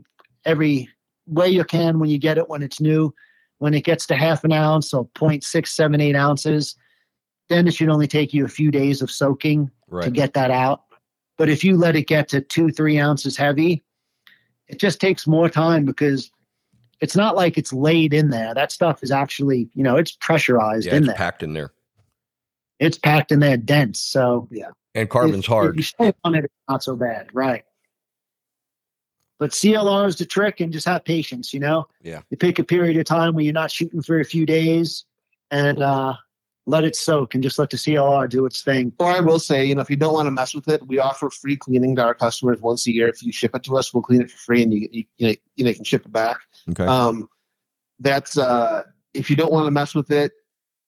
every 0.46 0.90
way 1.28 1.50
you 1.50 1.64
can 1.64 2.00
when 2.00 2.10
you 2.10 2.18
get 2.18 2.38
it 2.38 2.50
when 2.50 2.62
it's 2.62 2.80
new, 2.80 3.14
when 3.58 3.74
it 3.74 3.84
gets 3.84 4.06
to 4.08 4.16
half 4.16 4.44
an 4.44 4.52
ounce 4.52 4.94
or 4.94 5.08
0.678 5.10 6.16
ounces, 6.16 6.76
then 7.50 7.68
it 7.68 7.74
should 7.74 7.90
only 7.90 8.08
take 8.08 8.34
you 8.34 8.46
a 8.46 8.50
few 8.50 8.72
days 8.72 9.02
of 9.02 9.12
soaking 9.12 9.72
to 10.02 10.12
get 10.12 10.34
that 10.34 10.52
out. 10.52 10.84
But 11.38 11.50
if 11.50 11.64
you 11.64 11.78
let 11.78 11.96
it 11.96 12.08
get 12.08 12.28
to 12.30 12.42
two, 12.42 12.70
three 12.70 13.00
ounces 13.00 13.38
heavy, 13.38 13.84
it 14.68 14.80
just 14.80 15.00
takes 15.00 15.28
more 15.28 15.50
time 15.50 15.86
because 15.86 16.32
it's 17.02 17.16
not 17.16 17.36
like 17.36 17.58
it's 17.58 17.74
laid 17.74 18.14
in 18.14 18.30
there. 18.30 18.54
That 18.54 18.72
stuff 18.72 19.04
is 19.04 19.12
actually, 19.12 19.70
you 19.74 19.84
know, 19.84 19.98
it's 19.98 20.12
pressurized 20.14 20.88
Yeah, 20.88 20.94
in 20.96 20.98
it's 21.04 21.08
there. 21.08 21.16
packed 21.16 21.44
in 21.44 21.54
there. 21.54 21.72
It's 22.80 22.98
packed 22.98 23.32
in 23.32 23.40
there 23.40 23.58
dense. 23.58 24.00
So 24.00 24.48
yeah. 24.52 24.70
And 24.96 25.10
carbon's 25.10 25.40
If- 25.44 25.46
hard. 25.48 25.72
If 25.72 25.78
you 25.78 25.84
stay 25.84 26.14
on 26.24 26.36
it, 26.36 26.46
it's 26.46 26.54
not 26.70 26.84
so 26.84 26.96
bad. 26.96 27.28
Right. 27.34 27.64
But 29.38 29.52
CLR 29.52 30.08
is 30.08 30.16
the 30.16 30.26
trick 30.26 30.62
and 30.62 30.72
just 30.72 30.86
have 30.88 31.04
patience, 31.04 31.54
you 31.54 31.60
know? 31.60 31.88
Yeah. 32.02 32.22
You 32.30 32.38
pick 32.38 32.58
a 32.58 32.64
period 32.64 32.96
of 32.98 33.04
time 33.06 33.36
where 33.36 33.44
you're 33.44 33.54
not 33.54 33.70
shooting 33.72 34.02
for 34.02 34.22
a 34.22 34.26
few 34.26 34.46
days 34.46 35.04
and 35.52 35.82
uh, 35.84 36.14
let 36.68 36.84
it 36.84 36.96
soak 36.96 37.34
and 37.34 37.44
just 37.44 37.60
let 37.60 37.70
the 37.70 37.78
CLR 37.78 38.28
do 38.30 38.46
its 38.46 38.64
thing. 38.64 38.92
Or 39.00 39.08
I 39.08 39.20
will 39.20 39.40
say, 39.40 39.66
you 39.66 39.76
know, 39.76 39.82
if 39.82 39.90
you 39.90 39.96
don't 39.96 40.14
want 40.14 40.28
to 40.28 40.32
mess 40.32 40.56
with 40.56 40.68
it, 40.68 40.86
we 40.88 40.98
offer 40.98 41.30
free 41.30 41.56
cleaning 41.56 41.96
to 41.96 42.04
our 42.04 42.16
customers 42.16 42.60
once 42.60 42.88
a 42.88 42.94
year. 42.94 43.08
If 43.08 43.22
you 43.22 43.32
ship 43.32 43.56
it 43.56 43.64
to 43.64 43.78
us, 43.78 43.94
we'll 43.94 44.04
clean 44.04 44.22
it 44.22 44.32
for 44.32 44.38
free, 44.38 44.64
and 44.64 44.74
you 44.74 44.90
you, 44.92 45.04
you, 45.18 45.28
know, 45.28 45.36
you 45.56 45.64
know, 45.64 45.70
you 45.70 45.76
can 45.76 45.84
ship 45.84 46.06
it 46.06 46.12
back. 46.12 46.38
Okay. 46.72 46.86
Um, 46.86 47.30
that's 48.00 48.38
uh, 48.38 48.84
if 49.14 49.30
you 49.30 49.36
don't 49.36 49.52
want 49.52 49.68
to 49.68 49.72
mess 49.72 49.94
with 49.96 50.12
it. 50.12 50.32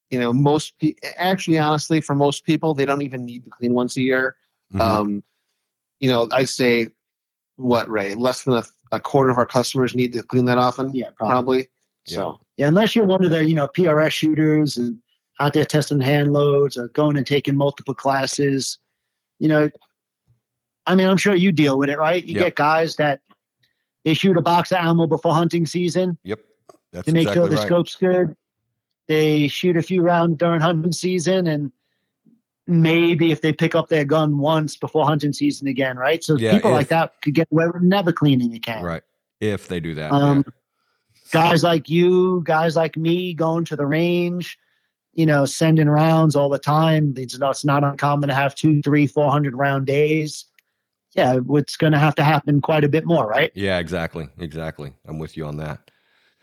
You 0.10 0.22
know, 0.22 0.32
most 0.32 0.80
pe- 0.80 0.96
actually, 1.18 1.58
honestly, 1.60 2.00
for 2.00 2.16
most 2.16 2.46
people, 2.46 2.74
they 2.74 2.86
don't 2.86 3.02
even 3.02 3.26
need 3.26 3.44
to 3.44 3.50
clean 3.50 3.74
once 3.74 3.98
a 3.98 4.02
year. 4.02 4.38
Mhm. 4.74 4.80
Um, 4.80 5.24
you 6.00 6.10
know, 6.10 6.30
I 6.32 6.46
say 6.46 6.88
what 7.58 7.90
Ray, 7.90 8.16
less 8.16 8.44
than 8.44 8.54
a, 8.54 8.64
a 8.94 9.00
quarter 9.02 9.30
of 9.30 9.38
our 9.38 9.46
customers 9.46 9.96
need 9.96 10.14
to 10.14 10.24
clean 10.24 10.46
that 10.46 10.58
often. 10.58 10.94
Yeah, 10.96 11.10
probably. 11.16 11.30
probably. 11.30 11.58
Yeah. 12.06 12.16
So 12.16 12.40
Yeah, 12.56 12.68
unless 12.68 12.96
you're 12.96 13.06
one 13.06 13.24
of 13.26 13.32
the, 13.32 13.44
you 13.44 13.56
know, 13.56 13.68
PRS 13.68 14.12
shooters 14.12 14.78
and 14.78 14.98
out 15.40 15.54
there 15.54 15.66
testing 15.66 16.02
hand 16.02 16.34
loads 16.34 16.78
or 16.78 16.88
going 16.90 17.18
and 17.18 17.26
taking 17.28 17.56
multiple 17.56 17.94
classes, 17.94 18.80
you 19.40 19.48
know, 19.48 19.70
I 20.86 20.96
mean, 20.96 21.08
I'm 21.08 21.18
sure 21.18 21.36
you 21.36 21.52
deal 21.52 21.78
with 21.78 21.90
it, 21.90 21.98
right? 21.98 22.24
You 22.24 22.36
Yep. 22.36 22.44
get 22.44 22.56
guys 22.56 22.96
that 22.96 23.22
they 24.06 24.14
shoot 24.14 24.38
a 24.38 24.42
box 24.42 24.72
of 24.72 24.78
ammo 24.80 25.06
before 25.06 25.34
hunting 25.34 25.66
season 25.66 26.18
yep. 26.24 26.40
That's 26.94 27.06
to 27.08 27.12
make 27.12 27.24
exactly 27.24 27.42
sure 27.42 27.50
the 27.50 27.56
right. 27.58 27.66
scope's 27.66 27.96
good. 27.96 28.36
They 29.08 29.48
shoot 29.50 29.76
a 29.78 29.82
few 29.82 30.02
rounds 30.02 30.38
during 30.38 30.62
hunting 30.62 30.92
season 30.94 31.46
and 31.48 31.72
maybe 32.66 33.32
if 33.32 33.42
they 33.42 33.54
pick 33.54 33.76
up 33.76 33.90
their 33.90 34.06
gun 34.06 34.38
once 34.40 34.76
before 34.78 35.06
hunting 35.06 35.34
season 35.34 35.68
again, 35.68 35.98
right? 35.98 36.24
So 36.24 36.38
Yeah, 36.38 36.54
people 36.54 36.72
if- 36.72 36.76
like 36.78 36.88
that 36.88 37.14
could 37.22 37.34
get 37.36 37.48
away 37.52 37.68
with 37.68 37.82
never 37.82 38.12
cleaning 38.12 38.54
a 38.56 38.60
can. 38.60 38.84
Right. 38.84 39.04
If 39.40 39.68
they 39.68 39.80
do 39.80 39.94
that. 39.96 40.12
Um, 40.12 40.44
guys 41.32 41.64
like 41.64 41.90
you, 41.90 42.42
guys 42.46 42.76
like 42.76 42.98
me, 42.98 43.34
going 43.34 43.66
to 43.66 43.76
the 43.76 43.86
range, 43.86 44.58
you 45.18 45.26
know, 45.26 45.46
sending 45.46 45.90
rounds 45.90 46.36
all 46.36 46.48
the 46.48 46.60
time. 46.60 47.16
It's 47.18 47.38
not, 47.38 47.52
it's 47.52 47.66
not 47.66 47.84
uncommon 47.84 48.30
to 48.30 48.36
have 48.36 48.54
two, 48.54 48.82
three, 48.84 49.08
four 49.08 49.30
hundred 49.32 49.56
round 49.56 49.88
days. 49.88 50.46
Yeah, 51.14 51.40
it's 51.50 51.76
going 51.76 51.94
to 51.94 52.00
have 52.00 52.14
to 52.16 52.24
happen 52.24 52.62
quite 52.62 52.84
a 52.84 52.90
bit 52.90 53.04
more, 53.04 53.28
right? 53.28 53.52
Yeah, 53.56 53.80
exactly, 53.80 54.30
exactly. 54.38 54.94
I'm 55.08 55.18
with 55.18 55.36
you 55.36 55.46
on 55.46 55.58
that. 55.58 55.90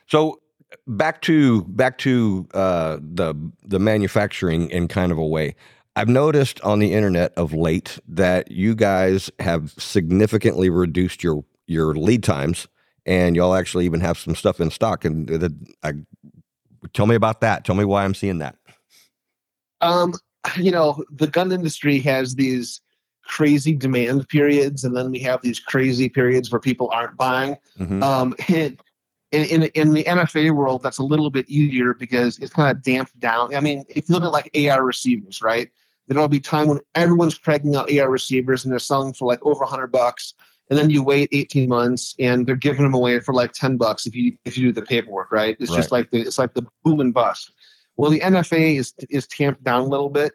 So 0.09 0.41
back 0.89 1.23
to 1.23 1.63
back 1.63 1.99
to 1.99 2.49
uh, 2.53 2.99
the 3.01 3.35
the 3.63 3.79
manufacturing 3.79 4.69
in 4.71 4.89
kind 4.89 5.13
of 5.13 5.19
a 5.19 5.27
way. 5.27 5.55
I've 5.95 6.09
noticed 6.09 6.61
on 6.63 6.81
the 6.81 6.93
internet 6.93 7.33
of 7.37 7.53
late 7.53 8.01
that 8.09 8.51
you 8.51 8.75
guys 8.75 9.31
have 9.39 9.73
significantly 9.79 10.69
reduced 10.69 11.23
your 11.23 11.45
your 11.69 11.95
lead 11.95 12.25
times, 12.25 12.67
and 13.07 13.37
y'all 13.37 13.55
actually 13.55 13.85
even 13.85 14.01
have 14.01 14.19
some 14.19 14.35
stuff 14.35 14.61
in 14.61 14.73
stock. 14.73 15.05
And 15.05 15.29
the, 15.29 15.55
I, 15.85 15.93
tell 16.93 17.07
me 17.07 17.15
about 17.15 17.41
that. 17.43 17.65
Tell 17.65 17.77
me 17.77 17.85
why 17.85 18.05
I'm 18.05 18.15
seeing 18.15 18.39
that. 18.39 18.57
Um, 19.85 20.15
you 20.57 20.71
know, 20.71 21.05
the 21.11 21.27
gun 21.27 21.53
industry 21.53 22.01
has 22.01 22.35
these 22.35 22.81
crazy 23.25 23.75
demand 23.75 24.29
periods, 24.29 24.85
and 24.85 24.97
then 24.97 25.11
we 25.11 25.19
have 25.21 25.41
these 25.43 25.61
crazy 25.61 26.09
periods 26.09 26.51
where 26.51 26.61
people 26.61 26.91
aren't 26.93 27.17
buying. 27.17 27.57
Mhm. 27.79 28.03
Um, 28.03 28.35
and 28.49 28.81
in, 29.33 29.45
in 29.45 29.63
in 29.75 29.95
the 29.95 30.05
NFA 30.05 30.55
world, 30.55 30.83
that's 30.83 30.99
a 30.99 31.03
little 31.03 31.31
bit 31.31 31.49
easier 31.49 31.95
because 31.95 32.39
it's 32.39 32.53
kind 32.53 32.75
of 32.75 32.83
damped 32.83 33.19
down. 33.21 33.55
I 33.55 33.61
mean, 33.61 33.85
if 33.89 34.09
you 34.09 34.15
look 34.15 34.25
at 34.25 34.33
like 34.33 34.51
AR 34.57 34.85
receivers, 34.85 35.43
right? 35.43 35.71
There'll 36.07 36.29
be 36.29 36.41
time 36.41 36.69
when 36.69 36.81
everyone's 36.95 37.39
cranking 37.39 37.77
out 37.77 37.91
AR 37.91 38.11
receivers 38.11 38.65
and 38.65 38.71
they're 38.71 38.79
selling 38.79 39.15
for 39.15 39.27
like 39.27 39.45
over 39.45 39.65
hundred 39.65 39.91
bucks, 39.91 40.35
and 40.69 40.79
then 40.79 40.91
you 40.91 41.03
wait 41.03 41.31
eighteen 41.33 41.69
months 41.69 42.15
and 42.19 42.47
they're 42.47 42.57
giving 42.57 42.83
them 42.83 42.95
away 42.95 43.19
for 43.21 43.33
like 43.33 43.53
ten 43.53 43.77
bucks 43.79 44.07
if 44.07 44.15
you 44.15 44.37
if 44.45 44.59
you 44.59 44.67
do 44.67 44.73
the 44.73 44.87
paperwork, 44.87 45.33
right? 45.33 45.57
It's 45.59 45.75
just 45.75 45.91
like 45.91 46.11
the 46.11 46.21
it's 46.21 46.39
like 46.39 46.53
the 46.55 46.67
boom 46.85 47.01
and 47.01 47.15
bust. 47.15 47.53
Well, 47.97 48.11
the 48.11 48.21
NFA 48.21 48.79
is 48.79 48.95
is 49.11 49.27
tamped 49.27 49.65
down 49.65 49.83
a 49.83 49.87
little 49.87 50.11
bit. 50.11 50.33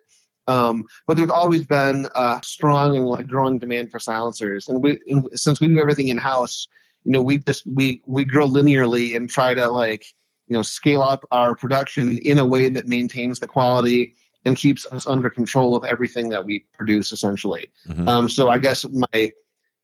Um, 0.48 0.86
but 1.06 1.16
there's 1.16 1.30
always 1.30 1.64
been 1.64 2.08
a 2.16 2.42
strong 2.44 2.98
and 2.98 3.06
like 3.06 3.28
growing 3.28 3.60
demand 3.60 3.92
for 3.92 4.00
silencers, 4.00 4.68
and 4.68 4.82
we 4.82 5.00
and 5.08 5.30
since 5.36 5.60
we 5.60 5.68
do 5.68 5.80
everything 5.80 6.08
in 6.08 6.18
house, 6.18 6.68
you 7.04 7.12
know, 7.12 7.22
we 7.22 7.38
just 7.38 7.68
we 7.68 8.02
we 8.08 8.26
grow 8.26 8.48
linearly 8.48 9.16
and 9.16 9.30
try 9.30 9.54
to 9.54 9.70
like 9.70 10.06
you 10.48 10.56
know 10.56 10.64
scale 10.64 11.04
up 11.04 11.24
our 11.32 11.56
production 11.56 12.18
in 12.20 12.40
a 12.40 12.46
way 12.46 12.68
that 12.70 12.88
maintains 12.88 13.40
the 13.40 13.48
quality 13.48 14.16
and 14.46 14.58
keeps 14.58 14.86
us 14.88 15.06
under 15.06 15.30
control 15.30 15.76
of 15.76 15.84
everything 15.86 16.30
that 16.30 16.46
we 16.46 16.66
produce, 16.74 17.12
essentially. 17.12 17.70
Mhm. 17.88 18.08
Um, 18.08 18.30
so 18.30 18.50
I 18.50 18.58
guess 18.58 18.86
my 18.90 19.32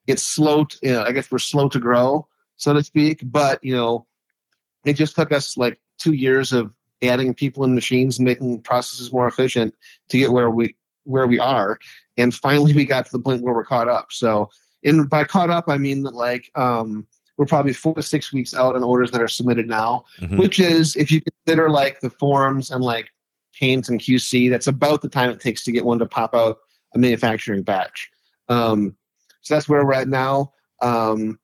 it's 0.07 0.23
slow. 0.23 0.65
To, 0.65 0.77
you 0.81 0.93
know, 0.93 1.03
I 1.03 1.11
guess 1.11 1.29
we're 1.29 1.39
slow 1.39 1.69
to 1.69 1.79
grow, 1.79 2.27
so 2.57 2.73
to 2.73 2.83
speak. 2.83 3.19
But 3.23 3.63
you 3.63 3.75
know, 3.75 4.07
it 4.83 4.93
just 4.93 5.15
took 5.15 5.31
us 5.31 5.57
like 5.57 5.79
two 5.99 6.13
years 6.13 6.53
of 6.53 6.71
adding 7.01 7.33
people 7.33 7.63
and 7.63 7.75
machines 7.75 8.19
making 8.19 8.61
processes 8.61 9.11
more 9.11 9.27
efficient 9.27 9.73
to 10.09 10.17
get 10.17 10.31
where 10.31 10.49
we 10.49 10.75
where 11.03 11.27
we 11.27 11.39
are. 11.39 11.77
And 12.17 12.33
finally, 12.33 12.73
we 12.73 12.85
got 12.85 13.05
to 13.05 13.11
the 13.11 13.19
point 13.19 13.43
where 13.43 13.53
we're 13.53 13.65
caught 13.65 13.87
up. 13.87 14.11
So, 14.11 14.49
in 14.83 15.05
by 15.05 15.23
caught 15.23 15.49
up, 15.49 15.65
I 15.67 15.77
mean 15.77 16.03
that 16.03 16.13
like 16.15 16.49
um, 16.55 17.05
we're 17.37 17.45
probably 17.45 17.73
four 17.73 17.93
to 17.95 18.01
six 18.03 18.31
weeks 18.33 18.53
out 18.53 18.75
on 18.75 18.83
orders 18.83 19.11
that 19.11 19.21
are 19.21 19.27
submitted 19.27 19.67
now, 19.67 20.05
Mhm. 20.21 20.39
which 20.39 20.59
is 20.59 20.95
if 20.95 21.11
you 21.11 21.21
consider 21.21 21.69
like 21.69 21.99
the 21.99 22.09
forms 22.09 22.71
and 22.71 22.83
like 22.83 23.09
paint 23.59 23.89
and 23.89 23.99
QC, 23.99 24.49
that's 24.49 24.67
about 24.67 25.01
the 25.01 25.09
time 25.09 25.29
it 25.29 25.39
takes 25.39 25.63
to 25.65 25.71
get 25.71 25.85
one 25.85 25.99
to 25.99 26.05
pop 26.05 26.33
out 26.33 26.57
a 26.93 26.97
manufacturing 26.97 27.61
batch. 27.63 28.09
Um, 28.49 28.95
so 29.41 29.53
that's 29.53 29.67
where 29.69 29.85
we're 29.85 29.93
at 29.93 30.07
now. 30.07 30.53
Um, 30.81 31.39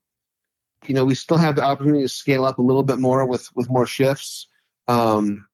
you 0.87 0.95
know, 0.95 1.05
we 1.05 1.13
still 1.15 1.37
have 1.37 1.55
the 1.55 1.63
opportunity 1.63 2.01
to 2.03 2.09
scale 2.09 2.45
up 2.45 2.57
a 2.57 2.61
little 2.63 2.83
bit 2.83 2.97
more 2.99 3.25
with 3.25 3.47
with 3.55 3.69
more 3.69 3.85
shifts. 3.85 4.47
Um, 4.87 5.47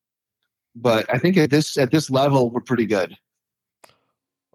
but 0.76 1.12
I 1.14 1.18
think 1.18 1.38
at 1.38 1.50
this 1.50 1.78
at 1.78 1.92
this 1.92 2.10
level, 2.10 2.50
we're 2.50 2.62
pretty 2.62 2.86
good. 2.86 3.18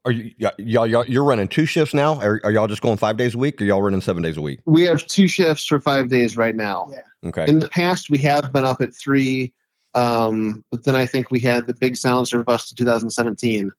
Are 0.04 0.10
you 0.10 0.32
y'all, 0.58 0.86
y'all 0.86 1.04
you're 1.06 1.24
running 1.24 1.48
two 1.48 1.66
shifts 1.66 1.94
now? 1.94 2.20
Are, 2.20 2.40
are 2.44 2.50
y'all 2.50 2.66
just 2.66 2.82
going 2.82 2.96
five 2.96 3.16
days 3.16 3.34
a 3.34 3.38
week, 3.38 3.60
or 3.60 3.64
y'all 3.64 3.82
running 3.82 4.00
seven 4.00 4.22
days 4.22 4.36
a 4.36 4.40
week? 4.40 4.60
We 4.64 4.82
have 4.82 5.06
two 5.06 5.28
shifts 5.28 5.66
for 5.66 5.80
five 5.80 6.08
days 6.08 6.36
right 6.36 6.56
now. 6.56 6.90
Yeah. 6.90 7.28
Okay. 7.28 7.46
In 7.48 7.60
the 7.60 7.68
past, 7.68 8.10
we 8.10 8.18
have 8.18 8.52
been 8.52 8.64
up 8.64 8.80
at 8.80 8.94
three, 8.94 9.52
um, 9.94 10.64
but 10.72 10.84
then 10.84 10.96
I 10.96 11.06
think 11.06 11.30
we 11.30 11.38
had 11.38 11.68
the 11.68 11.74
big 11.74 11.96
silencer 11.96 12.42
bust 12.42 12.72
in 12.72 12.76
2017, 12.76 13.70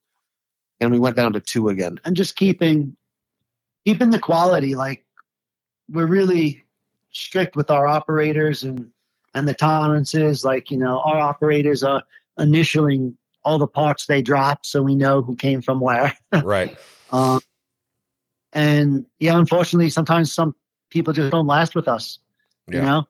and 0.80 0.92
we 0.92 1.00
went 1.00 1.18
down 1.18 1.34
to 1.34 1.42
two 1.42 1.68
again. 1.68 2.00
And 2.06 2.16
just 2.16 2.38
keeping 2.38 2.96
keeping 3.86 4.12
the 4.12 4.20
quality. 4.20 4.76
Like 4.76 5.06
we're 5.90 6.08
really 6.08 6.64
strict 7.12 7.58
with 7.58 7.70
our 7.70 7.86
operators 7.86 8.64
and 8.64 8.90
and 9.34 9.48
the 9.48 9.54
tolerances. 9.54 10.44
Like 10.44 10.72
you 10.72 10.78
know, 10.78 11.00
our 11.00 11.20
operators 11.20 11.84
are 11.84 12.04
initialing 12.40 13.16
all 13.46 13.58
the 13.58 13.68
parts 13.68 14.06
they 14.06 14.22
drop, 14.22 14.66
so 14.66 14.82
we 14.82 14.96
know 14.96 15.22
who 15.22 15.36
came 15.36 15.62
from 15.62 15.80
where. 15.80 16.16
right. 16.44 16.78
Um, 17.12 17.42
and 18.54 19.06
yeah, 19.20 19.38
unfortunately, 19.38 19.90
sometimes 19.90 20.34
some 20.34 20.56
people 20.90 21.14
just 21.14 21.32
don't 21.32 21.48
last 21.48 21.76
with 21.76 21.88
us. 21.88 22.20
You 22.68 22.82
know, 22.82 23.08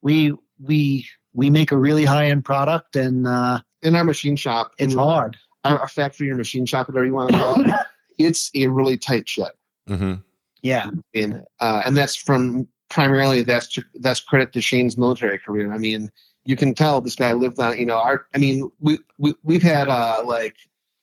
we 0.00 0.32
we 0.58 1.06
we 1.34 1.50
make 1.50 1.70
a 1.70 1.76
really 1.76 2.04
high 2.04 2.26
end 2.26 2.44
product, 2.44 2.96
and 2.96 3.26
uh, 3.26 3.60
In 3.82 3.94
our 3.94 4.04
machine 4.04 4.36
shop, 4.36 4.72
it's 4.78 4.94
in 4.94 4.98
hard. 4.98 5.36
Our, 5.64 5.80
our 5.80 5.88
factory 5.88 6.30
or 6.30 6.36
machine 6.36 6.64
shop, 6.64 6.88
whatever 6.88 7.04
you 7.04 7.12
want 7.12 7.32
to 7.32 7.38
call 7.38 7.60
it, 7.60 7.74
it's 8.18 8.50
a 8.54 8.68
really 8.68 8.96
tight 8.96 9.28
ship. 9.28 9.58
Mm-hmm. 9.88 10.14
Yeah, 10.62 10.90
and 11.14 11.44
uh, 11.60 11.82
and 11.84 11.96
that's 11.96 12.16
from 12.16 12.68
primarily 12.88 13.42
that's 13.42 13.78
that's 13.96 14.20
credit 14.20 14.52
to 14.52 14.60
Shane's 14.60 14.96
military 14.96 15.38
career. 15.38 15.72
I 15.72 15.78
mean, 15.78 16.10
you 16.44 16.56
can 16.56 16.74
tell 16.74 17.00
this 17.00 17.16
guy 17.16 17.32
lived 17.32 17.58
on. 17.58 17.78
You 17.78 17.86
know, 17.86 17.98
our. 17.98 18.26
I 18.34 18.38
mean, 18.38 18.70
we 18.80 18.98
we 19.18 19.34
we've 19.42 19.62
had 19.62 19.88
uh 19.88 20.22
like 20.24 20.56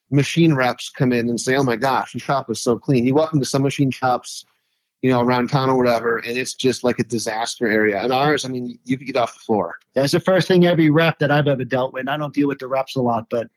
machine 0.09 0.53
reps 0.53 0.89
come 0.89 1.11
in 1.11 1.29
and 1.29 1.39
say, 1.39 1.55
"Oh 1.55 1.63
my 1.63 1.75
gosh, 1.75 2.13
the 2.13 2.19
shop 2.19 2.49
is 2.49 2.61
so 2.61 2.77
clean." 2.77 3.05
You 3.05 3.13
walk 3.13 3.33
into 3.33 3.45
some 3.45 3.63
machine 3.63 3.91
shops, 3.91 4.45
you 5.01 5.11
know, 5.11 5.21
around 5.21 5.49
town 5.49 5.69
or 5.69 5.77
whatever, 5.77 6.17
and 6.17 6.37
it's 6.37 6.53
just 6.53 6.83
like 6.83 6.99
a 6.99 7.03
disaster 7.03 7.67
area. 7.67 8.01
And 8.01 8.13
ours, 8.13 8.45
I 8.45 8.49
mean, 8.49 8.79
you 8.85 8.97
could 8.97 9.07
get 9.07 9.17
off 9.17 9.33
the 9.33 9.39
floor. 9.39 9.77
That's 9.93 10.13
the 10.13 10.19
first 10.19 10.47
thing 10.47 10.65
every 10.65 10.89
rep 10.89 11.19
that 11.19 11.31
I've 11.31 11.47
ever 11.47 11.65
dealt 11.65 11.93
with. 11.93 12.07
I 12.07 12.17
don't 12.17 12.33
deal 12.33 12.47
with 12.47 12.59
the 12.59 12.67
reps 12.67 12.95
a 12.95 13.01
lot, 13.01 13.27
but 13.29 13.47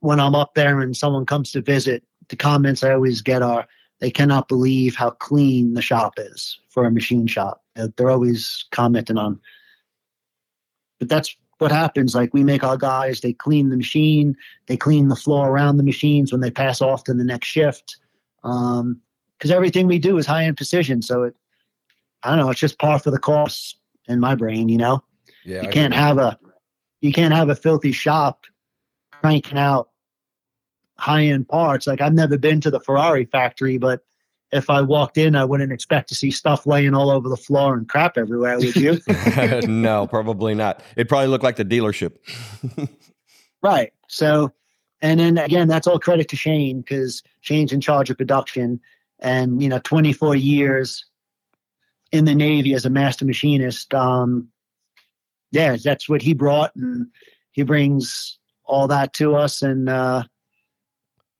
when 0.00 0.18
I'm 0.18 0.34
up 0.34 0.54
there 0.54 0.80
and 0.80 0.96
someone 0.96 1.26
comes 1.26 1.52
to 1.52 1.60
visit, 1.60 2.02
the 2.28 2.36
comments 2.36 2.82
I 2.82 2.92
always 2.92 3.20
get 3.20 3.42
are 3.42 3.66
they 4.00 4.10
cannot 4.10 4.48
believe 4.48 4.96
how 4.96 5.10
clean 5.10 5.74
the 5.74 5.82
shop 5.82 6.14
is 6.18 6.58
for 6.68 6.84
a 6.84 6.90
machine 6.90 7.26
shop. 7.26 7.62
They're 7.96 8.10
always 8.10 8.64
commenting 8.70 9.18
on. 9.18 9.38
But 10.98 11.08
that's 11.08 11.34
what 11.58 11.70
happens. 11.72 12.14
Like 12.14 12.32
we 12.32 12.42
make 12.42 12.64
our 12.64 12.76
guys, 12.76 13.20
they 13.20 13.32
clean 13.34 13.68
the 13.68 13.76
machine, 13.76 14.34
they 14.66 14.76
clean 14.76 15.08
the 15.08 15.16
floor 15.16 15.50
around 15.50 15.76
the 15.76 15.82
machines 15.82 16.32
when 16.32 16.40
they 16.40 16.50
pass 16.50 16.80
off 16.80 17.04
to 17.04 17.14
the 17.14 17.24
next 17.24 17.46
shift. 17.48 17.98
Um, 18.42 19.00
because 19.38 19.50
everything 19.50 19.86
we 19.86 19.98
do 19.98 20.18
is 20.18 20.26
high 20.26 20.44
end 20.44 20.56
precision. 20.56 21.00
So 21.02 21.22
it, 21.24 21.36
I 22.22 22.30
don't 22.30 22.38
know, 22.38 22.50
it's 22.50 22.60
just 22.60 22.78
par 22.78 22.98
for 22.98 23.10
the 23.10 23.18
course 23.18 23.74
in 24.08 24.20
my 24.20 24.34
brain. 24.34 24.68
You 24.68 24.78
know, 24.78 25.04
Yeah. 25.44 25.62
you 25.62 25.68
I 25.68 25.72
can't 25.72 25.92
agree. 25.94 26.02
have 26.04 26.18
a, 26.18 26.38
you 27.00 27.12
can't 27.12 27.32
have 27.34 27.48
a 27.48 27.54
filthy 27.54 27.92
shop 27.92 28.44
cranking 29.12 29.58
out 29.58 29.89
high 31.00 31.24
end 31.24 31.48
parts. 31.48 31.86
Like 31.86 32.00
I've 32.00 32.14
never 32.14 32.38
been 32.38 32.60
to 32.62 32.70
the 32.70 32.80
Ferrari 32.80 33.24
factory, 33.24 33.78
but 33.78 34.04
if 34.52 34.68
I 34.68 34.82
walked 34.82 35.16
in, 35.16 35.36
I 35.36 35.44
wouldn't 35.44 35.72
expect 35.72 36.08
to 36.08 36.14
see 36.14 36.30
stuff 36.30 36.66
laying 36.66 36.94
all 36.94 37.10
over 37.10 37.28
the 37.28 37.36
floor 37.36 37.74
and 37.74 37.88
crap 37.88 38.18
everywhere. 38.18 38.58
Would 38.58 38.74
you? 38.76 39.00
no, 39.68 40.06
probably 40.06 40.54
not. 40.54 40.82
It 40.96 41.08
probably 41.08 41.28
looked 41.28 41.44
like 41.44 41.56
the 41.56 41.64
dealership. 41.64 42.16
Right. 43.62 43.92
So, 44.08 44.52
and 45.02 45.20
then 45.20 45.38
again, 45.38 45.68
that's 45.68 45.86
all 45.86 45.98
credit 45.98 46.28
to 46.28 46.36
Shane 46.36 46.80
because 46.80 47.22
Shane's 47.40 47.72
in 47.72 47.80
charge 47.80 48.10
of 48.10 48.18
production 48.18 48.80
and, 49.18 49.62
you 49.62 49.68
know, 49.68 49.80
24 49.80 50.36
years 50.36 51.04
in 52.12 52.24
the 52.24 52.34
Navy 52.34 52.74
as 52.74 52.86
a 52.86 52.90
master 52.90 53.24
machinist. 53.24 53.92
Um, 53.94 54.48
yeah, 55.52 55.76
that's 55.82 56.08
what 56.08 56.22
he 56.22 56.34
brought. 56.34 56.74
And 56.74 57.08
he 57.52 57.62
brings 57.62 58.38
all 58.64 58.88
that 58.88 59.12
to 59.14 59.34
us 59.34 59.62
and 59.62 59.88
uh, 59.88 60.24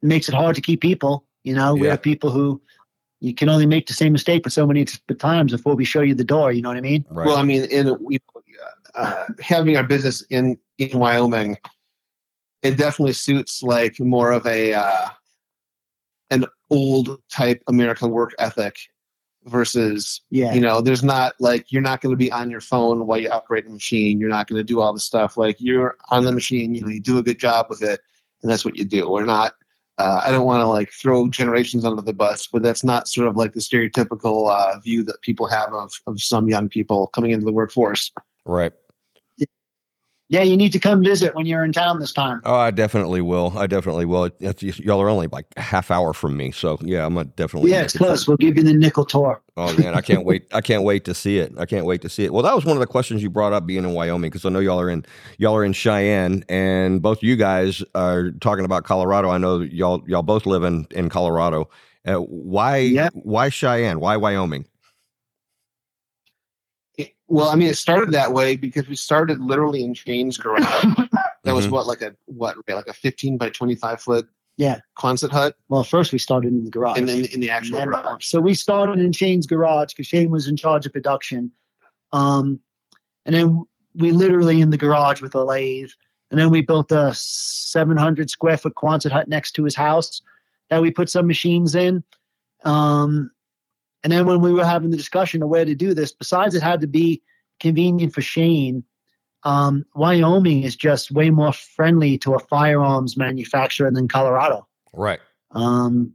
makes 0.03 0.29
it 0.29 0.35
hard 0.35 0.57
to 0.57 0.63
keep 0.63 0.81
people. 0.81 1.25
You 1.45 1.55
know, 1.55 1.75
we 1.75 1.87
Yeah. 1.87 1.93
have 1.93 2.03
people 2.03 2.31
who 2.31 2.61
you 3.21 3.35
can 3.35 3.49
only 3.49 3.67
make 3.67 3.87
the 3.87 3.93
same 3.93 4.13
mistake 4.13 4.43
but 4.43 4.53
so 4.53 4.67
many 4.67 4.87
times 5.19 5.53
before 5.53 5.75
we 5.75 5.85
show 5.85 6.01
you 6.01 6.15
the 6.15 6.25
door. 6.25 6.53
You 6.53 6.63
know 6.63 6.71
what 6.71 6.79
I 6.79 6.83
mean? 6.83 7.05
Right. 7.11 7.27
Well, 7.27 7.37
I 7.37 7.43
mean, 7.43 7.65
in 7.65 7.97
uh, 8.95 9.25
having 9.41 9.77
our 9.77 9.85
business 9.85 10.23
in 10.31 10.59
in 10.79 10.99
Wyoming, 10.99 11.59
it 12.63 12.77
definitely 12.77 13.13
suits 13.13 13.63
like 13.63 14.01
more 14.01 14.33
of 14.33 14.47
a 14.47 14.75
uh, 14.75 15.09
an 16.31 16.47
old 16.71 17.21
type 17.31 17.63
American 17.69 18.11
work 18.11 18.35
ethic 18.39 18.77
versus 19.45 20.21
Yeah. 20.31 20.53
you 20.53 20.61
know 20.61 20.83
there's 20.83 21.03
not 21.03 21.33
like 21.41 21.73
you're 21.73 21.81
not 21.83 22.03
going 22.03 22.13
to 22.13 22.17
be 22.17 22.31
on 22.31 22.51
your 22.51 22.61
phone 22.61 23.07
while 23.07 23.19
you 23.19 23.31
operate 23.31 23.65
the 23.65 23.71
machine 23.71 24.21
you're 24.21 24.29
not 24.29 24.47
going 24.47 24.59
to 24.59 24.65
do 24.65 24.81
all 24.83 24.93
the 24.93 25.01
stuff 25.01 25.39
like 25.39 25.57
you're 25.59 25.97
on 26.11 26.25
the 26.25 26.33
machine 26.33 26.75
you 26.75 26.83
know 26.83 26.89
you 26.89 27.01
do 27.01 27.17
a 27.17 27.23
good 27.23 27.39
job 27.39 27.67
with 27.71 27.83
it 27.83 28.01
and 28.43 28.51
that's 28.51 28.67
what 28.67 28.77
you 28.77 28.85
do 28.85 29.09
we're 29.11 29.25
not 29.25 29.55
uh, 30.01 30.21
i 30.25 30.31
don't 30.31 30.47
want 30.47 30.61
to 30.61 30.67
like 30.67 30.91
throw 30.91 31.29
generations 31.29 31.85
under 31.85 32.03
the 32.03 32.13
bus 32.13 32.47
but 32.47 32.63
that's 32.63 32.83
not 32.83 33.09
sort 33.09 33.29
of 33.29 33.37
like 33.37 33.53
the 33.53 33.61
stereotypical 33.61 34.51
uh, 34.51 34.79
view 34.81 35.03
that 35.03 35.21
people 35.23 35.47
have 35.47 35.73
of, 35.73 35.93
of 36.07 36.21
some 36.21 36.49
young 36.49 36.69
people 36.69 37.09
coming 37.09 37.31
into 37.31 37.45
the 37.45 37.53
workforce 37.53 38.11
right. 38.45 38.73
Yeah, 40.31 40.43
you 40.43 40.57
need 40.57 40.73
to 40.73 40.79
come 40.79 41.03
visit 41.03 41.35
when 41.35 41.45
you're 41.45 41.65
in 41.65 41.73
town 41.73 41.99
this 41.99 42.13
time. 42.13 42.41
Oh, 42.45 42.55
I 42.55 42.71
definitely 42.71 43.21
will. 43.21 43.53
I 43.59 43.67
definitely 43.67 44.05
will. 44.05 44.31
It's, 44.39 44.63
y'all 44.79 45.03
are 45.03 45.09
only 45.09 45.27
like 45.27 45.45
half 45.57 45.91
hour 45.91 46.13
from 46.13 46.37
me, 46.37 46.53
so 46.53 46.79
yeah, 46.83 47.05
I'm 47.05 47.15
gonna 47.15 47.25
definitely. 47.35 47.73
Yeah, 47.73 47.83
it's 47.83 47.97
close. 47.97 48.29
We'll 48.29 48.37
give 48.37 48.57
you 48.57 48.63
the 48.63 48.73
nickel 48.73 49.05
tour. 49.05 49.43
Oh 49.57 49.77
man, 49.77 49.93
I 49.97 50.01
can't 50.01 50.25
wait. 50.25 50.47
I 50.55 50.61
can't 50.61 50.85
wait 50.85 51.05
to 51.07 51.15
see 51.15 51.39
it. 51.39 51.53
I 51.59 51.67
can't 51.67 51.85
wait 51.85 52.01
to 52.03 52.09
see 52.09 52.25
it. 52.25 52.33
Well, 52.33 52.45
that 52.45 52.55
was 52.55 52.65
one 52.65 52.77
of 52.77 52.81
the 52.81 52.87
questions 52.87 53.25
you 53.25 53.29
brought 53.29 53.53
up 53.53 53.67
being 53.67 53.83
in 53.83 53.93
Wyoming 53.93 54.31
because 54.31 54.45
I 54.45 54.51
know 54.51 54.61
y'all 54.61 54.79
are 54.81 54.89
in 54.89 55.05
y'all 55.39 55.57
are 55.57 55.65
in 55.65 55.73
Cheyenne, 55.73 56.45
and 56.49 57.03
both 57.03 57.25
you 57.25 57.35
guys 57.35 57.83
are 57.97 58.31
talking 58.31 58.65
about 58.65 58.85
Colorado. 58.85 59.31
I 59.31 59.39
know 59.39 59.63
y'all 59.63 60.05
y'all 60.07 60.23
both 60.23 60.47
live 60.47 60.63
in 60.63 60.87
in 60.93 61.09
Colorado. 61.09 61.69
Uh, 62.07 62.15
why 62.19 62.77
Yeah. 62.79 63.09
why 63.15 63.49
Cheyenne? 63.49 63.99
Why 63.99 64.17
Wyoming? 64.17 64.65
It- 67.31 67.35
well 67.35 67.49
i 67.49 67.55
mean 67.55 67.69
it 67.69 67.77
started 67.77 68.13
that 68.13 68.33
way 68.33 68.57
because 68.57 68.89
we 68.89 68.97
started 68.97 69.41
literally 69.41 69.85
in 69.85 69.95
shane's 69.95 70.37
garage 70.37 70.63
that 71.45 71.55
was 71.55 71.67
Mhm. 71.67 71.71
what 71.71 71.87
like 71.87 72.03
a 72.03 72.15
what 72.27 72.57
like 72.69 72.89
a 72.89 72.93
15 72.93 73.39
by 73.39 73.49
25 73.51 74.01
foot 74.03 74.29
Yeah. 74.57 74.81
Quonset 74.99 75.31
hut 75.31 75.55
Well, 75.69 75.85
first 75.85 76.13
we 76.13 76.19
started 76.19 76.53
in 76.53 76.65
the 76.65 76.71
garage. 76.71 76.99
and 76.99 77.09
then 77.09 77.25
in 77.27 77.41
the 77.41 77.49
actual 77.51 77.79
then- 77.79 77.89
garage 77.89 78.27
so 78.27 78.41
we 78.41 78.55
started 78.55 78.99
in 78.99 79.13
Shane's 79.13 79.47
garage 79.47 79.93
because 79.95 80.07
Shane 80.09 80.31
was 80.31 80.49
in 80.49 80.57
charge 80.57 80.85
of 80.87 80.93
production. 80.93 81.51
Um, 82.13 82.61
and 83.25 83.35
then 83.35 83.65
we 83.95 84.11
literally 84.13 84.61
in 84.61 84.71
the 84.71 84.77
garage 84.77 85.23
with 85.23 85.35
a 85.35 85.45
lathe. 85.45 85.91
And 86.31 86.39
then 86.39 86.51
we 86.51 86.61
built 86.63 86.93
a 86.93 87.13
700 87.15 88.29
square 88.31 88.57
foot 88.59 88.75
Quonset 88.75 89.11
hut 89.13 89.29
next 89.29 89.53
to 89.53 89.65
his 89.65 89.75
house 89.77 90.21
that 90.69 90.83
we 90.83 90.91
put 90.91 91.09
some 91.09 91.27
machines 91.27 91.75
in. 91.75 92.03
Um, 92.65 93.31
and 94.03 94.13
then 94.13 94.27
when 94.27 94.41
we 94.41 94.53
were 94.53 94.65
having 94.65 94.91
the 94.91 94.97
discussion 94.97 95.43
of 95.43 95.49
where 95.49 95.65
to 95.65 95.75
do 95.75 95.95
this, 95.95 96.13
besides 96.13 96.55
it 96.55 96.63
had 96.63 96.81
to 96.81 96.87
be 96.87 97.23
convenient 97.59 98.15
for 98.15 98.23
Shane, 98.23 98.85
um, 99.45 99.85
Wyoming 99.95 100.63
is 100.63 100.77
just 100.77 101.11
way 101.11 101.31
more 101.31 101.53
friendly 101.53 102.19
to 102.19 102.35
a 102.35 102.39
firearms 102.39 103.17
manufacturer 103.17 103.91
than 103.91 104.09
Colorado. 104.09 104.67
Right. 104.93 105.21
Um, 105.53 106.15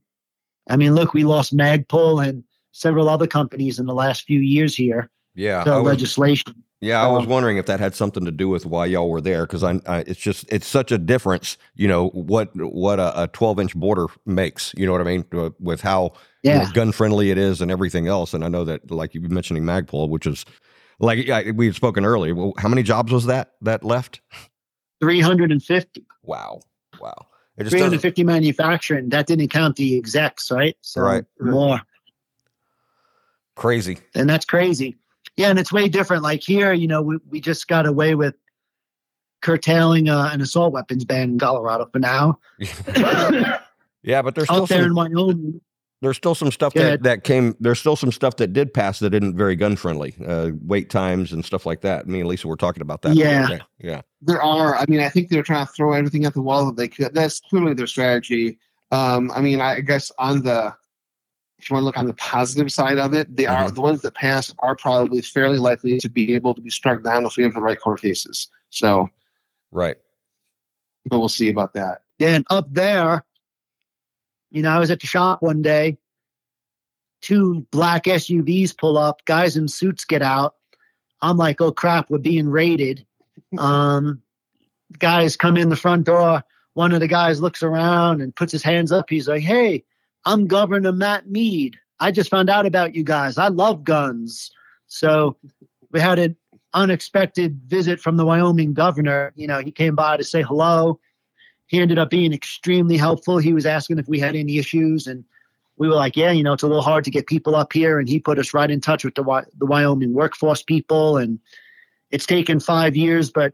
I 0.70 0.78
mean, 0.78 0.96
look, 0.96 1.14
we 1.14 1.24
lost 1.24 1.56
Magpul 1.56 2.26
and 2.28 2.44
several 2.72 3.10
other 3.10 3.28
companies 3.28 3.80
in 3.80 3.86
the 3.86 3.94
last 3.94 4.24
few 4.24 4.40
years 4.40 4.76
here 4.76 5.10
Yeah. 5.36 5.64
to 5.64 5.80
legislation. 5.80 6.64
Yeah. 6.82 7.02
I 7.02 7.08
was 7.08 7.24
um, 7.24 7.30
wondering 7.30 7.58
if 7.58 7.66
that 7.68 7.80
had 7.80 7.96
something 7.96 8.26
to 8.26 8.32
do 8.32 8.50
with 8.50 8.66
why 8.66 8.86
y'all 8.86 9.10
were 9.10 9.22
there 9.22 9.46
because 9.46 9.64
I, 9.64 9.80
I 9.88 10.00
it's 10.00 10.20
just 10.20 10.46
it's 10.50 10.68
such 10.68 10.92
a 10.92 10.98
difference. 10.98 11.58
You 11.76 11.88
know 11.88 12.10
what 12.10 12.50
what 12.56 13.00
a, 13.00 13.24
a 13.24 13.28
12 13.28 13.60
inch 13.60 13.76
border 13.76 14.08
makes. 14.26 14.74
You 14.78 14.86
know 14.86 14.92
what 14.92 15.02
I 15.02 15.06
mean 15.06 15.26
Uh, 15.34 15.52
with 15.60 15.82
how 15.82 16.14
you 16.44 16.54
know, 16.60 16.66
gun 16.74 16.92
friendly 16.92 17.32
it 17.32 17.38
is 17.38 17.62
and 17.62 17.72
everything 17.72 18.08
else. 18.08 18.34
And 18.34 18.44
I 18.44 18.50
know 18.50 18.64
that, 18.66 18.92
like 18.92 19.16
you 19.16 19.22
were 19.22 19.30
mentioning 19.30 19.64
Magpul, 19.64 20.10
which 20.10 20.28
is 20.28 20.46
like 21.00 21.26
yeah, 21.26 21.52
we 21.52 21.66
had 21.66 21.76
spoken 21.76 22.06
earlier. 22.06 22.36
Well, 22.36 22.54
how 22.58 22.70
many 22.70 22.84
jobs 22.84 23.12
was 23.12 23.26
that 23.26 23.54
that 23.62 23.84
left? 23.84 24.22
350, 25.02 26.06
Wow, 26.24 26.62
wow. 27.00 27.14
It 27.58 27.64
just 27.64 27.74
doesn't, 27.74 28.00
350 28.00 28.24
manufacturing. 28.24 29.10
That 29.10 29.28
didn't 29.28 29.50
count 29.50 29.76
the 29.76 29.98
execs, 29.98 30.52
right? 30.52 30.78
So 30.82 31.02
Right. 31.02 31.26
More. 31.40 31.82
crazy. 33.56 33.98
And 34.14 34.30
that's 34.30 34.46
crazy. 34.46 34.98
Yeah, 35.38 35.50
and 35.50 35.60
it's 35.60 35.72
way 35.72 35.90
different. 35.90 36.24
Like 36.24 36.42
here, 36.42 36.74
you 36.74 36.88
know, 36.88 37.02
we, 37.02 37.18
we 37.30 37.42
just 37.42 37.68
got 37.68 37.86
away 37.86 38.16
with 38.16 38.36
curtailing 39.42 40.10
uh, 40.10 40.30
an 40.32 40.42
assault 40.42 40.74
weapons 40.74 41.06
ban 41.06 41.32
in 41.32 41.40
Colorado 41.40 41.88
for 41.92 42.00
now. 42.00 42.40
yeah, 44.04 44.22
but 44.22 44.36
there's 44.36 44.48
still 44.48 44.64
Out 44.64 44.70
there 44.70 44.84
in 44.84 44.90
some, 44.90 44.96
Wyoming, 44.96 45.62
there's 46.02 46.18
still 46.18 46.36
some 46.36 46.52
stuff 46.52 46.74
that, 46.76 47.04
that 47.04 47.24
came. 47.24 47.56
There's 47.60 47.80
still 47.80 47.96
some 47.96 48.12
stuff 48.12 48.38
that 48.38 48.54
did 48.54 48.74
pass 48.74 49.00
that 49.00 49.14
isn't 49.14 49.36
very 49.36 49.56
gun 49.56 49.76
friendly. 49.76 50.16
Uh, 50.26 50.52
wait 50.62 50.90
times 50.90 51.34
and 51.34 51.44
stuff 51.44 51.66
like 51.66 51.82
that. 51.82 52.08
Me 52.08 52.22
and 52.22 52.30
Lisa 52.30 52.48
were 52.48 52.58
talking 52.58 52.82
about 52.82 53.02
that. 53.02 53.16
Yeah. 53.16 53.48
day. 53.48 53.62
yeah, 53.80 54.02
there 54.26 54.42
are 54.42 54.76
i 54.76 54.86
mean 54.88 55.00
i 55.00 55.10
think 55.10 55.30
they're 55.30 55.44
trying 55.44 55.66
to 55.66 55.72
throw 55.72 55.94
everything 55.94 56.26
at 56.26 56.34
the 56.34 56.42
wall 56.42 56.66
that 56.66 56.76
they 56.76 56.88
could 56.88 57.14
that's 57.14 57.40
clearly 57.40 57.74
their 57.74 57.88
strategy 57.88 58.58
um 58.92 59.32
i 59.32 59.42
mean 59.42 59.62
i 59.62 59.80
guess 59.80 60.12
on 60.18 60.42
the 60.42 60.74
if 61.66 61.70
you 61.72 61.74
want 61.74 61.82
to 61.82 61.86
look 61.86 61.98
on 61.98 62.06
the 62.06 62.14
positive 62.14 62.72
side 62.72 63.00
of 63.00 63.14
it 63.14 63.36
they 63.36 63.48
are 63.48 63.72
the 63.72 63.82
ones 63.82 64.02
that 64.02 64.14
pass 64.14 64.54
are 64.60 64.76
probably 64.76 65.22
fairly 65.22 65.58
likely 65.58 65.98
to 65.98 66.08
be 66.08 66.36
able 66.36 66.54
to 66.54 66.62
be 66.62 66.70
struck 66.70 67.04
down 67.04 67.26
if 67.26 67.36
we 67.36 67.44
have 67.44 67.56
the 67.56 67.60
right 67.60 67.80
court 67.80 68.00
cases 68.00 68.48
so 68.70 69.10
right. 69.72 69.98
but 71.06 71.20
we'll 71.20 71.28
see 71.28 71.50
about 71.50 71.74
that 71.74 72.02
Then 72.20 72.46
up 72.50 72.68
there, 72.72 73.26
you 74.52 74.62
know, 74.62 74.70
I 74.70 74.80
was 74.80 74.92
at 74.92 75.00
the 75.00 75.08
shop 75.08 75.42
one 75.42 75.62
day. 75.62 75.98
Two 77.22 77.66
black 77.72 78.04
SUVs 78.04 78.78
pull 78.78 78.98
up, 78.98 79.26
guys 79.26 79.58
in 79.58 79.68
suits 79.68 80.06
get 80.06 80.22
out. 80.22 80.56
I'm 81.22 81.38
like, 81.38 81.60
oh 81.60 81.72
crap, 81.72 82.10
we're 82.10 82.18
being 82.18 82.50
raided. 82.50 83.06
Um, 83.58 84.22
guys 84.98 85.38
come 85.38 85.56
in 85.56 85.70
the 85.70 85.76
front 85.76 86.06
door. 86.06 86.44
One 86.74 86.94
of 86.94 87.00
the 87.00 87.08
guys 87.08 87.42
looks 87.42 87.64
around 87.64 88.22
and 88.22 88.36
puts 88.36 88.52
his 88.52 88.64
hands 88.64 88.92
up. 88.92 89.10
He's 89.10 89.28
like, 89.28 89.44
hey, 89.44 89.84
I'm 90.26 90.48
Governor 90.48 90.92
Matt 90.92 91.30
Mead. 91.30 91.78
I 92.00 92.12
just 92.12 92.30
found 92.30 92.50
out 92.50 92.66
about 92.66 92.96
you 92.96 93.04
guys. 93.04 93.38
I 93.38 93.48
love 93.48 93.84
guns. 93.84 94.52
So 94.88 95.38
we 95.92 96.00
had 96.00 96.20
an 96.20 96.36
unexpected 96.74 97.60
visit 97.68 98.00
from 98.00 98.18
the 98.18 98.26
Wyoming 98.26 98.74
governor. 98.74 99.32
You 99.36 99.48
know, 99.48 99.60
he 99.60 99.72
came 99.72 99.96
by 99.96 100.18
to 100.18 100.24
say 100.24 100.42
hello 100.42 101.00
he 101.68 101.80
ended 101.80 101.98
up 101.98 102.10
being 102.10 102.34
extremely 102.34 102.98
helpful. 102.98 103.38
He 103.38 103.54
was 103.54 103.66
asking 103.66 104.00
if 104.00 104.08
we 104.08 104.20
had 104.20 104.36
any 104.36 104.58
issues, 104.58 105.08
and 105.08 105.24
we 105.78 105.88
were 105.88 105.96
like, 105.96 106.16
yeah, 106.16 106.32
you 106.32 106.44
know, 106.44 106.54
it's 106.54 106.64
a 106.64 106.68
little 106.68 106.82
hard 106.82 107.04
to 107.06 107.12
get 107.12 107.28
people 107.28 107.56
up 107.56 107.74
here. 107.74 108.00
And 108.00 108.08
he 108.08 108.20
put 108.20 108.40
us 108.40 108.54
right 108.54 108.70
in 108.70 108.82
touch 108.82 109.04
with 109.04 109.16
the, 109.16 109.46
the 109.58 109.66
Wyoming 109.66 110.14
workforce 110.14 110.62
people. 110.62 111.18
And 111.18 111.40
it's 112.12 112.26
taken 112.26 112.60
five 112.60 112.96
years, 112.96 113.32
but 113.32 113.54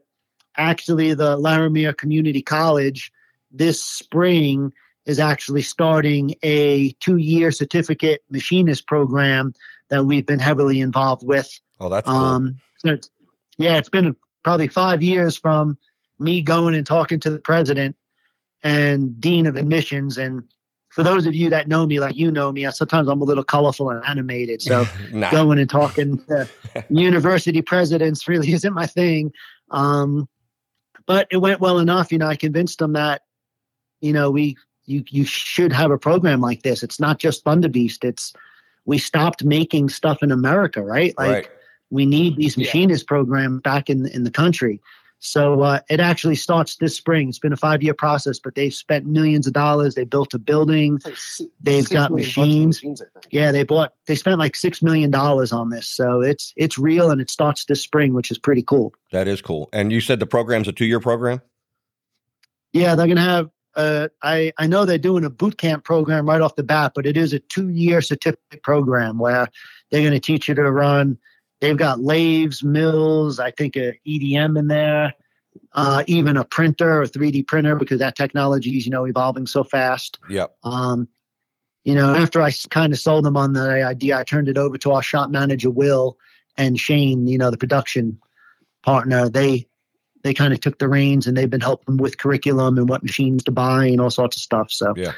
actually, 0.57 1.13
the 1.13 1.37
Laramie 1.37 1.91
Community 1.93 2.41
College 2.41 3.11
this 3.53 3.83
spring 3.83 4.71
is 5.05 5.19
actually 5.19 5.61
starting 5.61 6.35
a 6.43 6.91
two 6.99 7.17
year 7.17 7.51
certificate 7.51 8.23
machinist 8.29 8.87
program 8.87 9.53
that 9.89 10.05
we've 10.05 10.25
been 10.25 10.39
heavily 10.39 10.79
involved 10.79 11.25
with. 11.25 11.59
Oh, 11.79 11.89
that's 11.89 12.07
cool. 12.07 12.15
Um, 12.15 12.59
so 12.77 12.89
it's, 12.93 13.09
yeah, 13.57 13.77
it's 13.77 13.89
been 13.89 14.15
probably 14.43 14.67
five 14.67 15.01
years 15.01 15.35
from 15.35 15.77
me 16.19 16.41
going 16.41 16.75
and 16.75 16.85
talking 16.85 17.19
to 17.21 17.29
the 17.29 17.39
president 17.39 17.95
and 18.63 19.19
dean 19.19 19.47
of 19.47 19.55
admissions 19.55 20.17
and 20.17 20.43
for 20.91 21.03
those 21.03 21.25
of 21.25 21.33
you 21.33 21.49
that 21.49 21.69
know 21.69 21.85
me, 21.85 22.01
like 22.01 22.17
you 22.17 22.31
know 22.31 22.51
me, 22.51 22.69
sometimes 22.71 23.07
I'm 23.07 23.21
a 23.21 23.23
little 23.23 23.45
colorful 23.45 23.89
and 23.89 24.03
animated. 24.05 24.61
So 24.61 24.85
nah. 25.13 25.31
going 25.31 25.57
and 25.57 25.69
talking 25.69 26.17
to 26.25 26.49
university 26.89 27.61
presidents 27.61 28.27
really 28.27 28.51
isn't 28.51 28.73
my 28.73 28.85
thing. 28.85 29.31
Um, 29.69 30.27
but 31.05 31.27
it 31.31 31.37
went 31.37 31.61
well 31.61 31.79
enough. 31.79 32.11
You 32.11 32.17
know, 32.17 32.27
I 32.27 32.35
convinced 32.35 32.79
them 32.79 32.93
that, 32.93 33.21
you 34.01 34.11
know, 34.11 34.31
we 34.31 34.57
you 34.91 35.03
you 35.09 35.25
should 35.25 35.71
have 35.71 35.91
a 35.91 35.97
program 35.97 36.41
like 36.41 36.63
this. 36.63 36.83
It's 36.83 36.99
not 36.99 37.19
just 37.19 37.43
Thunder 37.43 37.69
Beast. 37.69 38.03
It's 38.03 38.33
we 38.85 38.97
stopped 38.97 39.43
making 39.43 39.89
stuff 39.89 40.21
in 40.21 40.31
America, 40.31 40.83
right? 40.83 41.13
Like 41.17 41.31
right. 41.31 41.47
we 41.89 42.05
need 42.05 42.35
these 42.35 42.57
machinist 42.57 43.05
yeah. 43.05 43.07
programs 43.07 43.61
back 43.61 43.89
in 43.89 44.05
in 44.07 44.23
the 44.23 44.31
country. 44.31 44.81
So 45.23 45.61
uh, 45.61 45.81
it 45.87 45.99
actually 45.99 46.35
starts 46.35 46.77
this 46.77 46.97
spring. 46.97 47.29
It's 47.29 47.37
been 47.37 47.53
a 47.53 47.57
five 47.57 47.83
year 47.83 47.93
process, 47.93 48.39
but 48.39 48.55
they've 48.55 48.73
spent 48.73 49.05
millions 49.05 49.45
of 49.45 49.53
dollars. 49.53 49.93
They 49.93 50.03
built 50.03 50.33
a 50.33 50.39
building. 50.39 50.99
Like 51.05 51.15
they've 51.61 51.87
got 51.87 52.11
machines. 52.11 52.77
machines 52.77 53.03
yeah, 53.29 53.51
they 53.51 53.63
bought. 53.63 53.93
They 54.07 54.15
spent 54.15 54.39
like 54.39 54.55
six 54.55 54.81
million 54.81 55.11
dollars 55.11 55.51
on 55.51 55.69
this. 55.69 55.87
So 55.87 56.21
it's 56.21 56.53
it's 56.57 56.79
real, 56.79 57.11
and 57.11 57.21
it 57.21 57.29
starts 57.29 57.65
this 57.65 57.81
spring, 57.81 58.15
which 58.15 58.31
is 58.31 58.39
pretty 58.39 58.63
cool. 58.63 58.93
That 59.11 59.27
is 59.27 59.43
cool. 59.43 59.69
And 59.71 59.91
you 59.91 60.01
said 60.01 60.19
the 60.19 60.25
program's 60.25 60.67
a 60.67 60.73
two 60.73 60.85
year 60.85 60.99
program. 60.99 61.41
Yeah, 62.73 62.95
they're 62.95 63.07
gonna 63.07 63.21
have. 63.21 63.51
Uh, 63.75 64.09
I 64.21 64.51
I 64.57 64.67
know 64.67 64.85
they're 64.85 64.97
doing 64.97 65.23
a 65.23 65.29
boot 65.29 65.57
camp 65.57 65.83
program 65.83 66.27
right 66.27 66.41
off 66.41 66.55
the 66.55 66.63
bat, 66.63 66.93
but 66.93 67.05
it 67.05 67.17
is 67.17 67.33
a 67.33 67.39
two 67.39 67.69
year 67.69 68.01
certificate 68.01 68.63
program 68.63 69.17
where 69.17 69.47
they're 69.89 70.01
going 70.01 70.13
to 70.13 70.19
teach 70.19 70.47
you 70.47 70.55
to 70.55 70.71
run 70.71 71.17
They've 71.61 71.77
got 71.77 72.01
lathes, 72.01 72.63
mills, 72.63 73.39
I 73.39 73.51
think 73.51 73.77
a 73.77 73.93
EDM 74.05 74.57
in 74.57 74.67
there, 74.67 75.13
uh, 75.73 76.03
even 76.07 76.35
a 76.35 76.43
printer, 76.43 77.03
a 77.03 77.07
3D 77.07 77.47
printer, 77.47 77.75
because 77.75 77.99
that 77.99 78.15
technology 78.15 78.77
is, 78.77 78.85
you 78.85 78.91
know, 78.91 79.05
evolving 79.05 79.45
so 79.45 79.63
fast. 79.63 80.17
Yep. 80.27 80.55
Um, 80.63 81.07
you 81.83 81.93
know, 81.93 82.15
after 82.15 82.41
I 82.41 82.51
kind 82.71 82.91
of 82.91 82.99
sold 82.99 83.25
them 83.25 83.37
on 83.37 83.53
the 83.53 83.83
idea, 83.85 84.17
I 84.17 84.23
turned 84.23 84.47
it 84.47 84.57
over 84.57 84.77
to 84.79 84.91
our 84.91 85.03
shop 85.03 85.29
manager, 85.29 85.69
Will, 85.69 86.17
and 86.57 86.79
Shane, 86.79 87.27
you 87.27 87.37
know, 87.37 87.51
the 87.51 87.57
production 87.57 88.19
partner. 88.81 89.29
They 89.29 89.67
they 90.23 90.33
kind 90.33 90.53
of 90.53 90.59
took 90.59 90.79
the 90.79 90.87
reins 90.87 91.27
and 91.27 91.35
they've 91.35 91.49
been 91.49 91.61
helping 91.61 91.97
with 91.97 92.17
curriculum 92.17 92.77
and 92.77 92.87
what 92.89 93.03
machines 93.03 93.43
to 93.43 93.51
buy 93.51 93.85
and 93.85 93.99
all 93.99 94.09
sorts 94.09 94.37
of 94.37 94.41
stuff. 94.41 94.71
So 94.71 94.93
yeah, 94.95 95.13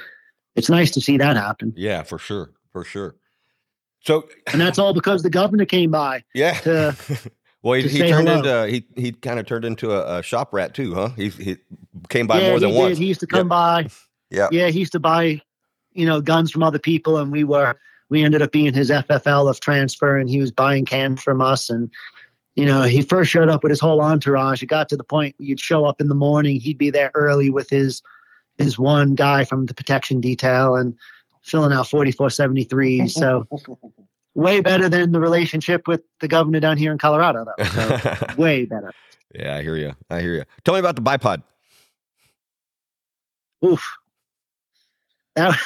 it's 0.55 0.69
nice 0.69 0.91
to 0.91 1.01
see 1.01 1.17
that 1.17 1.35
happen. 1.35 1.73
Yeah, 1.75 2.03
for 2.03 2.17
sure, 2.17 2.51
for 2.71 2.83
sure. 2.83 3.15
So, 4.01 4.27
and 4.51 4.59
that's 4.59 4.77
all 4.77 4.93
because 4.93 5.23
the 5.23 5.29
governor 5.29 5.65
came 5.65 5.91
by. 5.91 6.23
Yeah. 6.33 6.53
To, 6.61 6.95
well, 7.63 7.79
he, 7.79 7.87
he 7.87 7.99
turned 7.99 8.27
hello. 8.27 8.65
into 8.65 8.85
he 8.95 9.01
he 9.01 9.11
kind 9.11 9.39
of 9.39 9.45
turned 9.45 9.65
into 9.65 9.91
a, 9.91 10.19
a, 10.19 10.23
shop 10.23 10.53
rat 10.53 10.73
too, 10.73 10.93
huh? 10.93 11.09
He 11.15 11.29
he 11.29 11.57
came 12.09 12.27
by 12.27 12.41
yeah, 12.41 12.49
more 12.49 12.59
than 12.59 12.71
did. 12.71 12.77
once. 12.77 12.97
He 12.97 13.05
used 13.05 13.21
to 13.21 13.27
come 13.27 13.47
yep. 13.47 13.49
by. 13.49 13.87
Yeah. 14.31 14.47
Yeah, 14.51 14.69
he 14.69 14.79
used 14.79 14.93
to 14.93 14.99
buy, 14.99 15.41
you 15.91 16.07
know, 16.07 16.19
guns 16.19 16.49
from 16.49 16.63
other 16.63 16.79
people, 16.79 17.19
and 17.19 17.31
we 17.31 17.43
were 17.43 17.75
we 18.09 18.23
ended 18.23 18.41
up 18.41 18.51
being 18.51 18.73
his 18.73 18.89
FFL 18.89 19.47
of 19.47 19.59
transfer, 19.59 20.17
and 20.17 20.27
he 20.27 20.39
was 20.39 20.51
buying 20.51 20.85
cans 20.85 21.21
from 21.21 21.39
us, 21.39 21.69
and 21.69 21.91
you 22.55 22.65
know, 22.65 22.83
he 22.83 23.01
first 23.01 23.31
showed 23.31 23.49
up 23.49 23.63
with 23.63 23.71
his 23.71 23.79
whole 23.79 24.01
entourage. 24.01 24.61
It 24.61 24.67
got 24.67 24.89
to 24.89 24.97
the 24.97 25.03
point 25.03 25.35
where 25.37 25.47
you'd 25.47 25.59
show 25.59 25.85
up 25.85 25.99
in 25.99 26.07
the 26.07 26.15
morning, 26.15 26.59
he'd 26.59 26.77
be 26.77 26.89
there 26.89 27.11
early 27.13 27.49
with 27.49 27.69
his 27.69 28.01
his 28.59 28.77
one 28.77 29.15
guy 29.15 29.43
from 29.43 29.65
the 29.65 29.73
protection 29.73 30.21
detail, 30.21 30.75
and 30.75 30.95
filling 31.41 31.73
out 31.73 31.87
4473. 31.87 33.07
So 33.07 33.47
way 34.35 34.61
better 34.61 34.89
than 34.89 35.11
the 35.11 35.19
relationship 35.19 35.87
with 35.87 36.01
the 36.19 36.27
governor 36.27 36.59
down 36.59 36.77
here 36.77 36.91
in 36.91 36.97
Colorado, 36.97 37.45
though. 37.45 37.63
So 37.65 38.35
way 38.37 38.65
better. 38.65 38.91
Yeah, 39.33 39.57
I 39.57 39.61
hear 39.61 39.75
you. 39.75 39.93
I 40.09 40.21
hear 40.21 40.33
you. 40.35 40.43
Tell 40.63 40.73
me 40.73 40.79
about 40.79 40.95
the 40.95 41.01
bipod. 41.01 41.43
Oof. 43.65 43.97
That, 45.35 45.57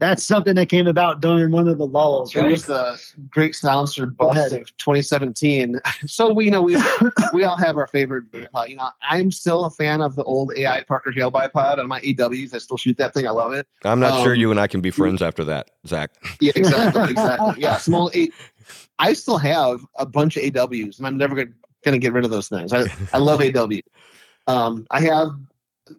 that's 0.00 0.24
something 0.24 0.54
that 0.56 0.70
came 0.70 0.86
about 0.86 1.20
during 1.20 1.52
one 1.52 1.68
of 1.68 1.76
the 1.78 1.86
lulls. 1.86 2.34
Right? 2.34 2.46
It 2.46 2.50
was 2.50 2.64
the 2.64 3.00
Great 3.28 3.54
Silencer 3.54 4.06
bust 4.06 4.52
of 4.52 4.76
2017. 4.78 5.78
So 6.06 6.32
we 6.32 6.46
you 6.46 6.50
know 6.50 6.62
we 6.62 6.76
we 7.34 7.44
all 7.44 7.58
have 7.58 7.76
our 7.76 7.86
favorite 7.86 8.30
bipod. 8.32 8.68
You 8.68 8.76
know, 8.76 8.88
I'm 9.02 9.30
still 9.30 9.66
a 9.66 9.70
fan 9.70 10.00
of 10.00 10.16
the 10.16 10.24
old 10.24 10.52
AI 10.56 10.82
Parker 10.82 11.12
Hale 11.12 11.30
bipod 11.30 11.78
on 11.78 11.86
my 11.88 12.00
AWs. 12.00 12.54
I 12.54 12.58
still 12.58 12.78
shoot 12.78 12.96
that 12.96 13.12
thing. 13.12 13.26
I 13.26 13.30
love 13.30 13.52
it. 13.52 13.66
I'm 13.84 14.00
not 14.00 14.12
um, 14.12 14.24
sure 14.24 14.34
you 14.34 14.50
and 14.50 14.58
I 14.58 14.66
can 14.66 14.80
be 14.80 14.90
friends 14.90 15.20
after 15.20 15.44
that, 15.44 15.70
Zach. 15.86 16.10
Yeah, 16.40 16.52
exactly, 16.56 17.10
exactly. 17.10 17.54
Yeah, 17.58 17.76
small 17.76 18.10
eight. 18.14 18.32
I 18.98 19.12
still 19.12 19.36
have 19.36 19.84
a 19.96 20.06
bunch 20.06 20.38
of 20.38 20.42
AWs, 20.44 20.98
and 20.98 21.06
I'm 21.06 21.18
never 21.18 21.34
gonna, 21.34 21.50
gonna 21.84 21.98
get 21.98 22.14
rid 22.14 22.24
of 22.24 22.30
those 22.30 22.48
things. 22.48 22.72
I 22.72 22.86
I 23.12 23.18
love 23.18 23.42
AW. 23.42 23.80
Um, 24.46 24.86
I 24.90 25.02
have 25.02 25.32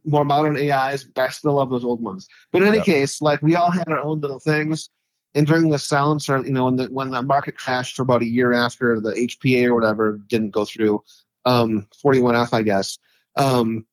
more 0.06 0.26
modern 0.26 0.58
AIs, 0.58 1.04
but 1.04 1.22
I 1.22 1.30
still 1.30 1.54
love 1.54 1.70
those 1.70 1.84
old 1.84 2.02
ones. 2.02 2.28
But 2.52 2.62
in 2.62 2.68
any 2.68 2.78
yep. 2.78 2.86
case, 2.86 3.22
like 3.22 3.42
we 3.42 3.56
all 3.56 3.72
had 3.72 3.88
our 3.89 4.00
own 4.00 4.22
little 4.22 4.39
things. 4.39 4.89
And 5.34 5.48
during 5.48 5.70
the 5.70 5.80
silence, 5.80 6.28
or 6.28 6.46
you 6.46 6.52
know, 6.52 6.66
when 6.66 6.76
the 6.76 6.88
when 6.88 7.12
the 7.12 7.22
market 7.22 7.58
crashed 7.58 7.96
for 7.96 8.02
about 8.02 8.22
a 8.22 8.28
year 8.28 8.52
after 8.52 9.00
the 9.00 9.12
HPA 9.12 9.68
or 9.68 9.76
whatever 9.76 10.20
didn't 10.28 10.50
go 10.50 10.66
through, 10.66 11.02
um, 11.46 11.88
41F, 12.04 12.54
I 12.54 12.62
guess. 12.64 12.98
Um, 13.38 13.86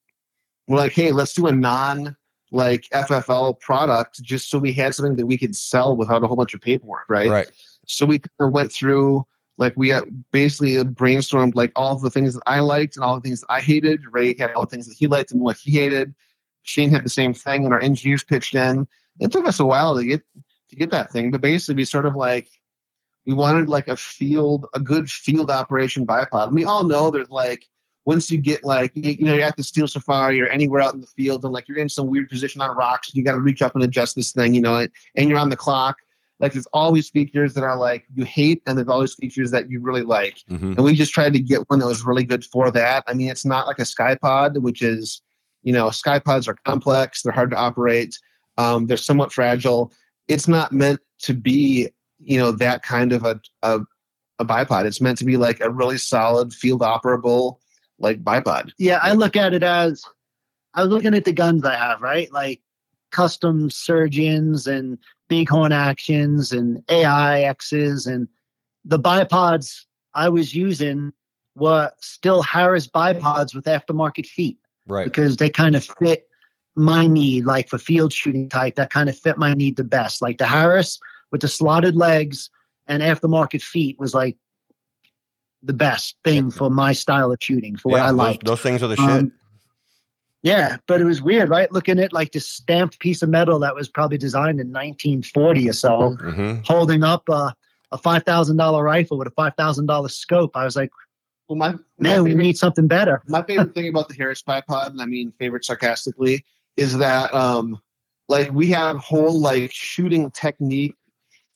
we're 0.66 0.78
like, 0.78 0.92
hey, 0.92 1.12
let's 1.12 1.34
do 1.34 1.46
a 1.46 1.52
non 1.52 2.16
like 2.50 2.86
FFL 2.92 3.60
product 3.60 4.22
just 4.22 4.50
so 4.50 4.58
we 4.58 4.72
had 4.72 4.94
something 4.94 5.16
that 5.16 5.26
we 5.26 5.38
could 5.38 5.54
sell 5.54 5.96
without 5.96 6.24
a 6.24 6.26
whole 6.26 6.36
bunch 6.36 6.54
of 6.54 6.60
paperwork, 6.60 7.08
right? 7.08 7.28
Right. 7.28 7.50
So 7.86 8.06
we 8.06 8.20
went 8.38 8.72
through 8.72 9.26
like 9.58 9.74
we 9.76 9.92
basically 10.30 10.76
brainstormed 10.76 11.54
like 11.54 11.72
all 11.76 11.98
the 11.98 12.10
things 12.10 12.34
that 12.34 12.42
I 12.46 12.60
liked 12.60 12.96
and 12.96 13.04
all 13.04 13.16
the 13.16 13.20
things 13.20 13.40
that 13.40 13.50
I 13.50 13.60
hated. 13.60 14.00
Ray 14.10 14.34
had 14.38 14.52
all 14.52 14.62
the 14.62 14.70
things 14.70 14.86
that 14.88 14.96
he 14.96 15.08
liked 15.08 15.32
and 15.32 15.40
what 15.40 15.56
he 15.58 15.72
hated. 15.72 16.14
Shane 16.62 16.90
had 16.90 17.04
the 17.04 17.10
same 17.10 17.34
thing, 17.34 17.64
and 17.64 17.74
our 17.74 17.80
engineers 17.80 18.24
pitched 18.24 18.54
in. 18.54 18.86
It 19.20 19.32
took 19.32 19.46
us 19.46 19.58
a 19.58 19.66
while 19.66 19.96
to 19.96 20.04
get 20.04 20.22
to 20.70 20.76
get 20.76 20.90
that 20.90 21.10
thing, 21.10 21.30
but 21.30 21.40
basically 21.40 21.76
we 21.76 21.84
sort 21.84 22.06
of 22.06 22.14
like 22.14 22.48
we 23.26 23.34
wanted 23.34 23.68
like 23.68 23.88
a 23.88 23.96
field, 23.96 24.66
a 24.74 24.80
good 24.80 25.10
field 25.10 25.50
operation 25.50 26.06
bipod. 26.06 26.52
We 26.52 26.64
all 26.64 26.84
know 26.84 27.10
there's 27.10 27.30
like 27.30 27.66
once 28.04 28.30
you 28.30 28.38
get 28.38 28.64
like 28.64 28.92
you 28.94 29.24
know 29.24 29.34
you're 29.34 29.44
at 29.44 29.56
the 29.56 29.64
steel 29.64 29.88
safari 29.88 30.40
or 30.40 30.46
anywhere 30.46 30.82
out 30.82 30.94
in 30.94 31.00
the 31.00 31.06
field 31.06 31.44
and 31.44 31.52
like 31.52 31.68
you're 31.68 31.78
in 31.78 31.88
some 31.88 32.06
weird 32.06 32.28
position 32.28 32.60
on 32.60 32.76
rocks, 32.76 33.08
and 33.08 33.16
you 33.16 33.24
got 33.24 33.32
to 33.32 33.40
reach 33.40 33.62
up 33.62 33.74
and 33.74 33.82
adjust 33.82 34.14
this 34.14 34.30
thing, 34.30 34.54
you 34.54 34.60
know, 34.60 34.86
and 35.16 35.28
you're 35.28 35.38
on 35.38 35.50
the 35.50 35.56
clock 35.56 35.96
like 36.40 36.52
there's 36.52 36.68
always 36.72 37.10
features 37.10 37.54
that 37.54 37.64
are 37.64 37.76
like 37.76 38.04
you 38.14 38.24
hate 38.24 38.62
and 38.66 38.78
there's 38.78 38.88
always 38.88 39.14
features 39.14 39.50
that 39.50 39.70
you 39.70 39.80
really 39.80 40.02
like. 40.02 40.38
Mm-hmm. 40.50 40.72
and 40.72 40.84
we 40.84 40.94
just 40.94 41.12
tried 41.12 41.32
to 41.32 41.40
get 41.40 41.68
one 41.68 41.78
that 41.80 41.86
was 41.86 42.04
really 42.04 42.24
good 42.24 42.44
for 42.44 42.70
that. 42.70 43.04
I 43.06 43.14
mean 43.14 43.28
it's 43.28 43.44
not 43.44 43.66
like 43.66 43.78
a 43.78 43.82
skypod 43.82 44.60
which 44.60 44.82
is 44.82 45.22
you 45.62 45.72
know 45.72 45.86
skypods 45.88 46.48
are 46.48 46.56
complex 46.64 47.22
they're 47.22 47.32
hard 47.32 47.50
to 47.50 47.56
operate 47.56 48.14
um, 48.58 48.86
they're 48.86 48.96
somewhat 48.96 49.32
fragile. 49.32 49.92
It's 50.26 50.48
not 50.48 50.72
meant 50.72 51.00
to 51.20 51.34
be 51.34 51.88
you 52.20 52.38
know 52.38 52.50
that 52.52 52.82
kind 52.82 53.12
of 53.12 53.24
a, 53.24 53.40
a, 53.62 53.80
a 54.38 54.44
bipod. 54.44 54.84
It's 54.84 55.00
meant 55.00 55.18
to 55.18 55.24
be 55.24 55.36
like 55.36 55.60
a 55.60 55.70
really 55.70 55.98
solid 55.98 56.52
field 56.52 56.80
operable 56.80 57.58
like 57.98 58.22
bipod. 58.22 58.72
Yeah 58.78 58.98
i 59.02 59.12
look 59.12 59.36
at 59.36 59.54
it 59.54 59.62
as 59.62 60.02
i 60.74 60.82
was 60.82 60.90
looking 60.90 61.14
at 61.14 61.24
the 61.24 61.32
guns 61.32 61.64
i 61.64 61.74
have 61.74 62.00
right? 62.00 62.32
Like 62.32 62.60
custom 63.10 63.70
surgeons 63.70 64.66
and 64.66 64.98
bighorn 65.28 65.72
actions 65.72 66.52
and 66.52 66.84
AIXs 66.86 68.06
and 68.06 68.28
the 68.84 68.98
bipods 68.98 69.84
I 70.14 70.28
was 70.28 70.54
using 70.54 71.12
were 71.54 71.90
still 72.00 72.42
Harris 72.42 72.86
bipods 72.86 73.54
with 73.54 73.64
aftermarket 73.64 74.26
feet. 74.26 74.58
Right. 74.86 75.04
Because 75.04 75.36
they 75.36 75.50
kind 75.50 75.76
of 75.76 75.84
fit 75.84 76.28
my 76.74 77.06
need, 77.06 77.44
like 77.44 77.68
for 77.68 77.78
field 77.78 78.12
shooting 78.12 78.48
type, 78.48 78.76
that 78.76 78.90
kind 78.90 79.08
of 79.08 79.18
fit 79.18 79.36
my 79.36 79.54
need 79.54 79.76
the 79.76 79.84
best. 79.84 80.22
Like 80.22 80.38
the 80.38 80.46
Harris 80.46 80.98
with 81.30 81.42
the 81.42 81.48
slotted 81.48 81.96
legs 81.96 82.50
and 82.86 83.02
aftermarket 83.02 83.62
feet 83.62 83.98
was 83.98 84.14
like 84.14 84.36
the 85.62 85.72
best 85.72 86.16
thing 86.24 86.50
for 86.50 86.70
my 86.70 86.92
style 86.92 87.32
of 87.32 87.38
shooting, 87.40 87.76
for 87.76 87.92
yeah, 87.92 87.98
what 87.98 88.06
I 88.06 88.10
like. 88.10 88.44
Those, 88.44 88.52
those, 88.52 88.60
things 88.62 88.82
are 88.82 88.88
the 88.88 89.00
um, 89.00 89.20
shit. 89.24 89.32
Yeah, 90.42 90.76
but 90.86 91.00
it 91.00 91.04
was 91.04 91.20
weird, 91.20 91.48
right? 91.48 91.70
Looking 91.72 91.98
at 91.98 92.12
like 92.12 92.32
this 92.32 92.48
stamped 92.48 93.00
piece 93.00 93.22
of 93.22 93.28
metal 93.28 93.58
that 93.58 93.74
was 93.74 93.88
probably 93.88 94.18
designed 94.18 94.60
in 94.60 94.68
1940 94.68 95.68
or 95.68 95.72
so, 95.72 96.16
mm-hmm. 96.20 96.60
holding 96.64 97.02
up 97.02 97.28
a, 97.28 97.54
a 97.90 97.98
five 97.98 98.22
thousand 98.22 98.56
dollar 98.56 98.84
rifle 98.84 99.18
with 99.18 99.26
a 99.26 99.32
five 99.32 99.54
thousand 99.56 99.86
dollar 99.86 100.08
scope. 100.08 100.52
I 100.56 100.64
was 100.64 100.76
like, 100.76 100.90
"Well, 101.48 101.56
my, 101.56 101.72
my 101.72 101.78
man, 101.98 102.16
favorite, 102.18 102.36
we 102.36 102.42
need 102.42 102.58
something 102.58 102.86
better." 102.86 103.20
my 103.26 103.42
favorite 103.42 103.74
thing 103.74 103.88
about 103.88 104.08
the 104.08 104.14
Harris 104.14 104.42
bipod, 104.42 104.90
and 104.90 105.02
I 105.02 105.06
mean 105.06 105.32
favorite 105.40 105.64
sarcastically, 105.64 106.44
is 106.76 106.96
that 106.98 107.34
um, 107.34 107.80
Like 108.28 108.52
we 108.52 108.68
have 108.68 108.98
whole 108.98 109.40
like 109.40 109.72
shooting 109.72 110.30
technique 110.30 110.94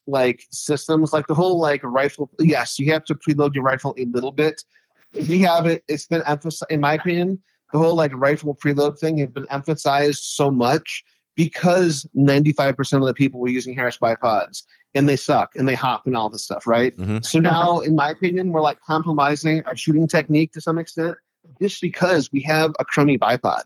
like 0.07 0.45
systems, 0.51 1.13
like 1.13 1.27
the 1.29 1.35
whole 1.35 1.61
like 1.61 1.83
rifle. 1.85 2.31
Yes, 2.41 2.79
you 2.79 2.93
have 2.93 3.05
to 3.05 3.15
preload 3.15 3.55
your 3.55 3.65
rifle 3.65 3.95
a 3.99 4.05
little 4.07 4.33
bit. 4.33 4.65
If 5.13 5.29
you 5.29 5.47
have 5.47 5.67
it, 5.67 5.85
it's 5.87 6.07
been 6.07 6.23
emphasized. 6.27 6.71
In 6.73 6.81
my 6.81 6.95
opinion, 6.95 7.43
the 7.73 7.79
whole 7.79 7.95
like 7.95 8.13
rifle 8.15 8.55
preload 8.55 8.99
thing 8.99 9.19
has 9.19 9.31
been 9.31 9.47
emphasized 9.51 10.23
so 10.23 10.51
much 10.51 11.03
because 11.35 12.07
95% 12.17 13.01
of 13.01 13.07
the 13.07 13.15
people 13.15 13.41
were 13.41 13.49
using 13.49 13.75
Harris 13.75 13.99
bipods 13.99 14.63
and 14.95 15.09
they 15.09 15.17
suck 15.17 15.57
and 15.57 15.67
they 15.67 15.75
hop 15.75 16.07
and 16.07 16.15
all 16.15 16.29
this 16.29 16.45
stuff, 16.45 16.67
right? 16.67 16.97
Mhm. 16.99 17.25
So 17.25 17.41
now, 17.41 17.81
in 17.81 17.97
my 17.97 18.11
opinion, 18.11 18.53
we're 18.53 18.61
like 18.61 18.79
compromising 18.83 19.65
our 19.65 19.75
shooting 19.75 20.07
technique 20.07 20.53
to 20.53 20.61
some 20.61 20.79
extent 20.79 21.17
just 21.61 21.81
because 21.81 22.31
we 22.31 22.43
have 22.43 22.73
a 22.79 22.85
crummy 22.85 23.17
bipod, 23.17 23.63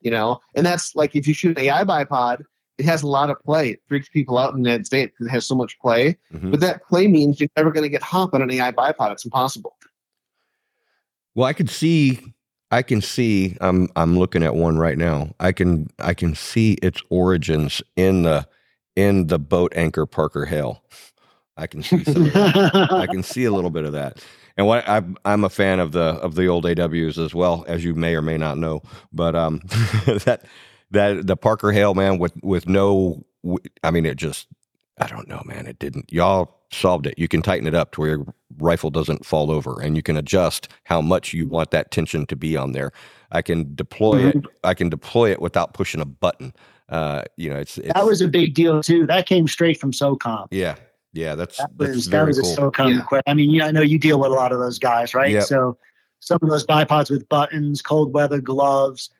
you 0.00 0.10
know? 0.10 0.40
And 0.54 0.64
that's 0.64 0.96
like 0.96 1.14
if 1.14 1.28
you 1.28 1.34
shoot 1.34 1.58
an 1.58 1.64
AI 1.64 1.84
bipod, 1.84 2.44
it 2.78 2.86
has 2.86 3.02
a 3.02 3.06
lot 3.06 3.28
of 3.28 3.38
play. 3.42 3.72
It 3.72 3.82
freaks 3.86 4.08
people 4.08 4.38
out 4.38 4.54
in 4.54 4.62
the 4.62 4.68
United 4.70 4.86
States 4.86 5.12
because 5.12 5.26
it 5.26 5.30
has 5.30 5.44
so 5.44 5.54
much 5.54 5.78
play. 5.80 6.16
Mhm. 6.32 6.50
But 6.50 6.60
that 6.60 6.82
play 6.86 7.06
means 7.08 7.38
you're 7.38 7.50
never 7.54 7.70
going 7.70 7.82
to 7.82 7.90
get 7.90 8.02
hop 8.02 8.32
on 8.32 8.40
an 8.40 8.50
AI 8.50 8.72
bipod. 8.72 9.12
It's 9.12 9.26
impossible. 9.26 9.76
Well, 11.34 11.46
I 11.46 11.52
could 11.52 11.68
see 11.68 12.20
I 12.70 12.82
can 12.82 13.00
see 13.00 13.56
I'm 13.60 13.88
I'm 13.96 14.18
looking 14.18 14.42
at 14.42 14.54
one 14.54 14.78
right 14.78 14.96
now. 14.96 15.34
I 15.40 15.52
can 15.52 15.88
I 15.98 16.14
can 16.14 16.34
see 16.34 16.74
its 16.74 17.02
origins 17.10 17.82
in 17.96 18.22
the 18.22 18.46
in 18.96 19.26
the 19.26 19.38
boat 19.38 19.72
anchor 19.74 20.06
Parker 20.06 20.46
Hale. 20.46 20.82
I 21.56 21.66
can 21.66 21.82
see 21.82 22.04
some. 22.04 22.30
I 22.34 23.06
can 23.10 23.22
see 23.22 23.44
a 23.44 23.52
little 23.52 23.70
bit 23.70 23.84
of 23.84 23.92
that. 23.92 24.24
And 24.56 24.66
what 24.66 24.88
I'm 24.88 25.16
I'm 25.24 25.44
a 25.44 25.50
fan 25.50 25.80
of 25.80 25.92
the 25.92 26.00
of 26.00 26.34
the 26.34 26.46
old 26.46 26.64
AWs 26.64 27.22
as 27.22 27.34
well, 27.34 27.64
as 27.66 27.84
you 27.84 27.94
may 27.94 28.14
or 28.14 28.22
may 28.22 28.36
not 28.36 28.56
know. 28.58 28.82
But 29.12 29.34
um 29.34 29.60
that 30.06 30.42
that 30.92 31.26
the 31.26 31.36
Parker 31.36 31.72
Hale 31.72 31.94
man 31.94 32.18
with 32.18 32.34
with 32.42 32.68
no 32.68 33.24
I 33.82 33.90
mean 33.90 34.06
it 34.06 34.16
just 34.16 34.46
I 34.98 35.06
don't 35.06 35.28
know, 35.28 35.42
man. 35.44 35.66
It 35.66 35.78
didn't. 35.78 36.12
Y'all 36.12 36.59
solved 36.72 37.06
it. 37.06 37.14
You 37.18 37.28
can 37.28 37.42
tighten 37.42 37.66
it 37.66 37.74
up 37.74 37.92
to 37.92 38.00
where 38.00 38.10
your 38.10 38.26
rifle 38.58 38.90
doesn't 38.90 39.24
fall 39.26 39.50
over, 39.50 39.80
and 39.80 39.96
you 39.96 40.02
can 40.02 40.16
adjust 40.16 40.68
how 40.84 41.00
much 41.00 41.32
you 41.32 41.46
want 41.46 41.70
that 41.72 41.90
tension 41.90 42.26
to 42.26 42.36
be 42.36 42.56
on 42.56 42.72
there. 42.72 42.92
I 43.32 43.42
can 43.42 43.74
deploy 43.74 44.28
it. 44.28 44.36
I 44.64 44.74
can 44.74 44.88
deploy 44.88 45.30
it 45.30 45.40
without 45.40 45.74
pushing 45.74 46.00
a 46.00 46.04
button. 46.04 46.52
Uh, 46.88 47.22
you 47.36 47.48
know, 47.50 47.56
it's, 47.56 47.78
it's 47.78 47.92
that 47.94 48.04
was 48.04 48.20
a 48.20 48.28
big 48.28 48.54
deal 48.54 48.82
too. 48.82 49.06
That 49.06 49.26
came 49.26 49.46
straight 49.46 49.78
from 49.80 49.92
SOCOM. 49.92 50.48
yeah, 50.50 50.74
yeah. 51.12 51.34
That's 51.36 51.56
That 51.58 51.70
that's 51.78 51.94
was 51.94 52.04
that 52.06 52.10
very 52.10 52.26
was 52.28 52.38
a 52.38 52.42
cool. 52.42 52.70
SOCOM 52.72 52.90
Yeah. 52.90 52.96
request. 52.98 53.22
I 53.28 53.34
mean, 53.34 53.50
yeah, 53.50 53.66
I 53.66 53.70
know 53.70 53.82
you 53.82 53.98
deal 53.98 54.18
with 54.18 54.30
a 54.32 54.34
lot 54.34 54.50
of 54.52 54.58
those 54.58 54.78
guys, 54.80 55.14
right? 55.14 55.30
Yep. 55.30 55.44
So 55.44 55.78
some 56.18 56.38
of 56.42 56.48
those 56.50 56.66
bipods 56.66 57.08
with 57.10 57.28
buttons, 57.28 57.80
cold 57.82 58.12
weather 58.12 58.40
gloves. 58.40 59.10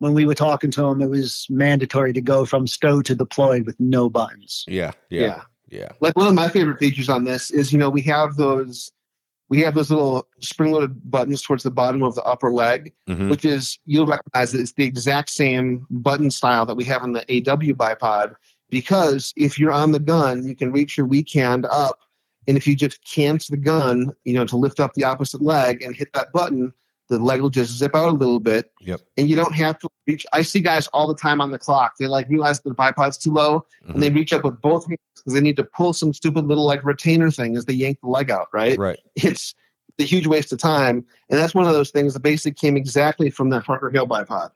When 0.00 0.12
we 0.12 0.26
were 0.26 0.34
talking 0.34 0.70
to 0.72 0.82
them, 0.82 1.00
it 1.00 1.08
was 1.08 1.46
mandatory 1.48 2.12
to 2.12 2.20
go 2.20 2.44
from 2.44 2.66
stow 2.66 3.00
to 3.02 3.14
deployed 3.14 3.64
with 3.64 3.78
no 3.80 4.10
buttons. 4.10 4.64
Yeah, 4.68 4.90
yeah, 5.08 5.20
yeah. 5.20 5.42
Like 6.00 6.16
one 6.16 6.26
of 6.26 6.34
my 6.34 6.48
favorite 6.48 6.78
features 6.78 7.08
on 7.08 7.24
this 7.24 7.50
is, 7.50 7.72
you 7.72 7.78
know, 7.78 7.90
we 7.90 8.02
have 8.02 8.36
those 8.36 8.90
we 9.50 9.60
have 9.60 9.74
those 9.74 9.90
little 9.90 10.26
spring-loaded 10.40 11.10
buttons 11.10 11.42
towards 11.42 11.62
the 11.64 11.70
bottom 11.70 12.02
of 12.02 12.14
the 12.14 12.22
upper 12.22 12.50
leg, 12.50 12.94
Mhm. 13.06 13.28
which 13.28 13.44
is 13.44 13.78
you'll 13.84 14.06
recognize 14.06 14.52
that 14.52 14.60
it's 14.60 14.72
the 14.72 14.84
exact 14.84 15.28
same 15.28 15.86
button 15.90 16.30
style 16.30 16.64
that 16.64 16.76
we 16.76 16.84
have 16.84 17.02
on 17.02 17.12
the 17.12 17.24
AW 17.30 17.74
bipod. 17.74 18.34
Because 18.70 19.34
if 19.36 19.58
you're 19.58 19.70
on 19.70 19.92
the 19.92 20.00
gun, 20.00 20.48
you 20.48 20.56
can 20.56 20.72
reach 20.72 20.96
your 20.96 21.06
weak 21.06 21.30
hand 21.30 21.66
up, 21.66 22.00
and 22.48 22.56
if 22.56 22.66
you 22.66 22.74
just 22.74 23.04
cant 23.04 23.46
the 23.48 23.58
gun, 23.58 24.12
you 24.24 24.32
know, 24.32 24.46
to 24.46 24.56
lift 24.56 24.80
up 24.80 24.94
the 24.94 25.04
opposite 25.04 25.42
leg 25.42 25.82
and 25.82 25.94
hit 25.94 26.12
that 26.14 26.32
button, 26.32 26.72
the 27.08 27.18
leg 27.18 27.40
will 27.40 27.50
just 27.50 27.72
zip 27.72 27.94
out 27.94 28.08
a 28.08 28.12
little 28.12 28.40
bit. 28.40 28.72
Yep. 28.80 29.00
And 29.16 29.28
you 29.28 29.36
don't 29.36 29.54
have 29.54 29.78
to 29.80 29.88
reach. 30.06 30.26
I 30.32 30.42
see 30.42 30.60
guys 30.60 30.86
all 30.88 31.06
the 31.06 31.14
time 31.14 31.40
on 31.40 31.50
the 31.50 31.58
clock. 31.58 31.94
They 31.98 32.06
like 32.06 32.28
realize 32.28 32.60
the 32.60 32.74
bipod's 32.74 33.18
too 33.18 33.32
low, 33.32 33.66
and 33.86 34.02
they 34.02 34.08
mm-hmm. 34.08 34.16
reach 34.16 34.32
up 34.32 34.44
with 34.44 34.60
both 34.60 34.86
hands 34.86 35.00
because 35.14 35.34
they 35.34 35.40
need 35.40 35.56
to 35.56 35.64
pull 35.64 35.92
some 35.92 36.12
stupid 36.12 36.46
little 36.46 36.66
like 36.66 36.84
retainer 36.84 37.30
thing 37.30 37.56
as 37.56 37.64
they 37.64 37.74
yank 37.74 38.00
the 38.00 38.08
leg 38.08 38.30
out. 38.30 38.48
Right 38.52 38.78
Right. 38.78 38.98
it's 39.16 39.54
a 39.98 40.04
huge 40.04 40.26
waste 40.26 40.52
of 40.52 40.58
time. 40.58 41.04
And 41.30 41.38
that's 41.38 41.54
one 41.54 41.66
of 41.66 41.72
those 41.72 41.90
things 41.90 42.14
that 42.14 42.20
basically 42.20 42.54
came 42.54 42.76
exactly 42.76 43.30
from 43.30 43.50
that 43.50 43.64
Parker 43.64 43.90
Hale 43.90 44.06
bipod. 44.06 44.50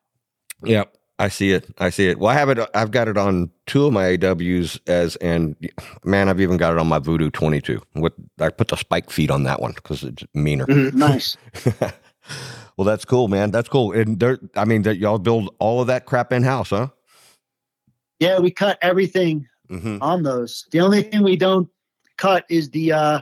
Yep. 0.64 0.94
I 1.20 1.28
see 1.28 1.50
it. 1.50 1.66
I 1.78 1.90
see 1.90 2.08
it. 2.08 2.18
Well, 2.18 2.30
I 2.30 2.34
have 2.34 2.48
it. 2.48 2.58
I've 2.74 2.92
got 2.92 3.08
it 3.08 3.16
on 3.16 3.50
two 3.66 3.86
of 3.86 3.92
my 3.92 4.16
AWs 4.16 4.78
as, 4.86 5.16
and 5.16 5.56
man, 6.04 6.28
I've 6.28 6.40
even 6.40 6.56
got 6.56 6.72
it 6.72 6.78
on 6.78 6.86
my 6.86 7.00
Voodoo 7.00 7.30
22. 7.30 7.82
With 7.96 8.12
I 8.40 8.50
put 8.50 8.68
the 8.68 8.76
spike 8.76 9.10
feet 9.10 9.30
on 9.30 9.42
that 9.42 9.60
one 9.60 9.72
because 9.72 10.04
it's 10.04 10.22
meaner. 10.34 10.66
Mm-hmm. 10.66 10.96
Nice. 10.96 11.36
well, 12.76 12.84
that's 12.84 13.04
cool, 13.04 13.28
man. 13.28 13.50
That's 13.50 13.68
cool. 13.68 13.92
And 13.92 14.18
there, 14.20 14.38
I 14.54 14.64
mean, 14.64 14.82
that 14.82 14.98
y'all 14.98 15.18
build 15.18 15.54
all 15.58 15.80
of 15.80 15.86
that 15.88 16.06
crap 16.06 16.32
in 16.32 16.42
house, 16.42 16.70
huh? 16.70 16.88
Yeah, 18.20 18.38
we 18.38 18.50
cut 18.50 18.78
everything 18.82 19.46
Mm-hmm. 19.70 19.98
on 20.02 20.22
those. 20.22 20.64
The 20.70 20.80
only 20.80 21.02
thing 21.02 21.22
we 21.22 21.36
don't 21.36 21.68
cut 22.16 22.46
is 22.48 22.70
the 22.70 22.92
uh 22.92 23.20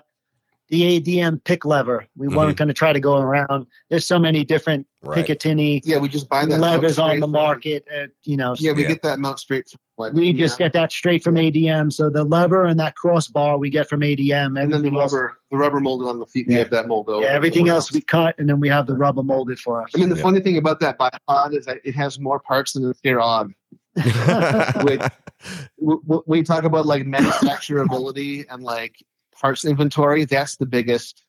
the 0.69 1.01
ADM 1.01 1.43
pick 1.45 1.65
lever. 1.65 2.07
We 2.17 2.27
Mm-hmm. 2.27 2.37
weren't 2.37 2.57
going 2.57 2.69
to 2.69 2.75
try 2.75 2.93
to 2.93 2.99
go 3.01 3.19
around. 3.19 3.67
There's 3.89 4.07
so 4.07 4.19
many 4.19 4.45
different 4.45 4.87
Right. 5.03 5.25
Picatinny 5.25 5.83
Yeah, 5.85 5.99
we 5.99 6.09
just 6.09 6.29
buy 6.29 6.41
that. 6.47 6.49
mount 6.59 6.63
levers 6.83 6.99
on 6.99 7.21
the 7.21 7.29
market. 7.29 7.87
Uh, 7.97 8.07
you 8.25 8.37
know, 8.37 8.57
Yeah, 8.59 8.73
we 8.73 8.83
Yeah. 8.83 8.89
get 8.89 9.03
that 9.03 9.21
mount 9.21 9.39
straight. 9.39 9.69
From, 9.71 9.79
like, 9.99 10.13
we 10.15 10.33
just 10.33 10.59
yeah. 10.59 10.67
get 10.67 10.73
that 10.73 10.91
straight 10.91 11.23
from 11.23 11.37
ADM. 11.37 11.93
So 11.93 12.11
the 12.11 12.25
lever 12.25 12.65
and 12.65 12.81
that 12.81 12.97
crossbar 12.97 13.57
we 13.57 13.71
get 13.71 13.89
from 13.89 14.01
ADM. 14.03 14.61
and 14.61 14.73
then 14.73 14.83
the 14.83 14.89
else- 14.89 15.13
rubber, 15.13 15.39
the 15.53 15.57
rubber 15.59 15.79
molded 15.79 16.09
on 16.09 16.19
the 16.19 16.27
feet. 16.27 16.49
We 16.49 16.55
have 16.55 16.71
that 16.71 16.89
mold 16.89 17.09
over. 17.09 17.23
Yeah, 17.25 17.31
everything 17.33 17.69
else 17.69 17.93
we 17.93 18.01
cut, 18.01 18.35
and 18.39 18.49
then 18.49 18.59
we 18.59 18.69
have 18.69 18.89
the 18.89 18.95
rubber 18.97 19.23
molded 19.23 19.61
for 19.61 19.81
us. 19.85 19.91
I 19.95 19.99
mean, 19.99 20.09
the 20.09 20.17
Yeah. 20.17 20.23
funny 20.23 20.41
thing 20.41 20.57
about 20.57 20.81
that 20.81 20.99
bipod 20.99 21.55
is 21.57 21.67
that 21.67 21.79
it 21.85 21.95
has 21.95 22.19
more 22.19 22.41
parts 22.41 22.73
than 22.73 22.83
the 22.83 22.95
scare 22.95 23.21
odd. 23.21 23.53
Wait. 24.85 25.01
W- 25.79 26.03
w- 26.03 26.23
When 26.27 26.39
you 26.39 26.45
talk 26.45 26.65
about 26.65 26.85
like 26.87 27.05
manufacturability 27.05 28.45
and 28.51 28.63
like 28.63 28.97
parts 29.41 29.65
inventory, 29.65 30.25
that's 30.25 30.57
the 30.57 30.67
biggest 30.67 31.23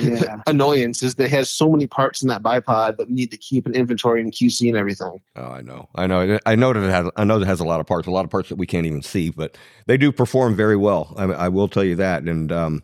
Yeah. 0.00 0.42
annoyance. 0.46 1.02
Is 1.02 1.14
that 1.16 1.24
it 1.24 1.30
has 1.30 1.48
so 1.50 1.70
many 1.70 1.86
parts 1.86 2.22
in 2.22 2.28
that 2.28 2.42
bipod 2.42 2.98
that 2.98 3.08
we 3.08 3.14
need 3.14 3.30
to 3.30 3.36
keep 3.38 3.66
an 3.66 3.74
inventory 3.74 4.20
and 4.20 4.32
QC 4.32 4.68
and 4.68 4.76
everything. 4.76 5.18
Oh, 5.36 5.46
I 5.46 5.62
know, 5.62 5.88
I 5.94 6.06
know, 6.06 6.38
I 6.44 6.54
know 6.56 6.72
that 6.72 6.82
it 6.82 6.90
has. 6.90 7.10
I 7.16 7.24
know 7.24 7.38
that 7.38 7.44
it 7.46 7.48
has 7.48 7.60
a 7.60 7.64
lot 7.64 7.80
of 7.80 7.86
parts, 7.86 8.06
a 8.06 8.10
lot 8.10 8.24
of 8.24 8.30
parts 8.30 8.48
that 8.50 8.56
we 8.56 8.66
can't 8.66 8.86
even 8.86 9.02
see, 9.02 9.30
but 9.30 9.56
they 9.86 9.96
do 9.96 10.12
perform 10.12 10.54
very 10.56 10.76
well. 10.76 11.14
I, 11.16 11.24
I 11.24 11.48
will 11.48 11.68
tell 11.68 11.84
you 11.84 11.96
that. 11.96 12.22
And 12.24 12.52
um, 12.52 12.82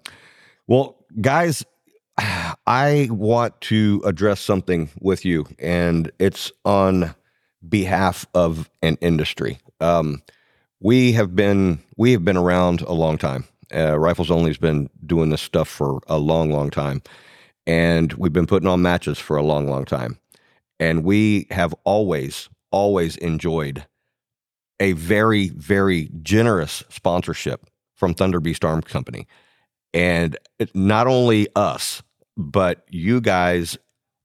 well, 0.66 0.96
guys, 1.20 1.64
I 2.66 3.08
want 3.10 3.60
to 3.62 4.02
address 4.06 4.40
something 4.40 4.88
with 5.00 5.24
you, 5.26 5.46
and 5.58 6.10
it's 6.18 6.50
on 6.64 7.14
behalf 7.68 8.26
of 8.34 8.70
an 8.82 8.96
industry. 9.00 9.58
Um, 9.80 10.22
we 10.80 11.12
have 11.12 11.34
been 11.36 11.80
we 11.96 12.12
have 12.12 12.24
been 12.24 12.36
around 12.36 12.80
a 12.82 12.92
long 12.92 13.18
time. 13.18 13.44
Uh, 13.74 13.98
Rifles 13.98 14.30
Only's 14.30 14.58
been 14.58 14.88
doing 15.04 15.30
this 15.30 15.42
stuff 15.42 15.68
for 15.68 16.00
a 16.06 16.18
long, 16.18 16.50
long 16.50 16.70
time, 16.70 17.02
and 17.66 18.12
we've 18.14 18.32
been 18.32 18.46
putting 18.46 18.68
on 18.68 18.82
matches 18.82 19.18
for 19.18 19.36
a 19.36 19.42
long, 19.42 19.68
long 19.68 19.84
time. 19.84 20.18
And 20.80 21.04
we 21.04 21.46
have 21.50 21.74
always 21.84 22.48
always 22.70 23.16
enjoyed 23.18 23.86
a 24.80 24.92
very 24.92 25.50
very 25.50 26.10
generous 26.22 26.82
sponsorship 26.88 27.66
from 27.94 28.14
thunder 28.14 28.40
beast 28.40 28.64
arms 28.64 28.86
company. 28.86 29.26
And 29.92 30.36
not 30.74 31.06
only 31.06 31.46
us 31.54 32.02
but 32.36 32.84
you 32.90 33.20
guys 33.20 33.78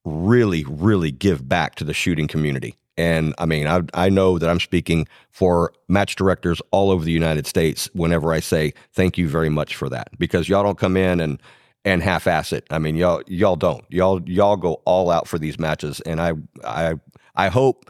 really 0.06 0.66
really 0.68 1.12
give 1.12 1.48
back 1.48 1.76
to 1.76 1.84
the 1.84 1.94
shooting 1.94 2.28
community 2.28 2.76
and 3.00 3.34
i 3.40 3.46
mean 3.46 3.66
I, 3.66 3.82
I 3.94 4.10
know 4.10 4.38
that 4.38 4.50
i'm 4.50 4.60
speaking 4.60 5.08
for 5.32 5.74
match 5.88 6.16
directors 6.16 6.62
all 6.72 6.92
over 6.92 7.04
the 7.04 7.12
united 7.12 7.48
states 7.48 7.90
whenever 7.94 8.32
i 8.34 8.40
say 8.40 8.74
thank 8.94 9.18
you 9.18 9.28
very 9.28 9.50
much 9.50 9.76
for 9.76 9.90
that 9.90 10.10
because 10.20 10.48
y'all 10.48 10.64
don't 10.64 10.78
come 10.78 10.98
in 10.98 11.20
and 11.20 11.42
and 11.86 12.04
half-ass 12.04 12.52
it. 12.54 12.66
I 12.70 12.80
mean, 12.80 12.96
y'all 12.96 13.22
y'all 13.28 13.56
don't. 13.56 13.84
Y'all 13.90 14.22
y'all 14.28 14.58
go 14.58 14.82
all 14.86 15.10
out 15.10 15.28
for 15.28 15.40
these 15.40 15.60
matches, 15.60 16.02
and 16.02 16.20
I 16.20 16.34
I 16.64 16.96
I 17.36 17.48
hope 17.50 17.90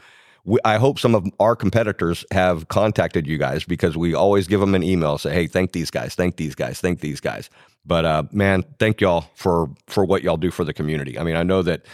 I 0.64 0.76
hope 0.76 0.98
some 0.98 1.14
of 1.14 1.26
our 1.38 1.54
competitors 1.54 2.24
have 2.30 2.68
contacted 2.68 3.26
you 3.26 3.36
guys 3.36 3.64
because 3.64 3.96
we 3.96 4.14
always 4.14 4.46
give 4.46 4.60
them 4.60 4.74
an 4.74 4.82
email 4.82 5.18
say, 5.18 5.32
hey, 5.32 5.46
thank 5.46 5.72
these 5.72 5.90
guys, 5.90 6.14
thank 6.14 6.36
these 6.36 6.54
guys, 6.54 6.80
thank 6.80 7.00
these 7.00 7.20
guys. 7.20 7.50
But 7.84 8.04
uh, 8.04 8.22
man, 8.32 8.64
thank 8.78 9.00
y'all 9.00 9.26
for 9.34 9.68
for 9.86 10.04
what 10.04 10.22
y'all 10.22 10.36
do 10.36 10.50
for 10.50 10.64
the 10.64 10.72
community. 10.72 11.18
I 11.18 11.24
mean, 11.24 11.36
I 11.36 11.42
know 11.42 11.62
that. 11.62 11.84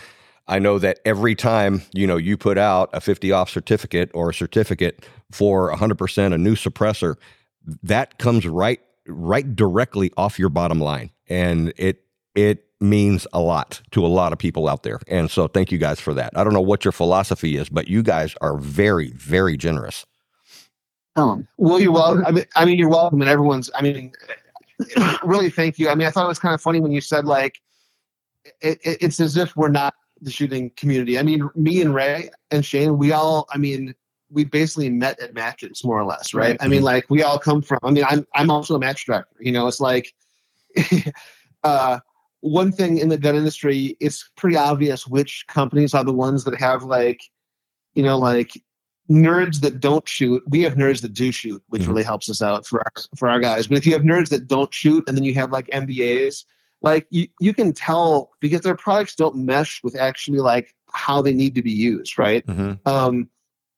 I 0.49 0.59
know 0.59 0.79
that 0.79 1.01
every 1.05 1.35
time 1.35 1.83
you 1.93 2.07
know 2.07 2.17
you 2.17 2.37
put 2.37 2.59
out 2.59 2.91
a 2.93 3.01
50 3.01 3.33
off 3.33 3.51
certificate 3.51 4.11
or 4.15 4.31
a 4.31 4.35
certificate 4.35 5.07
for 5.33 5.73
100% 5.75 6.33
a 6.33 6.39
new 6.39 6.55
suppressor, 6.55 7.17
that 7.83 8.19
comes 8.19 8.47
right 8.47 8.81
right 9.09 9.55
directly 9.55 10.11
off 10.17 10.39
your 10.39 10.49
bottom 10.49 10.81
line 10.81 11.11
and 11.29 11.73
it 11.77 12.03
it 12.35 12.65
means 12.81 13.27
a 13.33 13.41
lot 13.41 13.81
to 13.93 14.05
a 14.05 14.09
lot 14.09 14.33
of 14.33 14.39
people 14.39 14.69
out 14.69 14.83
there 14.83 14.99
and 15.07 15.31
so 15.31 15.47
thank 15.47 15.71
you 15.71 15.79
guys 15.79 16.01
for 16.01 16.13
that 16.13 16.33
i 16.35 16.43
don't 16.43 16.53
know 16.53 16.61
what 16.61 16.85
your 16.85 16.91
philosophy 16.91 17.57
is 17.57 17.69
but 17.69 17.87
you 17.87 18.03
guys 18.03 18.35
are 18.41 18.59
very 18.59 19.13
very 19.13 19.57
generous 19.57 20.05
'em. 21.17 21.49
Well, 21.57 21.81
you're 21.81 21.93
welcome. 21.93 22.25
I 22.27 22.31
mean, 22.31 22.45
I 22.57 22.65
mean, 22.65 22.79
you're 22.79 22.89
welcome, 22.89 23.21
and 23.21 23.31
everyone's. 23.31 23.71
I 23.75 23.83
mean, 23.83 24.13
really, 25.25 25.51
thank 25.51 25.79
you. 25.79 25.89
I 25.89 25.95
mean, 25.95 26.07
I 26.07 26.11
thought 26.11 26.25
it 26.25 26.29
was 26.29 26.39
kind 26.39 26.55
of 26.55 26.61
funny 26.61 26.81
when 26.81 26.93
you 26.93 27.01
said 27.01 27.25
like, 27.25 27.61
it, 28.61 28.79
it, 28.83 28.99
it's 29.01 29.21
as 29.21 29.37
if 29.37 29.57
we're 29.57 29.69
not 29.69 29.95
the 30.21 30.31
shooting 30.31 30.71
community. 30.77 31.19
I 31.19 31.23
mean, 31.23 31.49
me 31.55 31.81
and 31.83 31.95
Ray 31.95 32.31
and 32.51 32.65
Shane, 32.65 32.99
we 32.99 33.13
all. 33.13 33.47
I 33.51 33.59
mean, 33.59 33.95
we 34.31 34.45
basically 34.45 34.91
met 34.91 35.21
at 35.21 35.35
matches 35.35 35.85
more 35.85 35.99
or 35.99 36.05
less, 36.05 36.35
right? 36.35 36.51
Right. 36.51 36.57
I 36.61 36.69
mean, 36.69 36.83
like 36.83 37.09
we 37.11 37.23
all 37.23 37.39
come 37.39 37.63
from. 37.63 37.79
I 37.83 37.91
mean, 37.91 38.05
I'm 38.09 38.27
I'm 38.35 38.51
also 38.51 38.75
a 38.75 38.79
match 38.79 39.07
director. 39.07 39.37
You 39.41 39.53
know, 39.53 39.67
it's 39.67 39.81
like, 39.81 40.15
uh, 41.65 41.99
one 42.41 42.73
thing 42.73 42.99
in 42.99 43.09
the 43.09 43.19
gun 43.19 43.37
industry, 43.37 43.97
it's 44.01 44.31
pretty 44.37 44.57
obvious 44.57 45.07
which 45.07 45.45
companies 45.49 45.95
are 45.95 46.05
the 46.05 46.13
ones 46.13 46.45
that 46.45 46.59
have 46.59 46.83
like, 46.85 47.21
you 47.95 48.03
know, 48.03 48.19
like 48.19 48.53
nerds 49.11 49.61
that 49.61 49.81
don't 49.81 50.09
shoot. 50.09 50.43
We 50.49 50.63
have 50.63 50.75
nerds 50.75 51.01
that 51.03 51.13
do 51.13 51.31
shoot, 51.31 51.63
which 51.69 51.83
Mhm. 51.83 51.89
really 51.89 52.03
helps 52.03 52.29
us 52.29 52.43
out 52.43 52.67
for 52.67 52.81
our 52.81 52.93
for 53.17 53.29
our 53.29 53.41
guys. 53.41 53.67
But 53.67 53.79
if 53.79 53.87
you 53.87 53.93
have 53.93 54.03
nerds 54.03 54.31
that 54.31 54.49
don't 54.49 54.73
shoot, 54.73 55.05
and 55.07 55.17
then 55.17 55.25
you 55.25 55.35
have 55.35 55.53
like 55.53 55.69
MBAs, 55.73 56.45
like 56.87 57.07
you 57.11 57.25
you 57.41 57.53
can 57.53 57.73
tell 57.73 58.31
because 58.41 58.63
their 58.63 58.77
products 58.77 59.15
don't 59.15 59.37
mesh 59.37 59.81
with 59.85 59.97
actually 59.97 60.41
like 60.41 60.75
how 60.93 61.21
they 61.21 61.35
need 61.35 61.55
to 61.55 61.63
be 61.63 61.73
used, 61.91 62.19
right? 62.19 62.45
Mm-hmm. 62.47 62.73
um 62.89 63.29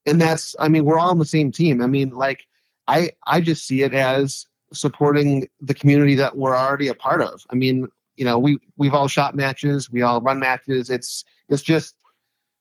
and 0.06 0.20
that's 0.20 0.54
i 0.64 0.68
mean 0.68 0.84
we're 0.86 0.98
all 0.98 1.10
on 1.10 1.18
the 1.18 1.24
same 1.36 1.50
team 1.60 1.82
i 1.82 1.86
mean 1.86 2.10
like 2.10 2.40
i 2.86 3.10
i 3.26 3.40
just 3.40 3.66
see 3.66 3.82
it 3.82 3.92
as 3.92 4.46
supporting 4.72 5.48
the 5.60 5.74
community 5.74 6.14
that 6.14 6.36
we're 6.40 6.56
already 6.56 6.88
a 6.88 6.94
part 6.94 7.20
of 7.20 7.34
i 7.50 7.54
mean 7.62 7.76
you 8.16 8.24
know 8.24 8.38
we 8.38 8.58
we've 8.80 8.94
all 8.94 9.08
shot 9.08 9.34
matches 9.34 9.90
we 9.90 10.00
all 10.02 10.20
run 10.28 10.38
matches 10.38 10.88
it's 10.88 11.24
it's 11.50 11.62
just 11.62 11.94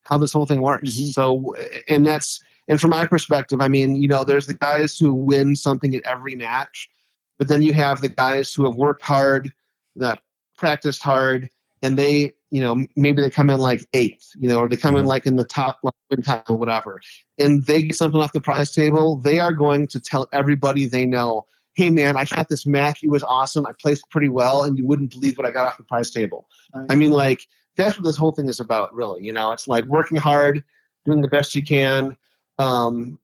how 0.03 0.17
this 0.17 0.33
whole 0.33 0.45
thing 0.45 0.61
works 0.61 0.89
Mhm. 0.97 1.13
so 1.13 1.55
and 1.87 2.05
that's 2.05 2.41
and 2.67 2.81
from 2.81 2.89
my 2.89 3.05
perspective 3.05 3.59
i 3.61 3.67
mean 3.75 3.89
you 4.01 4.07
know 4.07 4.23
there's 4.23 4.47
the 4.47 4.53
guys 4.69 4.97
who 4.97 5.13
win 5.13 5.55
something 5.55 5.95
at 5.95 6.03
every 6.03 6.35
match 6.35 6.89
but 7.37 7.47
then 7.47 7.61
you 7.61 7.73
have 7.73 8.01
the 8.01 8.09
guys 8.09 8.53
who 8.53 8.65
have 8.65 8.75
worked 8.75 9.03
hard 9.03 9.53
that 9.95 10.19
practiced 10.57 11.01
hard 11.03 11.49
and 11.81 11.97
they 11.97 12.33
you 12.49 12.61
know 12.61 12.85
maybe 12.95 13.21
they 13.21 13.29
come 13.29 13.49
in 13.49 13.59
like 13.59 13.85
eighth 13.93 14.31
you 14.39 14.49
know 14.49 14.59
or 14.59 14.67
they 14.67 14.77
come 14.77 14.95
in 14.95 15.05
Mhm. 15.05 15.09
like 15.09 15.25
in 15.25 15.35
the 15.35 15.43
top 15.45 15.79
like 15.83 15.93
win 16.09 16.21
time 16.21 16.41
or 16.49 16.55
whatever 16.57 16.99
and 17.37 17.65
they 17.65 17.83
get 17.83 17.95
something 17.95 18.19
off 18.19 18.33
the 18.33 18.41
prize 18.41 18.71
table 18.71 19.17
they 19.17 19.39
are 19.39 19.53
going 19.53 19.87
to 19.87 19.99
tell 19.99 20.27
everybody 20.33 20.85
they 20.87 21.05
know 21.05 21.45
hey 21.75 21.89
man 21.89 22.17
i 22.17 22.23
shot 22.23 22.49
this 22.49 22.65
match 22.65 23.03
it 23.03 23.09
was 23.09 23.23
awesome 23.23 23.65
i 23.67 23.71
placed 23.79 24.09
pretty 24.09 24.29
well 24.29 24.63
and 24.63 24.77
you 24.77 24.85
wouldn't 24.85 25.11
believe 25.11 25.37
what 25.37 25.45
i 25.45 25.51
got 25.51 25.67
off 25.67 25.77
the 25.77 25.83
prize 25.83 26.09
table 26.09 26.47
i 26.89 26.95
mean 26.95 27.11
like 27.11 27.47
that's 27.75 27.95
what 27.97 28.03
this 28.05 28.17
whole 28.17 28.31
thing 28.31 28.49
is 28.49 28.59
about 28.59 28.93
really 28.95 29.23
you 29.23 29.31
know 29.33 29.51
it's 29.51 29.67
like 29.67 29.85
working 29.85 30.17
hard 30.17 30.63
doing 31.05 31.21
the 31.21 31.27
best 31.27 31.53
you 31.53 31.63
can 31.63 32.17
um 32.57 33.19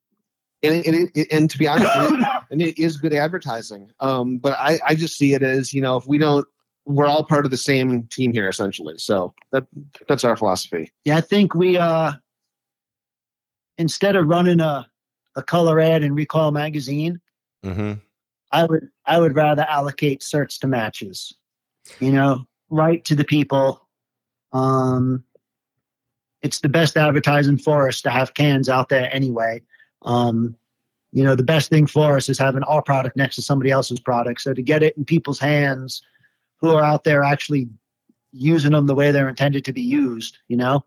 and, 0.61 0.75
it, 0.75 0.87
and, 0.87 1.11
it, 1.15 1.27
and 1.31 1.49
to 1.49 1.57
be 1.57 1.67
honest 1.67 1.91
it, 1.95 2.27
and 2.51 2.61
it 2.61 2.77
is 2.79 2.97
good 2.97 3.13
advertising 3.13 3.89
um 3.99 4.37
but 4.37 4.53
i 4.59 4.79
i 4.85 4.93
just 4.93 5.17
see 5.17 5.33
it 5.33 5.41
as 5.41 5.73
you 5.73 5.81
know 5.81 5.97
if 5.97 6.05
we 6.07 6.17
don't 6.17 6.45
we're 6.85 7.05
all 7.05 7.23
part 7.23 7.45
of 7.45 7.51
the 7.51 7.57
same 7.57 8.03
team 8.03 8.33
here 8.33 8.49
essentially 8.49 8.95
so 8.97 9.33
that 9.51 9.65
that's 10.07 10.23
our 10.23 10.35
philosophy 10.35 10.91
Yeah, 11.05 11.17
I 11.17 11.21
think 11.21 11.55
we 11.55 11.77
uh 11.77 12.13
instead 13.77 14.15
of 14.15 14.27
running 14.27 14.59
a 14.59 14.87
a 15.35 15.41
color 15.41 15.79
ad 15.79 16.03
in 16.03 16.13
Recoil 16.13 16.51
magazine, 16.51 17.19
Mm-hmm. 17.65 17.93
I 18.51 18.65
would 18.65 18.89
I 19.05 19.19
would 19.19 19.35
rather 19.35 19.63
allocate 19.63 20.21
certs 20.21 20.59
to 20.59 20.67
matches. 20.67 21.33
You 21.99 22.11
know, 22.11 22.45
right 22.69 23.03
to 23.05 23.15
the 23.15 23.23
people. 23.23 23.87
Um 24.51 25.23
it's 26.41 26.59
the 26.59 26.69
best 26.69 26.97
advertising 26.97 27.57
for 27.57 27.87
us 27.87 28.01
to 28.01 28.09
have 28.09 28.33
cans 28.33 28.67
out 28.67 28.89
there 28.89 29.09
anyway. 29.15 29.61
Um, 30.01 30.57
you 31.13 31.23
know, 31.23 31.35
the 31.35 31.43
best 31.43 31.69
thing 31.69 31.87
for 31.87 32.17
us 32.17 32.27
is 32.27 32.37
having 32.37 32.63
our 32.63 32.81
product 32.81 33.15
next 33.15 33.35
to 33.35 33.41
somebody 33.41 33.71
else's 33.71 34.01
product. 34.01 34.41
So 34.41 34.53
to 34.53 34.61
get 34.61 34.83
it 34.83 34.97
in 34.97 35.05
people's 35.05 35.39
hands 35.39 36.01
who 36.63 36.69
are 36.75 36.83
out 36.83 37.03
there 37.03 37.23
actually 37.23 37.67
using 38.31 38.71
them 38.71 38.87
the 38.87 38.95
way 38.95 39.11
they're 39.11 39.27
intended 39.29 39.65
to 39.65 39.73
be 39.73 39.81
used, 39.81 40.39
you 40.47 40.57
know? 40.57 40.83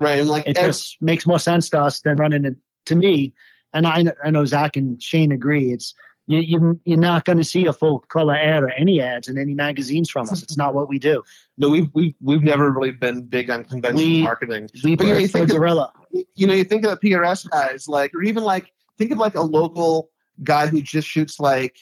right 0.00 0.20
and 0.20 0.28
like 0.28 0.46
it 0.46 0.54
just 0.54 0.96
makes 1.02 1.26
more 1.26 1.40
sense 1.40 1.68
to 1.68 1.78
us 1.80 2.00
than 2.02 2.16
running 2.16 2.44
it 2.44 2.54
to 2.86 2.94
me. 2.96 3.34
And 3.74 3.84
I, 3.86 4.04
I 4.24 4.30
know 4.30 4.44
Zach 4.44 4.76
and 4.76 5.02
Shane 5.02 5.32
agree. 5.32 5.72
It's 5.72 5.92
you, 6.28 6.38
you 6.38 6.80
you're 6.84 6.98
not 6.98 7.24
going 7.24 7.38
to 7.38 7.44
see 7.44 7.66
a 7.66 7.72
full 7.72 7.98
color 8.08 8.36
ad 8.36 8.62
or 8.62 8.70
any 8.70 9.00
ads 9.00 9.26
in 9.28 9.36
any 9.38 9.54
magazines 9.54 10.08
from 10.08 10.28
us. 10.28 10.40
It's 10.42 10.56
not 10.56 10.72
what 10.72 10.88
we 10.88 10.98
do. 11.00 11.22
no 11.58 11.68
we've, 11.68 11.88
we've 11.94 12.14
we've 12.22 12.42
never 12.44 12.70
really 12.70 12.92
been 12.92 13.22
big 13.24 13.50
on 13.50 13.64
conventional 13.64 14.06
We- 14.06 14.22
marketing 14.22 14.70
We 14.84 14.94
But 14.96 15.06
you 15.08 15.12
work 15.14 15.22
for 15.22 15.28
think 15.46 15.50
of- 15.52 16.26
you 16.36 16.46
know, 16.46 16.54
you 16.54 16.64
think 16.64 16.84
of 16.86 16.98
the 16.98 17.10
PRS 17.10 17.50
guys, 17.50 17.86
like, 17.88 18.14
or 18.14 18.22
even 18.22 18.44
like, 18.44 18.72
think 18.98 19.10
of 19.10 19.18
like 19.18 19.34
a 19.34 19.42
local 19.42 20.10
guy 20.42 20.68
who 20.68 20.80
just 20.80 21.06
shoots 21.08 21.38
like, 21.40 21.76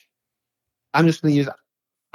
I'm 0.95 1.07
just 1.07 1.21
going 1.23 1.33
to 1.35 1.39
use 1.39 1.49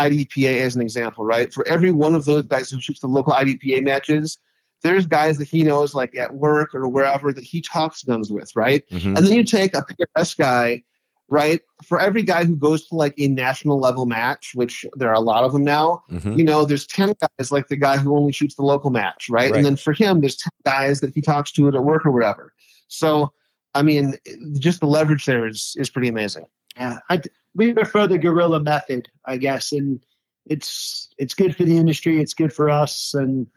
IDPA 0.10 0.62
as 0.62 0.76
an 0.76 0.82
example, 0.82 1.26
right? 1.26 1.54
For 1.54 1.68
every 1.68 1.92
one 1.92 2.16
of 2.16 2.26
those 2.26 2.44
guys 2.44 2.70
who 2.70 2.82
shoots 2.82 3.00
the 3.02 3.08
local 3.08 3.34
IDPA 3.34 3.84
matches, 3.84 4.38
there's 4.84 5.06
guys 5.06 5.38
that 5.38 5.48
he 5.48 5.64
knows 5.64 5.94
like 5.94 6.16
at 6.18 6.34
work 6.34 6.74
or 6.74 6.88
wherever 6.88 7.32
that 7.32 7.44
he 7.44 7.62
talks 7.62 8.04
guns 8.04 8.32
with, 8.32 8.56
right? 8.56 8.84
Mm-hmm. 8.90 9.16
And 9.16 9.26
then 9.26 9.34
you 9.34 9.44
take 9.44 9.76
a 9.76 9.84
PRS 9.84 10.38
guy, 10.38 10.84
right? 11.30 11.62
For 11.84 12.00
every 12.00 12.24
guy 12.24 12.46
who 12.46 12.56
goes 12.56 12.88
to 12.88 12.96
like 12.96 13.14
a 13.18 13.28
national 13.28 13.80
level 13.80 14.06
match, 14.06 14.52
which 14.56 14.86
there 14.96 15.10
are 15.10 15.16
a 15.16 15.20
lot 15.20 15.44
of 15.44 15.54
them 15.54 15.64
now, 15.64 16.04
Mm-hmm. 16.12 16.34
you 16.34 16.44
know, 16.44 16.66
there's 16.66 16.88
10 16.88 17.14
guys 17.22 17.52
like 17.52 17.68
the 17.68 17.76
guy 17.76 17.98
who 17.98 18.18
only 18.18 18.32
shoots 18.32 18.56
the 18.56 18.64
local 18.64 18.90
match, 18.90 19.30
right? 19.30 19.52
Right. 19.52 19.58
And 19.58 19.66
then 19.66 19.76
for 19.76 19.94
him, 19.94 20.20
there's 20.22 20.38
10 20.38 20.50
guys 20.66 21.00
that 21.02 21.14
he 21.14 21.22
talks 21.22 21.52
to 21.54 21.68
at 21.68 21.84
work 21.84 22.06
or 22.06 22.12
whatever. 22.12 22.54
So, 22.88 23.32
I 23.76 23.84
mean, 23.84 24.16
just 24.60 24.80
the 24.80 24.88
leverage 24.88 25.26
there 25.26 25.48
is, 25.48 25.76
is 25.78 25.90
pretty 25.90 26.10
amazing. 26.10 26.46
Yeah, 26.76 27.00
I, 27.10 27.22
we 27.56 27.74
prefer 27.74 28.08
the 28.08 28.18
guerrilla 28.18 28.60
method, 28.60 29.10
I 29.26 29.38
guess, 29.38 29.72
and 29.72 30.00
it's 30.46 31.10
it's 31.18 31.34
good 31.34 31.56
for 31.56 31.64
the 31.64 31.78
industry. 31.78 32.22
It's 32.22 32.34
good 32.34 32.54
for 32.54 32.70
us, 32.70 33.14
and 33.14 33.48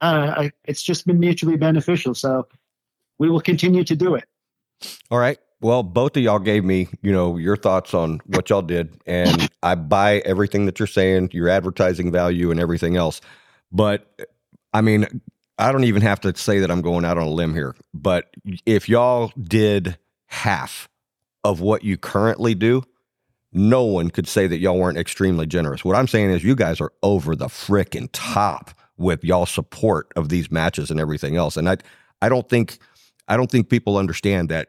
uh, 0.00 0.34
I, 0.36 0.52
it's 0.64 0.82
just 0.82 1.06
been 1.06 1.20
mutually 1.20 1.56
beneficial. 1.56 2.14
So 2.14 2.46
we 3.18 3.30
will 3.30 3.40
continue 3.40 3.84
to 3.84 3.96
do 3.96 4.14
it. 4.14 4.24
All 5.10 5.18
right. 5.18 5.38
Well, 5.60 5.84
both 5.84 6.16
of 6.16 6.22
y'all 6.24 6.40
gave 6.40 6.64
me, 6.64 6.88
you 7.02 7.12
know, 7.12 7.36
your 7.36 7.56
thoughts 7.56 7.94
on 7.94 8.20
what 8.26 8.50
y'all 8.50 8.62
did, 8.62 9.00
and 9.06 9.48
I 9.62 9.76
buy 9.76 10.18
everything 10.24 10.66
that 10.66 10.80
you're 10.80 10.88
saying, 10.88 11.30
your 11.32 11.48
advertising 11.48 12.10
value 12.10 12.50
and 12.50 12.58
everything 12.58 12.96
else. 12.96 13.20
But 13.70 14.28
I 14.72 14.80
mean, 14.80 15.06
I 15.58 15.70
don't 15.70 15.84
even 15.84 16.02
have 16.02 16.20
to 16.22 16.36
say 16.36 16.58
that 16.58 16.70
I'm 16.70 16.82
going 16.82 17.04
out 17.04 17.16
on 17.16 17.24
a 17.24 17.30
limb 17.30 17.54
here. 17.54 17.76
But 17.94 18.34
if 18.66 18.88
y'all 18.88 19.32
did 19.40 19.96
half 20.26 20.88
of 21.44 21.60
what 21.60 21.84
you 21.84 21.96
currently 21.96 22.54
do, 22.54 22.82
no 23.52 23.84
one 23.84 24.10
could 24.10 24.26
say 24.26 24.46
that 24.46 24.58
y'all 24.58 24.78
weren't 24.78 24.98
extremely 24.98 25.46
generous. 25.46 25.84
What 25.84 25.96
I'm 25.96 26.08
saying 26.08 26.30
is, 26.30 26.44
you 26.44 26.54
guys 26.54 26.80
are 26.80 26.92
over 27.02 27.36
the 27.36 27.46
frickin' 27.46 28.08
top 28.12 28.70
with 28.96 29.24
y'all 29.24 29.46
support 29.46 30.12
of 30.16 30.28
these 30.28 30.50
matches 30.50 30.90
and 30.90 31.00
everything 31.00 31.36
else. 31.36 31.56
And 31.56 31.68
I, 31.68 31.76
I 32.20 32.28
don't 32.28 32.48
think, 32.48 32.78
I 33.28 33.36
don't 33.36 33.50
think 33.50 33.68
people 33.68 33.96
understand 33.96 34.48
that 34.50 34.68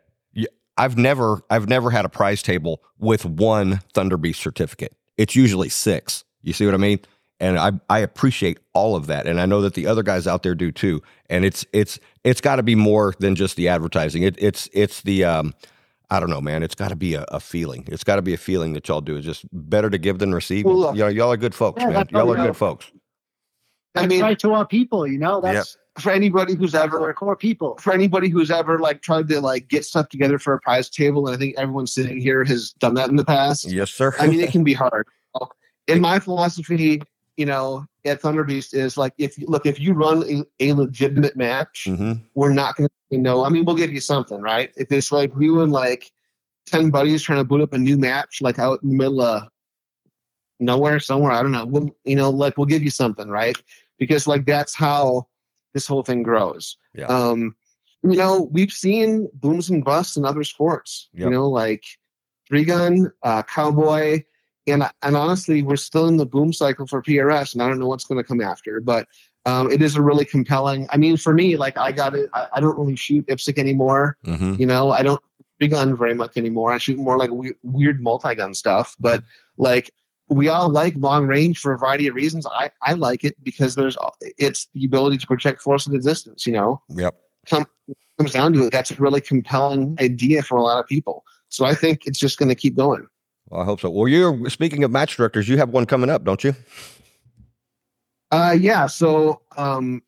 I've 0.78 0.98
never 0.98 1.42
I've 1.50 1.70
never 1.70 1.92
had 1.92 2.06
a 2.06 2.10
prize 2.10 2.42
table 2.42 2.82
with 2.98 3.26
one 3.26 3.80
Thunder 3.94 4.18
Beast 4.18 4.42
certificate. 4.42 4.96
It's 5.18 5.36
usually 5.36 5.70
six. 5.70 6.24
You 6.42 6.54
see 6.54 6.66
what 6.66 6.74
I 6.74 6.78
mean? 6.78 7.00
And 7.40 7.60
I 7.60 7.74
I 7.90 8.00
appreciate 8.00 8.60
all 8.74 8.96
of 8.96 9.08
that, 9.08 9.28
and 9.28 9.40
I 9.40 9.46
know 9.46 9.62
that 9.62 9.74
the 9.76 9.88
other 9.88 10.04
guys 10.04 10.28
out 10.28 10.44
there 10.44 10.56
do 10.56 10.72
too. 10.72 11.02
And 11.30 11.46
it's 11.46 11.66
it's 11.74 12.00
it's 12.24 12.42
got 12.42 12.56
to 12.56 12.64
be 12.64 12.76
more 12.76 13.14
than 13.20 13.36
just 13.36 13.56
the 13.56 13.68
advertising. 13.68 14.24
It, 14.24 14.36
it's 14.40 14.70
it's 14.74 15.02
the 15.02 15.26
um, 15.26 15.54
I 16.14 16.20
don't 16.20 16.30
know, 16.30 16.42
man. 16.42 16.62
It's 16.62 16.76
got 16.76 16.90
to 16.90 16.96
be 16.96 17.16
a, 17.16 17.26
a 17.30 17.40
feeling. 17.40 17.86
It's 17.88 18.04
got 18.04 18.18
to 18.18 18.22
be 18.22 18.36
a 18.36 18.38
feeling 18.38 18.74
that 18.74 18.88
y'all 18.88 19.02
do. 19.02 19.16
It's 19.16 19.26
just 19.26 19.46
better 19.52 19.90
to 19.90 19.98
give 19.98 20.20
than 20.20 20.32
receive. 20.32 20.64
Well, 20.64 20.78
look- 20.78 20.96
you 20.96 21.02
know, 21.02 21.08
y'all 21.08 21.32
are 21.32 21.38
good 21.38 21.56
folks, 21.56 21.82
Yeah, 21.82 21.90
man. 21.90 22.08
Y'all 22.12 22.22
are 22.22 22.26
we 22.28 22.36
good 22.36 22.52
are. 22.52 22.54
folks. 22.54 22.92
I 23.96 24.06
mean, 24.06 24.22
right 24.22 24.38
to 24.38 24.54
our 24.54 24.66
people, 24.68 25.08
you 25.08 25.18
know. 25.18 25.42
That's 25.42 25.76
for 25.98 26.12
anybody 26.12 26.54
who's 26.54 26.76
our 26.76 26.84
ever, 26.84 27.14
core 27.14 27.36
people. 27.36 27.78
for 27.78 27.94
anybody 27.94 28.30
who's 28.30 28.52
ever 28.52 28.78
like 28.78 29.02
tried 29.02 29.28
to 29.30 29.42
like 29.42 29.68
get 29.70 29.86
stuff 29.86 30.10
together 30.10 30.38
for 30.38 30.54
a 30.54 30.60
prize 30.60 30.88
table, 30.88 31.26
and 31.28 31.36
I 31.36 31.40
think 31.40 31.56
everyone 31.58 31.88
sitting 31.88 32.22
here 32.22 32.44
has 32.44 32.74
done 32.74 32.94
that 32.94 33.10
in 33.10 33.16
the 33.16 33.26
past. 33.26 33.66
Yes, 33.72 33.90
sir. 33.90 34.14
I 34.20 34.28
mean, 34.28 34.40
it 34.40 34.52
can 34.56 34.64
be 34.64 34.74
hard. 34.74 35.08
In 35.88 36.00
my 36.00 36.20
philosophy, 36.20 37.02
you 37.38 37.46
know, 37.48 37.86
at 38.06 38.22
Thunder 38.22 38.44
Beast 38.44 38.74
is 38.74 38.98
like, 38.98 39.14
if 39.18 39.38
you 39.38 39.46
look, 39.48 39.66
if 39.66 39.80
you 39.80 39.94
run 39.94 40.24
a, 40.30 40.44
a 40.60 40.74
legitimate 40.74 41.36
match, 41.38 41.86
hmm 41.88 42.14
we're 42.34 42.54
not 42.54 42.76
going 42.76 42.90
to 42.90 42.94
say 43.12 43.18
no. 43.18 43.44
I 43.46 43.50
mean, 43.50 43.66
we'll 43.66 43.76
give 43.76 43.94
you 43.94 44.00
something, 44.02 44.42
right? 44.42 44.72
If 44.76 44.92
it's 44.92 45.12
like 45.12 45.36
we 45.36 45.48
and 45.48 45.72
like 45.72 46.12
10 46.68 46.90
buddies 46.90 47.22
trying 47.24 47.40
to 47.40 47.44
boot 47.44 47.62
up 47.62 47.74
a 47.74 47.78
new 47.78 47.98
match, 47.98 48.42
like 48.42 48.60
out 48.60 48.82
in 48.84 48.90
the 48.90 48.96
middle 48.96 49.22
of 49.22 49.44
nowhere, 50.60 51.00
somewhere, 51.00 51.32
I 51.32 51.42
don't 51.42 51.52
know, 51.52 51.66
we'll, 51.66 51.90
you 52.06 52.16
know, 52.16 52.30
like 52.30 52.58
we'll 52.58 52.66
give 52.68 52.84
you 52.84 52.90
something, 52.90 53.28
right? 53.30 53.56
Because 54.00 54.28
like 54.28 54.46
that's 54.46 54.76
how 54.76 55.28
this 55.74 55.88
whole 55.88 56.04
thing 56.04 56.24
grows. 56.24 56.78
Yeah. 56.94 57.06
Um, 57.06 57.56
you 58.04 58.18
know, 58.18 58.50
we've 58.52 58.72
seen 58.72 59.30
booms 59.34 59.70
and 59.70 59.84
busts 59.84 60.18
in 60.18 60.26
other 60.26 60.44
sports, 60.44 61.10
Yep. 61.14 61.26
you 61.26 61.30
know, 61.32 61.50
like 61.50 61.84
three 62.48 62.66
gun, 62.66 63.12
uh, 63.24 63.44
cowboy. 63.44 64.24
And, 64.68 64.84
and 65.02 65.18
honestly, 65.18 65.62
we're 65.62 65.76
still 65.76 66.08
in 66.08 66.18
the 66.18 66.26
boom 66.26 66.54
cycle 66.54 66.88
for 66.88 67.02
PRS, 67.02 67.54
and 67.54 67.62
I 67.62 67.68
don't 67.68 67.80
know 67.80 67.88
what's 67.88 68.06
going 68.06 68.18
to 68.18 68.28
come 68.28 68.42
after. 68.42 68.80
But 68.80 69.08
um, 69.46 69.72
it 69.72 69.82
is 69.82 69.96
a 69.96 70.02
really 70.02 70.26
compelling. 70.26 70.88
I 70.90 70.98
mean, 70.98 71.18
for 71.18 71.34
me, 71.34 71.58
like 71.58 71.78
I 71.78 71.92
got 71.92 72.16
it. 72.16 72.30
I, 72.34 72.48
I 72.54 72.60
don't 72.62 72.78
really 72.78 72.96
shoot 72.96 73.26
IPSC 73.28 73.58
anymore. 73.58 74.18
hmm 74.24 74.56
You 74.58 74.66
know, 74.66 74.92
I 74.92 75.04
don't 75.04 75.22
big 75.60 75.72
gun 75.72 75.96
very 75.96 76.14
much 76.16 76.38
anymore. 76.38 76.72
I 76.72 76.78
shoot 76.78 76.98
more 76.98 77.18
like 77.18 77.30
we- 77.30 77.54
weird 77.64 78.02
multi 78.02 78.36
gun 78.36 78.54
stuff. 78.54 78.96
But 79.00 79.24
like 79.58 79.92
we 80.30 80.48
all 80.48 80.70
like 80.70 80.96
long 80.98 81.28
range 81.28 81.60
for 81.60 81.74
a 81.74 81.78
variety 81.78 82.08
of 82.08 82.16
reasons. 82.16 82.48
I 82.48 82.72
I 82.82 82.94
like 82.94 83.24
it 83.24 83.36
because 83.44 83.76
there's 83.76 83.98
it's 84.38 84.68
the 84.74 84.86
ability 84.86 85.18
to 85.18 85.28
project 85.28 85.62
force 85.62 85.88
at 85.88 85.94
a 85.94 86.00
distance. 86.00 86.48
You 86.48 86.54
know. 86.54 86.82
Yep. 86.90 87.14
come, 87.48 87.66
comes 88.18 88.32
down 88.32 88.54
to 88.54 88.66
it, 88.68 88.72
that's 88.72 88.92
a 88.92 88.96
really 88.96 89.20
compelling 89.22 89.98
idea 90.00 90.42
for 90.42 90.58
a 90.58 90.62
lot 90.64 90.80
of 90.80 90.88
people. 90.88 91.24
So 91.50 91.66
I 91.66 91.76
think 91.76 92.06
it's 92.06 92.20
just 92.20 92.38
going 92.40 92.50
to 92.50 92.56
keep 92.56 92.76
going. 92.76 93.06
Well, 93.54 93.62
I 93.62 93.66
hope 93.66 93.82
so. 93.82 93.90
Well, 93.92 94.08
you're 94.08 94.50
speaking 94.50 94.84
of 94.84 94.90
match 94.90 95.16
directors, 95.16 95.48
you 95.48 95.58
have 95.58 95.70
one 95.70 95.86
coming 95.86 96.10
up, 96.10 96.24
don't 96.24 96.44
you? 96.44 96.56
Uh, 98.32 98.56
yeah. 98.60 98.88
So, 98.88 99.42
um, 99.58 100.02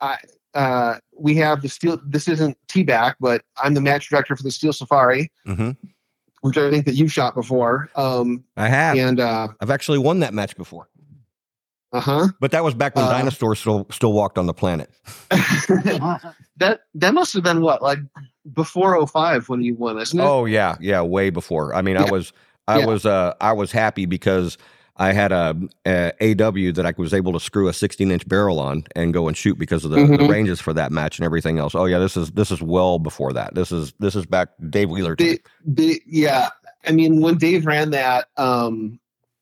I, 0.00 0.16
uh, 0.54 0.96
we 1.18 1.34
have 1.34 1.60
the 1.60 1.68
steel. 1.68 2.00
This 2.02 2.28
isn't 2.28 2.56
TBAC, 2.68 3.16
but 3.20 3.42
I'm 3.62 3.74
the 3.74 3.82
match 3.82 4.08
director 4.08 4.34
for 4.36 4.42
the 4.42 4.50
Steel 4.50 4.72
Safari, 4.72 5.30
Mm-hmm. 5.46 5.72
which 6.40 6.56
I 6.56 6.70
think 6.70 6.86
that 6.86 6.94
you've 6.94 7.12
shot 7.12 7.34
before. 7.34 7.90
Um, 7.94 8.42
I 8.56 8.68
have. 8.68 8.96
and 8.96 9.20
uh, 9.20 9.48
I've 9.60 9.70
actually 9.70 9.98
won 9.98 10.20
that 10.20 10.32
match 10.32 10.56
before, 10.56 10.88
uh 11.92 12.00
huh. 12.00 12.28
but 12.40 12.50
that 12.52 12.62
was 12.64 12.74
back 12.74 12.94
when 12.94 13.04
Uh, 13.04 13.10
dinosaurs 13.10 13.58
still 13.60 13.86
still 13.90 14.12
walked 14.12 14.38
on 14.38 14.46
the 14.46 14.54
planet. 14.54 14.90
that 15.30 16.80
that 16.94 17.14
must 17.14 17.32
have 17.34 17.42
been 17.42 17.60
what 17.62 17.82
like 17.82 17.98
before 18.52 19.06
05 19.06 19.48
when 19.48 19.62
you 19.62 19.74
won, 19.74 19.98
isn't 19.98 20.18
it? 20.18 20.22
Oh 20.22 20.44
yeah, 20.44 20.76
yeah, 20.80 21.02
way 21.02 21.30
before. 21.30 21.74
I 21.74 21.82
mean, 21.82 21.96
I 21.96 22.10
was 22.10 22.32
I 22.68 22.78
Yeah. 22.78 22.86
was 22.86 23.06
uh 23.06 23.34
I 23.40 23.52
was 23.52 23.72
happy 23.72 24.06
because 24.06 24.56
I 24.96 25.12
had 25.12 25.32
a, 25.32 25.56
a 25.86 26.12
AW 26.20 26.72
that 26.72 26.84
I 26.84 26.92
was 26.98 27.14
able 27.14 27.32
to 27.32 27.40
screw 27.40 27.68
a 27.68 27.72
16 27.72 28.10
inch 28.10 28.28
barrel 28.28 28.60
on 28.60 28.84
and 28.94 29.14
go 29.14 29.28
and 29.28 29.36
shoot 29.36 29.58
because 29.58 29.82
of 29.84 29.90
the, 29.92 29.96
the 29.96 30.04
Mhm. 30.04 30.28
ranges 30.28 30.60
for 30.60 30.74
that 30.74 30.92
match 30.92 31.18
and 31.18 31.24
everything 31.24 31.58
else. 31.58 31.74
Oh 31.74 31.86
yeah, 31.86 31.98
this 31.98 32.16
is 32.18 32.30
this 32.32 32.50
is 32.50 32.60
well 32.60 32.98
before 32.98 33.32
that. 33.32 33.54
This 33.54 33.72
is 33.72 33.94
this 33.98 34.14
is 34.14 34.26
back 34.26 34.50
Dave 34.68 34.90
Wheeler. 34.90 35.16
the, 35.16 35.40
the 35.64 36.02
yeah 36.06 36.50
i 36.86 36.92
mean 36.92 37.20
when 37.20 37.36
dave 37.36 37.66
ran 37.66 37.90
that 37.90 38.28
um 38.38 38.98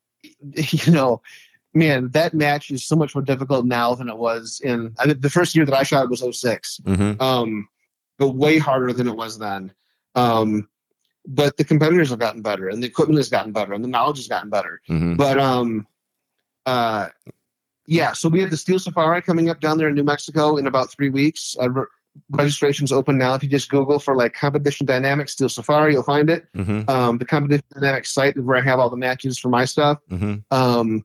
you 0.54 0.92
know 0.92 1.20
man 1.78 2.10
that 2.10 2.34
match 2.34 2.70
is 2.70 2.84
so 2.84 2.96
much 2.96 3.14
more 3.14 3.22
difficult 3.22 3.64
now 3.64 3.94
than 3.94 4.08
it 4.08 4.18
was 4.18 4.60
in 4.64 4.94
I 4.98 5.06
mean, 5.06 5.20
the 5.20 5.30
first 5.30 5.54
year 5.56 5.64
that 5.64 5.74
i 5.74 5.82
shot 5.82 6.10
was 6.10 6.20
06 6.20 6.80
Mhm. 6.84 7.20
um 7.20 7.68
but 8.18 8.30
way 8.44 8.58
harder 8.58 8.92
than 8.92 9.06
it 9.08 9.16
was 9.16 9.38
then 9.38 9.72
um 10.14 10.68
but 11.26 11.56
the 11.56 11.64
competitors 11.64 12.10
have 12.10 12.18
gotten 12.18 12.42
better 12.42 12.68
and 12.68 12.82
the 12.82 12.86
equipment 12.86 13.18
has 13.18 13.28
gotten 13.28 13.52
better 13.52 13.72
and 13.72 13.84
the 13.84 13.88
knowledge 13.88 14.18
has 14.18 14.28
gotten 14.28 14.50
better 14.50 14.80
Mhm. 14.88 15.16
but 15.16 15.38
um 15.38 15.86
uh 16.66 17.08
yeah 17.86 18.12
so 18.12 18.28
we 18.28 18.40
have 18.40 18.50
the 18.50 18.56
steel 18.56 18.78
safari 18.78 19.22
coming 19.22 19.48
up 19.50 19.60
down 19.60 19.78
there 19.78 19.88
in 19.88 19.94
new 19.94 20.04
mexico 20.04 20.56
in 20.56 20.66
about 20.66 20.90
three 20.90 21.08
weeks 21.10 21.56
uh, 21.62 21.70
re- 21.70 21.84
registration's 22.30 22.90
open 22.92 23.16
now 23.16 23.34
if 23.34 23.42
you 23.44 23.48
just 23.48 23.70
google 23.70 23.98
for 23.98 24.16
like 24.16 24.34
competition 24.34 24.84
dynamics 24.86 25.32
steel 25.32 25.48
safari 25.48 25.92
you'll 25.92 26.02
find 26.02 26.28
it 26.30 26.46
Mhm. 26.56 26.88
um, 26.90 27.18
the 27.18 27.24
competition 27.24 27.64
dynamics 27.72 28.10
site 28.12 28.36
is 28.36 28.42
where 28.44 28.56
I 28.56 28.60
have 28.62 28.78
all 28.80 28.90
the 28.90 28.96
matches 28.96 29.38
for 29.38 29.48
my 29.48 29.64
stuff. 29.64 29.98
Mhm. 30.10 30.42
Um, 30.50 31.04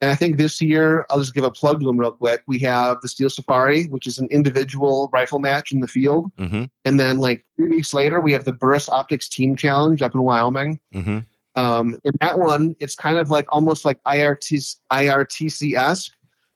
and 0.00 0.10
I 0.10 0.14
think 0.14 0.36
this 0.36 0.60
year, 0.60 1.06
I'll 1.10 1.18
just 1.20 1.34
give 1.34 1.44
a 1.44 1.50
plug 1.50 1.80
to 1.80 1.86
them 1.86 1.96
real 1.98 2.12
quick. 2.12 2.42
We 2.46 2.58
have 2.60 3.00
the 3.00 3.08
Steel 3.08 3.30
Safari, 3.30 3.84
which 3.86 4.06
is 4.06 4.18
an 4.18 4.28
individual 4.30 5.08
rifle 5.12 5.38
match 5.38 5.72
in 5.72 5.80
the 5.80 5.88
field. 5.88 6.30
Mhm. 6.36 6.68
And 6.84 7.00
then, 7.00 7.18
like 7.18 7.44
three 7.56 7.68
weeks 7.70 7.94
later, 7.94 8.20
we 8.20 8.32
have 8.32 8.44
the 8.44 8.52
Burris 8.52 8.88
Optics 8.88 9.28
Team 9.28 9.56
Challenge 9.56 10.02
up 10.02 10.14
in 10.14 10.22
Wyoming. 10.22 10.78
Mhm. 10.94 11.24
Um, 11.56 11.98
in 12.04 12.12
that 12.20 12.38
one, 12.38 12.74
it's 12.80 12.96
kind 12.96 13.16
of 13.16 13.30
like 13.30 13.46
almost 13.50 13.84
like 13.84 13.98
IRT, 14.04 14.76
IRTCS, 14.90 16.10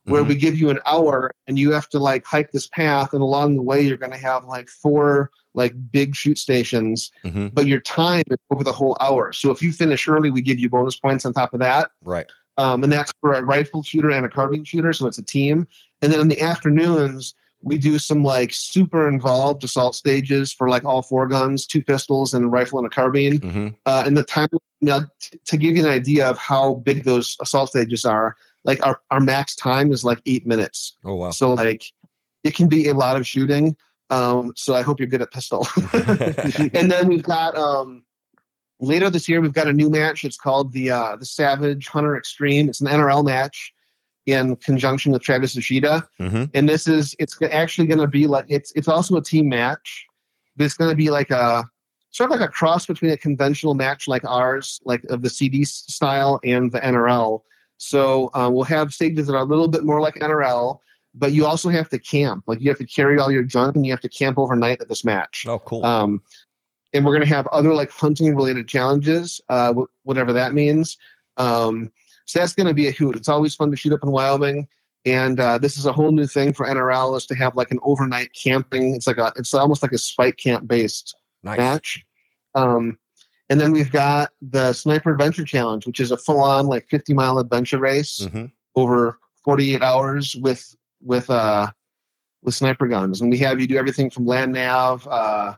where 0.05 0.25
Mhm. 0.25 0.29
we 0.29 0.35
give 0.35 0.59
you 0.59 0.71
an 0.71 0.81
hour 0.87 1.31
and 1.47 1.59
you 1.59 1.71
have 1.73 1.89
to 1.91 1.99
like 1.99 2.25
hike 2.25 2.51
this 2.53 2.67
path. 2.67 3.13
And 3.13 3.23
along 3.23 3.57
the 3.57 3.63
way, 3.63 3.81
you're 3.81 3.97
going 3.97 4.13
to 4.13 4.19
have 4.19 4.45
like 4.45 4.69
four 4.69 5.31
like 5.55 5.75
big 5.91 6.15
shoot 6.15 6.39
stations 6.39 7.11
Mhm. 7.25 7.53
but 7.53 7.67
your 7.67 7.81
time 7.81 8.23
is 8.31 8.37
over 8.51 8.63
the 8.63 8.71
whole 8.73 8.97
hour. 9.01 9.33
So 9.33 9.51
if 9.51 9.61
you 9.61 9.73
finish 9.73 10.07
early, 10.07 10.31
we 10.31 10.41
give 10.41 10.59
you 10.59 10.69
bonus 10.69 10.97
points 10.97 11.25
on 11.25 11.33
top 11.33 11.53
of 11.53 11.59
that. 11.61 11.91
Right. 12.05 12.27
Um, 12.59 12.83
and 12.83 12.93
that's 12.93 13.13
for 13.21 13.33
a 13.33 13.43
rifle 13.43 13.83
shooter 13.83 14.11
and 14.11 14.27
a 14.27 14.29
carbine 14.29 14.65
shooter. 14.65 14.93
So 14.93 15.07
it's 15.07 15.19
a 15.19 15.23
team. 15.23 15.67
And 16.03 16.13
then 16.13 16.21
in 16.21 16.29
the 16.29 16.41
afternoons, 16.41 17.35
we 17.63 17.79
do 17.79 17.99
some 17.99 18.23
like 18.23 18.53
super 18.53 19.09
involved 19.09 19.65
assault 19.65 19.95
stages 19.95 20.53
for 20.53 20.69
like 20.69 20.85
all 20.85 21.03
four 21.03 21.27
guns, 21.27 21.67
two 21.67 21.83
pistols, 21.83 22.35
and 22.35 22.45
a 22.45 22.49
rifle 22.49 22.79
and 22.79 22.87
a 22.87 22.91
carbine. 22.91 23.39
Mhm. 23.39 23.75
Uh, 23.87 24.03
and 24.07 24.17
the 24.17 24.23
time, 24.23 24.49
now, 24.81 25.01
t- 25.21 25.41
to 25.45 25.57
give 25.57 25.77
you 25.77 25.85
an 25.85 25.91
idea 25.91 26.29
of 26.29 26.39
how 26.39 26.75
big 26.75 27.05
those 27.05 27.37
assault 27.41 27.71
stages 27.71 28.05
are, 28.05 28.37
like 28.65 28.85
our, 28.87 29.01
our 29.11 29.21
max 29.21 29.57
time 29.57 29.93
is 29.93 30.05
like 30.05 30.21
eight 30.27 30.47
minutes. 30.47 30.97
Oh 31.05 31.15
wow. 31.15 31.31
So 31.31 31.55
like 31.55 31.85
it 32.45 32.55
can 32.55 32.69
be 32.69 32.89
a 32.89 32.95
lot 32.95 33.17
of 33.17 33.27
shooting. 33.27 33.77
Um, 34.11 34.53
so 34.57 34.75
I 34.75 34.83
hope 34.83 35.01
you're 35.01 35.09
good 35.09 35.23
at 35.23 35.33
pistol. 35.33 35.67
and 35.93 36.91
then 36.91 37.09
we've 37.09 37.23
got 37.23 37.57
um, 37.57 38.05
later 38.81 39.11
this 39.11 39.29
year 39.29 39.41
we've 39.41 39.53
got 39.53 39.67
a 39.69 39.73
new 39.73 39.91
match. 39.91 40.25
It's 40.25 40.37
called 40.37 40.73
the 40.73 40.91
uh, 40.91 41.17
the 41.17 41.27
Savage 41.27 41.89
Hunter 41.89 42.17
Extreme. 42.17 42.69
It's 42.69 42.81
an 42.81 42.87
NRL 42.89 43.25
match 43.25 43.73
in 44.27 44.57
conjunction 44.57 45.11
with 45.13 45.23
Travis 45.23 45.57
Ishida, 45.57 46.07
Mhm. 46.21 46.51
and 46.55 46.69
this 46.69 46.87
is 46.87 47.15
it's 47.19 47.37
actually 47.51 47.87
going 47.87 48.01
to 48.01 48.07
be 48.07 48.27
like 48.27 48.45
it's 48.49 48.73
it's 48.77 48.89
also 48.89 49.17
a 49.17 49.23
team 49.23 49.49
match. 49.49 50.07
But 50.57 50.65
it's 50.65 50.75
going 50.75 50.91
to 50.91 50.97
be 50.97 51.11
like 51.11 51.31
a 51.31 51.65
sort 52.11 52.31
of 52.33 52.39
like 52.41 52.49
a 52.49 52.53
cross 52.53 52.85
between 52.87 53.11
a 53.13 53.17
conventional 53.17 53.75
match 53.75 54.09
like 54.09 54.25
ours, 54.25 54.81
like 54.85 55.05
of 55.05 55.23
the 55.23 55.31
CD 55.31 55.65
style, 55.65 56.41
and 56.45 56.71
the 56.73 56.81
NRL. 56.81 57.41
So 57.77 58.31
uh, 58.35 58.51
we'll 58.53 58.65
have 58.65 58.93
stages 58.93 59.29
that 59.29 59.35
are 59.35 59.43
a 59.43 59.45
little 59.45 59.69
bit 59.69 59.85
more 59.85 60.01
like 60.01 60.17
NRL, 60.17 60.81
but 61.15 61.31
you 61.33 61.47
also 61.47 61.69
have 61.69 61.89
to 61.91 61.99
camp. 61.99 62.43
Like 62.49 62.61
you 62.61 62.69
have 62.71 62.79
to 62.79 62.87
carry 62.87 63.19
all 63.21 63.31
your 63.31 63.45
junk 63.45 63.77
and 63.77 63.87
you 63.87 63.93
have 63.93 64.01
to 64.01 64.09
camp 64.09 64.37
overnight 64.37 64.81
at 64.81 64.89
this 64.89 65.05
match. 65.05 65.45
Oh 65.49 65.61
cool. 65.61 65.85
Um, 65.87 66.21
and 66.93 67.05
we're 67.05 67.13
going 67.13 67.27
to 67.27 67.35
have 67.35 67.47
other 67.49 67.75
like 67.75 67.91
hunting 67.91 68.35
related 68.35 68.67
challenges, 68.69 69.41
uh, 69.49 69.73
wh- 69.75 70.07
whatever 70.07 70.33
that 70.33 70.55
means. 70.55 70.97
Um, 71.37 71.93
so 72.27 72.39
that's 72.41 72.55
going 72.55 72.67
to 72.67 72.75
be 72.75 72.89
a 72.89 72.93
hoot. 72.93 73.17
It's 73.17 73.29
always 73.29 73.55
fun 73.55 73.71
to 73.71 73.77
shoot 73.77 73.93
up 73.93 74.01
in 74.03 74.11
Wyoming. 74.11 74.69
And 75.05 75.39
uh, 75.41 75.59
this 75.59 75.79
is 75.79 75.87
a 75.87 75.93
whole 75.93 76.11
new 76.13 76.27
thing 76.27 76.53
for 76.53 76.67
NRL 76.67 77.17
is 77.17 77.25
to 77.27 77.35
have 77.37 77.57
like 77.57 77.71
an 77.71 77.79
overnight 77.83 78.31
camping. 78.35 78.95
It's 78.95 79.07
like 79.07 79.19
a, 79.19 79.33
it's 79.37 79.55
almost 79.55 79.83
like 79.83 79.93
a 79.93 79.99
spike 79.99 80.37
camp 80.37 80.67
based 80.69 81.17
nice. 81.43 81.57
match. 81.59 82.05
Um, 82.55 82.99
and 83.49 83.59
then 83.61 83.73
we've 83.73 83.93
got 83.93 84.31
the 84.43 84.73
Sniper 84.75 85.13
Adventure 85.13 85.45
Challenge, 85.45 85.87
which 85.87 86.01
is 86.01 86.11
a 86.11 86.17
full 86.19 86.43
on 86.43 86.67
like 86.67 86.87
50 86.91 87.15
mile 87.15 87.39
adventure 87.39 87.79
race 87.79 88.19
Mhm. 88.31 88.51
over 88.77 89.19
48 89.45 89.83
hours 89.83 90.37
with 90.37 90.75
with 91.01 91.31
uh 91.31 91.69
with 92.43 92.55
sniper 92.55 92.87
guns 92.89 93.21
and 93.21 93.31
we 93.31 93.39
have 93.39 93.61
you 93.61 93.67
do 93.67 93.77
everything 93.79 94.11
from 94.11 94.27
land 94.27 94.53
nav 94.53 95.07
uh 95.09 95.55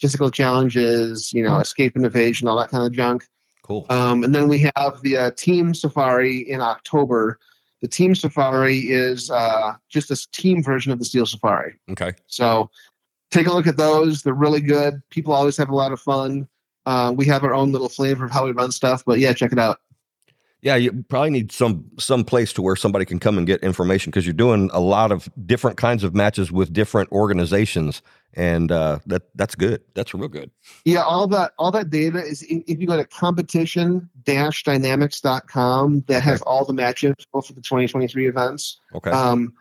physical 0.00 0.30
challenges 0.30 1.32
you 1.32 1.42
know 1.42 1.58
escape 1.58 1.94
and 1.96 2.06
evasion 2.06 2.48
all 2.48 2.56
that 2.58 2.70
kind 2.70 2.84
of 2.86 2.92
junk. 2.92 3.26
Cool. 3.62 3.86
um 3.90 4.24
and 4.24 4.34
then 4.34 4.48
we 4.48 4.70
have 4.76 5.00
the 5.02 5.16
uh, 5.16 5.30
team 5.36 5.74
safari 5.74 6.38
in 6.38 6.60
october. 6.60 7.38
The 7.82 7.88
team 7.88 8.14
safari 8.14 8.78
is 8.78 9.30
uh 9.30 9.74
just 9.88 10.10
a 10.10 10.30
team 10.32 10.62
version 10.62 10.92
of 10.92 10.98
the 10.98 11.04
steel 11.04 11.26
safari. 11.26 11.78
Okay. 11.90 12.12
so 12.26 12.70
take 13.30 13.46
a 13.46 13.52
look 13.52 13.66
at 13.66 13.76
those. 13.76 14.22
They're 14.22 14.34
really 14.34 14.60
good. 14.60 15.02
People 15.10 15.32
always 15.32 15.56
have 15.56 15.68
a 15.68 15.76
lot 15.76 15.92
of 15.92 16.00
fun. 16.00 16.48
Uh, 16.86 17.12
we 17.14 17.26
have 17.26 17.44
our 17.44 17.54
own 17.54 17.70
little 17.70 17.88
flavor 17.90 18.24
of 18.24 18.30
how 18.30 18.44
we 18.46 18.52
run 18.52 18.72
stuff 18.72 19.04
but 19.04 19.18
yeah 19.18 19.32
check 19.34 19.52
it 19.52 19.58
out 19.58 19.78
Yeah, 20.62 20.76
you 20.76 21.04
probably 21.08 21.30
need 21.30 21.52
some 21.52 21.84
some 21.98 22.24
place 22.24 22.52
to 22.54 22.62
where 22.62 22.76
somebody 22.76 23.06
can 23.06 23.18
come 23.18 23.38
and 23.38 23.46
get 23.46 23.62
information 23.62 24.10
because 24.10 24.26
you're 24.26 24.34
doing 24.34 24.68
a 24.72 24.80
lot 24.80 25.10
of 25.10 25.28
different 25.46 25.78
kinds 25.78 26.04
of 26.04 26.14
matches 26.14 26.52
with 26.52 26.72
different 26.72 27.10
organizations, 27.12 28.02
and 28.34 28.70
uh, 28.70 28.98
that 29.06 29.22
that's 29.36 29.54
good. 29.54 29.82
That's 29.94 30.12
real 30.12 30.28
good. 30.28 30.50
Yeah, 30.84 31.02
all 31.02 31.26
that 31.28 31.52
all 31.58 31.70
that 31.70 31.88
data 31.88 32.18
is 32.18 32.42
if 32.42 32.78
you 32.78 32.86
go 32.86 32.98
to 32.98 33.06
competition 33.06 34.10
dash 34.24 34.62
dynamics.com 34.64 36.04
that 36.08 36.22
has 36.22 36.42
all 36.42 36.66
the 36.66 36.74
match 36.74 37.04
info 37.04 37.40
for 37.40 37.52
the 37.54 37.62
2023 37.62 38.28
events. 38.28 38.78
Okay. 38.94 39.10
Um, 39.10 39.54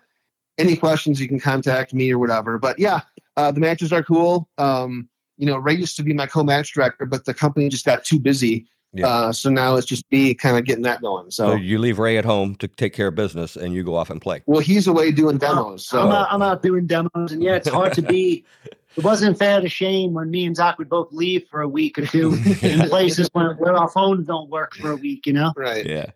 any 0.58 0.76
questions 0.76 1.22
you 1.22 1.28
can 1.28 1.40
contact 1.40 1.94
me 1.94 2.12
or 2.12 2.20
whatever. 2.20 2.60
But 2.60 2.78
yeah, 2.78 3.02
uh, 3.38 3.52
the 3.52 3.62
matches 3.62 3.94
are 3.94 4.04
cool. 4.04 4.50
Um, 4.58 5.08
you 5.38 5.46
know, 5.46 5.58
Ray 5.58 5.76
used 5.76 5.96
to 5.96 6.04
be 6.04 6.14
my 6.14 6.28
co-match 6.28 6.74
director, 6.74 7.06
but 7.06 7.24
the 7.24 7.34
company 7.34 7.70
just 7.70 7.86
got 7.86 8.04
too 8.04 8.20
busy. 8.20 8.68
Yeah. 8.94 9.08
Uh, 9.08 9.32
so 9.32 9.50
now 9.50 9.76
it's 9.76 9.86
just 9.86 10.04
me 10.12 10.34
kind 10.34 10.58
of 10.58 10.66
getting 10.66 10.84
that 10.84 11.02
going. 11.02 11.30
so 11.30 11.52
So, 11.52 11.56
you 11.56 11.78
leave 11.78 12.00
Ray 12.00 12.18
at 12.18 12.26
home 12.26 12.56
to 12.56 12.68
take 12.68 12.94
care 12.94 13.08
of 13.08 13.16
business, 13.16 13.56
and 13.56 13.74
you 13.74 13.84
go 13.84 13.96
off 13.96 14.10
and 14.10 14.20
play. 14.22 14.42
well, 14.48 14.62
he's 14.62 14.88
away 14.88 15.12
doing 15.12 15.38
demos. 15.38 15.86
So 15.86 16.02
I'm, 16.02 16.12
out, 16.12 16.28
I'm 16.32 16.42
out 16.42 16.64
doing 16.64 16.88
demos, 16.88 17.32
and 17.32 17.44
yeah, 17.44 17.56
it's 17.56 17.70
hard 17.70 17.94
to 17.94 18.02
be. 18.02 18.44
It 18.98 19.04
wasn't 19.04 19.38
fair 19.38 19.62
to 19.62 19.70
Shane 19.70 20.14
when 20.14 20.32
me 20.32 20.46
and 20.46 20.56
Zach 20.56 20.78
would 20.80 20.90
both 20.90 21.14
leave 21.14 21.48
for 21.48 21.62
a 21.62 21.68
week 21.70 21.98
or 22.00 22.08
two 22.08 22.34
in 22.62 22.90
places 22.90 23.30
where, 23.34 23.54
where 23.54 23.74
our 23.74 23.88
phones 23.88 24.26
don't 24.26 24.50
work 24.50 24.74
for 24.74 24.92
a 24.92 24.96
week. 24.96 25.28
You 25.28 25.34
know, 25.34 25.54
right. 25.56 25.86
Yeah. 25.86 26.08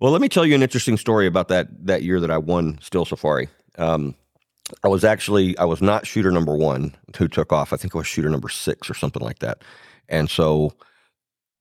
Well, 0.00 0.10
let 0.12 0.20
me 0.20 0.28
tell 0.28 0.44
you 0.44 0.54
an 0.54 0.62
interesting 0.62 0.96
story 0.98 1.26
about 1.28 1.48
that 1.48 1.68
that 1.86 2.02
year 2.02 2.20
that 2.20 2.30
I 2.30 2.36
won 2.36 2.78
Steel 2.82 3.04
Safari. 3.06 3.48
Um, 3.78 4.16
I 4.82 4.88
was 4.88 5.04
actually 5.04 5.56
I 5.56 5.64
was 5.64 5.80
not 5.80 6.06
shooter 6.06 6.32
number 6.32 6.54
one 6.54 6.94
who 7.16 7.28
took 7.28 7.52
off. 7.52 7.72
I 7.72 7.76
think 7.76 7.94
I 7.94 7.98
was 7.98 8.08
shooter 8.08 8.28
number 8.28 8.48
six 8.48 8.90
or 8.90 8.94
something 8.94 9.22
like 9.22 9.38
that. 9.38 9.62
And 10.08 10.28
so 10.28 10.72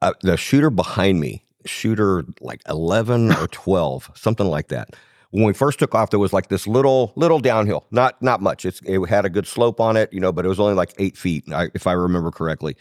uh, 0.01 0.13
the 0.21 0.37
shooter 0.37 0.69
behind 0.69 1.19
me, 1.19 1.43
shooter 1.65 2.23
like 2.41 2.61
eleven 2.67 3.31
or 3.33 3.47
twelve, 3.51 4.09
something 4.15 4.47
like 4.47 4.67
that. 4.69 4.89
When 5.31 5.43
we 5.43 5.53
first 5.53 5.79
took 5.79 5.93
off, 5.93 6.11
there 6.11 6.19
was 6.19 6.31
like 6.33 6.47
this 6.47 6.65
little 6.67 7.11
little 7.15 7.39
downhill, 7.39 7.85
not 7.91 8.21
not 8.21 8.41
much. 8.41 8.65
It's, 8.65 8.81
it 8.85 8.99
had 9.09 9.25
a 9.25 9.29
good 9.29 9.47
slope 9.47 9.79
on 9.79 9.97
it, 9.97 10.11
you 10.13 10.19
know, 10.19 10.31
but 10.31 10.45
it 10.45 10.49
was 10.49 10.59
only 10.59 10.75
like 10.75 10.93
eight 10.97 11.17
feet, 11.17 11.43
if 11.73 11.87
I 11.87 11.91
remember 11.93 12.31
correctly. 12.31 12.75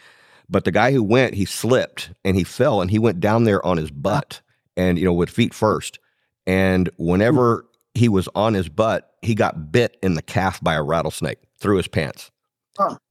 But 0.48 0.64
the 0.64 0.70
guy 0.70 0.92
who 0.92 1.02
went, 1.02 1.34
he 1.34 1.46
slipped 1.46 2.10
and 2.24 2.36
he 2.36 2.44
fell 2.44 2.80
and 2.80 2.90
he 2.90 2.98
went 2.98 3.18
down 3.18 3.44
there 3.44 3.64
on 3.66 3.76
his 3.78 3.90
butt 3.90 4.40
and 4.76 4.98
you 4.98 5.04
know 5.04 5.12
with 5.12 5.30
feet 5.30 5.54
first. 5.54 5.98
And 6.46 6.90
whenever 6.98 7.64
he 7.94 8.08
was 8.08 8.28
on 8.34 8.54
his 8.54 8.68
butt, 8.68 9.10
he 9.22 9.34
got 9.34 9.72
bit 9.72 9.96
in 10.02 10.14
the 10.14 10.22
calf 10.22 10.60
by 10.60 10.74
a 10.74 10.82
rattlesnake. 10.82 11.38
through 11.58 11.78
his 11.78 11.88
pants. 11.88 12.30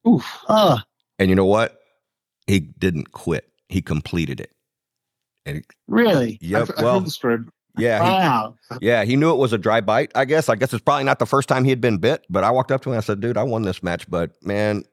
Oof. 0.07 0.23
Oh, 0.47 0.77
And 1.17 1.29
you 1.29 1.35
know 1.35 1.45
what? 1.45 1.79
He 2.45 2.59
didn't 2.59 3.11
quit. 3.13 3.49
He 3.73 3.81
completed 3.81 4.39
it. 4.39 4.51
And 5.45 5.63
really? 5.87 6.37
yep, 6.41 6.61
I've, 6.63 6.69
I've 6.77 6.83
well, 6.83 6.93
heard 6.99 7.05
the 7.07 7.11
story. 7.11 7.37
yeah, 7.77 8.01
Wow. 8.01 8.55
he, 8.79 8.85
yeah, 8.87 9.03
he 9.03 9.15
knew 9.17 9.31
it 9.31 9.37
was 9.37 9.51
a 9.51 9.57
dry 9.57 9.81
bite. 9.81 10.11
I 10.15 10.23
guess. 10.25 10.47
I 10.47 10.55
guess 10.55 10.71
it's 10.73 10.83
probably 10.83 11.03
not 11.03 11.19
the 11.19 11.25
first 11.25 11.49
time 11.49 11.63
he 11.65 11.69
had 11.69 11.81
been 11.81 11.97
bit. 11.97 12.25
But 12.29 12.43
I 12.45 12.51
walked 12.51 12.71
up 12.71 12.81
to 12.83 12.89
him 12.89 12.93
and 12.93 12.99
I 12.99 13.05
said, 13.05 13.19
"Dude, 13.19 13.35
I 13.35 13.43
won 13.43 13.63
this 13.63 13.83
match, 13.83 14.09
but 14.09 14.31
man, 14.41 14.83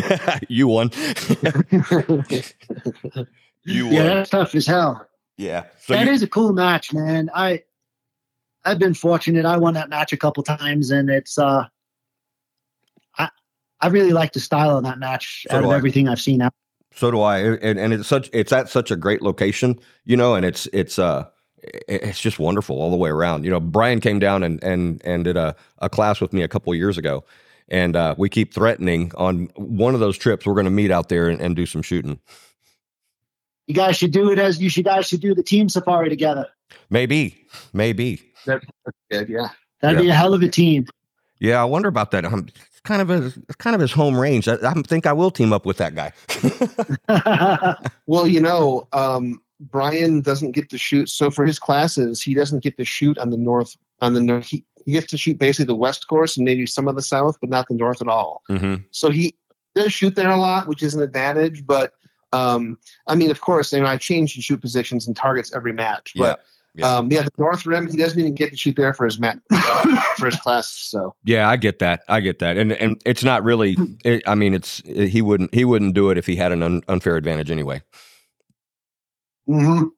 you 0.48 0.68
won. 0.68 0.90
you 3.64 3.84
won. 3.86 3.94
Yeah, 3.94 4.02
that's 4.14 4.30
tough 4.30 4.54
as 4.54 4.66
hell. 4.66 5.06
Yeah. 5.36 5.64
So 5.80 5.94
That 5.94 6.06
you- 6.06 6.12
is 6.12 6.22
a 6.22 6.28
cool 6.28 6.52
match, 6.52 6.92
man. 6.92 7.30
I 7.34 7.62
I've 8.64 8.78
been 8.78 8.94
fortunate. 8.94 9.44
I 9.44 9.56
won 9.56 9.74
that 9.74 9.88
match 9.88 10.12
a 10.12 10.16
couple 10.16 10.42
times, 10.42 10.90
and 10.90 11.10
it's 11.10 11.38
uh, 11.38 11.64
I 13.18 13.28
I 13.80 13.86
really 13.88 14.12
like 14.12 14.32
the 14.32 14.40
style 14.40 14.76
of 14.78 14.84
that 14.84 14.98
match 14.98 15.46
So 15.48 15.56
out 15.56 15.64
of 15.64 15.70
I. 15.70 15.76
everything 15.76 16.08
I've 16.08 16.20
seen. 16.20 16.42
Out. 16.42 16.52
So 16.94 17.10
do 17.10 17.20
I, 17.20 17.38
and, 17.40 17.78
and 17.78 17.92
it's 17.92 18.08
such 18.08 18.30
it's 18.32 18.52
at 18.52 18.68
such 18.68 18.90
a 18.90 18.96
great 18.96 19.20
location, 19.22 19.78
you 20.04 20.16
know, 20.16 20.34
and 20.34 20.46
it's 20.46 20.66
it's 20.72 20.98
uh 20.98 21.26
it's 21.88 22.20
just 22.20 22.38
wonderful 22.38 22.80
all 22.80 22.90
the 22.90 22.96
way 22.96 23.10
around. 23.10 23.44
You 23.44 23.50
know, 23.50 23.60
Brian 23.60 24.00
came 24.00 24.18
down 24.18 24.42
and 24.42 24.62
and 24.62 25.00
and 25.04 25.24
did 25.24 25.36
a, 25.36 25.56
a 25.78 25.88
class 25.88 26.20
with 26.20 26.32
me 26.32 26.42
a 26.42 26.48
couple 26.48 26.72
of 26.72 26.78
years 26.78 26.98
ago, 26.98 27.24
and 27.68 27.96
uh, 27.96 28.14
we 28.18 28.28
keep 28.28 28.54
threatening 28.54 29.12
on 29.16 29.46
one 29.56 29.94
of 29.94 30.00
those 30.00 30.16
trips 30.16 30.46
we're 30.46 30.54
going 30.54 30.66
to 30.66 30.70
meet 30.70 30.90
out 30.90 31.08
there 31.08 31.28
and, 31.28 31.40
and 31.40 31.56
do 31.56 31.66
some 31.66 31.82
shooting. 31.82 32.20
You 33.66 33.74
guys 33.74 33.96
should 33.96 34.12
do 34.12 34.30
it 34.30 34.38
as 34.38 34.60
you 34.60 34.68
should 34.68 34.84
guys 34.84 35.08
should 35.08 35.20
do 35.20 35.34
the 35.34 35.42
team 35.42 35.68
safari 35.68 36.10
together. 36.10 36.46
Maybe, 36.90 37.46
maybe, 37.72 38.20
Good, 38.44 39.28
yeah. 39.28 39.48
That'd 39.80 40.00
be 40.00 40.08
a 40.08 40.14
hell 40.14 40.34
of 40.34 40.42
a 40.42 40.48
team. 40.48 40.86
yeah. 41.38 41.60
I 41.60 41.64
wonder 41.64 41.88
about 41.88 42.10
that. 42.12 42.24
It's 42.24 42.73
kind 42.84 43.02
of 43.02 43.10
a 43.10 43.26
it's 43.26 43.56
kind 43.56 43.74
of 43.74 43.80
his 43.80 43.92
home 43.92 44.18
range. 44.18 44.46
I, 44.48 44.54
I 44.62 44.74
think 44.82 45.06
I 45.06 45.12
will 45.12 45.30
team 45.30 45.52
up 45.52 45.66
with 45.66 45.78
that 45.78 45.94
guy. 45.94 46.12
Well, 48.06 48.26
you 48.26 48.40
know, 48.40 48.86
um, 48.92 49.40
Brian 49.60 50.20
doesn't 50.20 50.52
get 50.52 50.68
to 50.70 50.78
shoot. 50.78 51.08
So 51.08 51.30
for 51.30 51.46
his 51.46 51.58
classes, 51.58 52.22
he 52.22 52.34
doesn't 52.34 52.62
get 52.62 52.76
to 52.76 52.84
shoot 52.84 53.18
on 53.18 53.30
the 53.30 53.36
north. 53.36 53.76
On 54.00 54.12
the 54.12 54.20
north, 54.20 54.46
he, 54.46 54.64
he 54.84 54.92
gets 54.92 55.06
to 55.08 55.18
shoot 55.18 55.38
basically 55.38 55.66
the 55.66 55.74
west 55.74 56.06
course 56.08 56.36
and 56.36 56.44
maybe 56.44 56.66
some 56.66 56.86
of 56.88 56.96
the 56.96 57.02
south, 57.02 57.38
but 57.40 57.48
not 57.50 57.66
the 57.68 57.74
north 57.74 58.02
at 58.02 58.08
all. 58.08 58.42
hmm 58.48 58.76
So 58.90 59.10
he 59.10 59.34
does 59.74 59.92
shoot 59.92 60.14
there 60.14 60.30
a 60.30 60.36
lot, 60.36 60.68
which 60.68 60.82
is 60.82 60.94
an 60.94 61.02
advantage. 61.02 61.66
But 61.66 61.94
um, 62.32 62.78
I 63.06 63.14
mean, 63.14 63.30
of 63.30 63.40
course, 63.40 63.72
you 63.72 63.80
know, 63.80 63.86
I 63.86 63.96
change 63.96 64.34
and 64.34 64.44
shoot 64.44 64.60
positions 64.60 65.06
and 65.06 65.16
targets 65.16 65.54
every 65.54 65.72
match. 65.72 66.12
But 66.16 66.40
Yeah, 66.40 66.44
um, 66.82 67.10
yeah, 67.10 67.22
the 67.22 67.30
north 67.38 67.64
rim, 67.66 67.88
he 67.88 67.96
doesn't 67.96 68.18
even 68.18 68.34
get 68.34 68.50
to 68.50 68.56
shoot 68.56 68.76
there 68.76 68.92
for 68.94 69.04
his 69.04 69.20
mat 69.20 69.38
for 70.16 70.26
his 70.26 70.36
class. 70.36 70.70
So 70.70 71.14
Yeah, 71.24 71.48
I 71.48 71.56
get 71.56 71.78
that. 71.78 72.02
I 72.08 72.20
get 72.20 72.40
that, 72.40 72.56
and 72.56 72.72
and 72.72 73.00
it's 73.06 73.22
not 73.24 73.44
really. 73.44 73.76
It, 74.04 74.22
I 74.26 74.34
mean, 74.34 74.54
it's 74.54 74.82
he 74.84 75.22
wouldn't 75.22 75.54
he 75.54 75.64
wouldn't 75.64 75.94
do 75.94 76.10
it 76.10 76.18
if 76.18 76.26
he 76.26 76.36
had 76.36 76.52
an 76.52 76.62
un, 76.62 76.82
unfair 76.88 77.16
advantage 77.16 77.50
anyway. 77.50 77.80
mhm. 79.48 79.90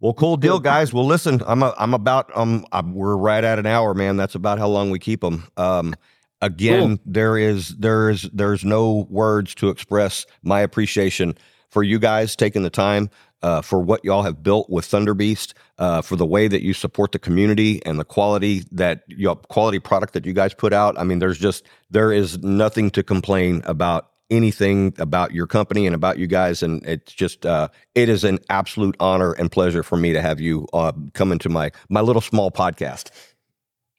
Well, 0.00 0.14
cool 0.14 0.36
deal, 0.36 0.58
guys. 0.58 0.92
Well, 0.92 1.06
listen, 1.06 1.42
I'm 1.46 1.62
a, 1.62 1.74
I'm 1.78 1.94
about 1.94 2.36
um 2.36 2.66
I'm, 2.72 2.94
we're 2.94 3.16
right 3.16 3.42
at 3.42 3.58
an 3.58 3.66
hour, 3.66 3.94
man. 3.94 4.16
That's 4.16 4.34
about 4.34 4.58
how 4.58 4.68
long 4.68 4.90
we 4.90 4.98
keep 4.98 5.20
them. 5.20 5.48
Um, 5.56 5.94
again, 6.40 6.98
there 7.06 7.38
is 7.38 7.70
there 7.76 8.10
is 8.10 8.28
there's 8.32 8.64
no 8.64 9.06
words 9.08 9.54
to 9.56 9.68
express 9.68 10.26
my 10.42 10.60
appreciation 10.60 11.36
for 11.70 11.82
you 11.82 11.98
guys 11.98 12.36
taking 12.36 12.62
the 12.62 12.70
time. 12.70 13.10
Uh, 13.42 13.60
for 13.60 13.80
what 13.80 14.04
y'all 14.04 14.22
have 14.22 14.42
built 14.42 14.70
with 14.70 14.84
Thunder 14.84 15.14
Beast, 15.14 15.54
uh, 15.78 16.00
for 16.00 16.14
the 16.14 16.24
way 16.24 16.46
that 16.46 16.62
you 16.62 16.72
support 16.72 17.10
the 17.10 17.18
community 17.18 17.84
and 17.84 17.98
the 17.98 18.04
quality 18.04 18.64
that 18.70 19.02
your 19.08 19.34
quality 19.34 19.80
product 19.80 20.12
that 20.14 20.24
you 20.24 20.32
guys 20.32 20.54
put 20.54 20.72
out. 20.72 20.96
I 20.98 21.04
mean, 21.04 21.18
there's 21.18 21.38
just 21.38 21.64
there 21.90 22.12
is 22.12 22.38
nothing 22.38 22.90
to 22.90 23.02
complain 23.02 23.62
about 23.64 24.10
anything 24.30 24.94
about 24.98 25.32
your 25.32 25.46
company 25.46 25.86
and 25.86 25.94
about 25.94 26.18
you 26.18 26.26
guys, 26.26 26.62
and 26.62 26.84
it's 26.86 27.12
just 27.12 27.44
uh, 27.44 27.68
it 27.94 28.08
is 28.08 28.24
an 28.24 28.38
absolute 28.48 28.96
honor 28.98 29.32
and 29.32 29.50
pleasure 29.52 29.82
for 29.82 29.96
me 29.96 30.12
to 30.12 30.22
have 30.22 30.40
you 30.40 30.66
uh, 30.72 30.92
come 31.12 31.32
into 31.32 31.48
my 31.48 31.70
my 31.88 32.00
little 32.00 32.22
small 32.22 32.50
podcast. 32.50 33.10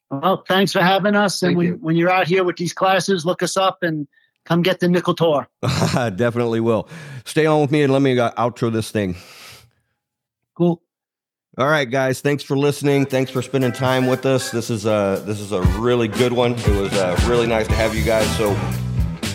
well, 0.09 0.43
thanks 0.47 0.71
for 0.71 0.81
having 0.81 1.15
us. 1.15 1.41
And 1.41 1.49
Thank 1.49 1.57
when, 1.57 1.67
you. 1.67 1.73
when 1.81 1.95
you're 1.95 2.09
out 2.09 2.27
here 2.27 2.43
with 2.43 2.57
these 2.57 2.73
classes, 2.73 3.25
look 3.25 3.43
us 3.43 3.57
up 3.57 3.83
and 3.83 4.07
come 4.45 4.61
get 4.61 4.79
the 4.79 4.89
nickel 4.89 5.13
tour. 5.13 5.47
I 5.61 6.09
definitely 6.15 6.59
will. 6.59 6.87
Stay 7.25 7.45
on 7.45 7.61
with 7.61 7.71
me 7.71 7.83
and 7.83 7.93
let 7.93 8.01
me 8.01 8.17
uh, 8.17 8.31
outro 8.31 8.71
this 8.71 8.91
thing. 8.91 9.15
Cool. 10.55 10.81
All 11.57 11.67
right, 11.67 11.89
guys. 11.89 12.19
Thanks 12.19 12.43
for 12.43 12.57
listening. 12.57 13.05
Thanks 13.05 13.29
for 13.29 13.41
spending 13.43 13.71
time 13.71 14.07
with 14.07 14.25
us. 14.25 14.49
This 14.49 14.71
is 14.71 14.85
a 14.85 15.21
this 15.25 15.39
is 15.39 15.51
a 15.51 15.61
really 15.79 16.07
good 16.07 16.33
one. 16.33 16.53
It 16.53 16.67
was 16.67 16.93
uh, 16.93 17.19
really 17.27 17.45
nice 17.45 17.67
to 17.67 17.75
have 17.75 17.95
you 17.95 18.03
guys. 18.03 18.25
So, 18.37 18.57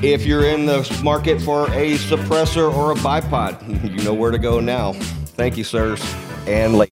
if 0.02 0.26
you're 0.26 0.44
in 0.44 0.66
the 0.66 1.00
market 1.04 1.40
for 1.40 1.66
a 1.70 1.96
suppressor 1.96 2.74
or 2.74 2.90
a 2.90 2.96
bipod, 2.96 3.96
you 3.96 4.02
know 4.02 4.14
where 4.14 4.32
to 4.32 4.38
go 4.38 4.58
now. 4.58 4.94
Thank 4.94 5.56
you, 5.56 5.62
sirs 5.62 6.02
and 6.46 6.72
ladies. 6.72 6.86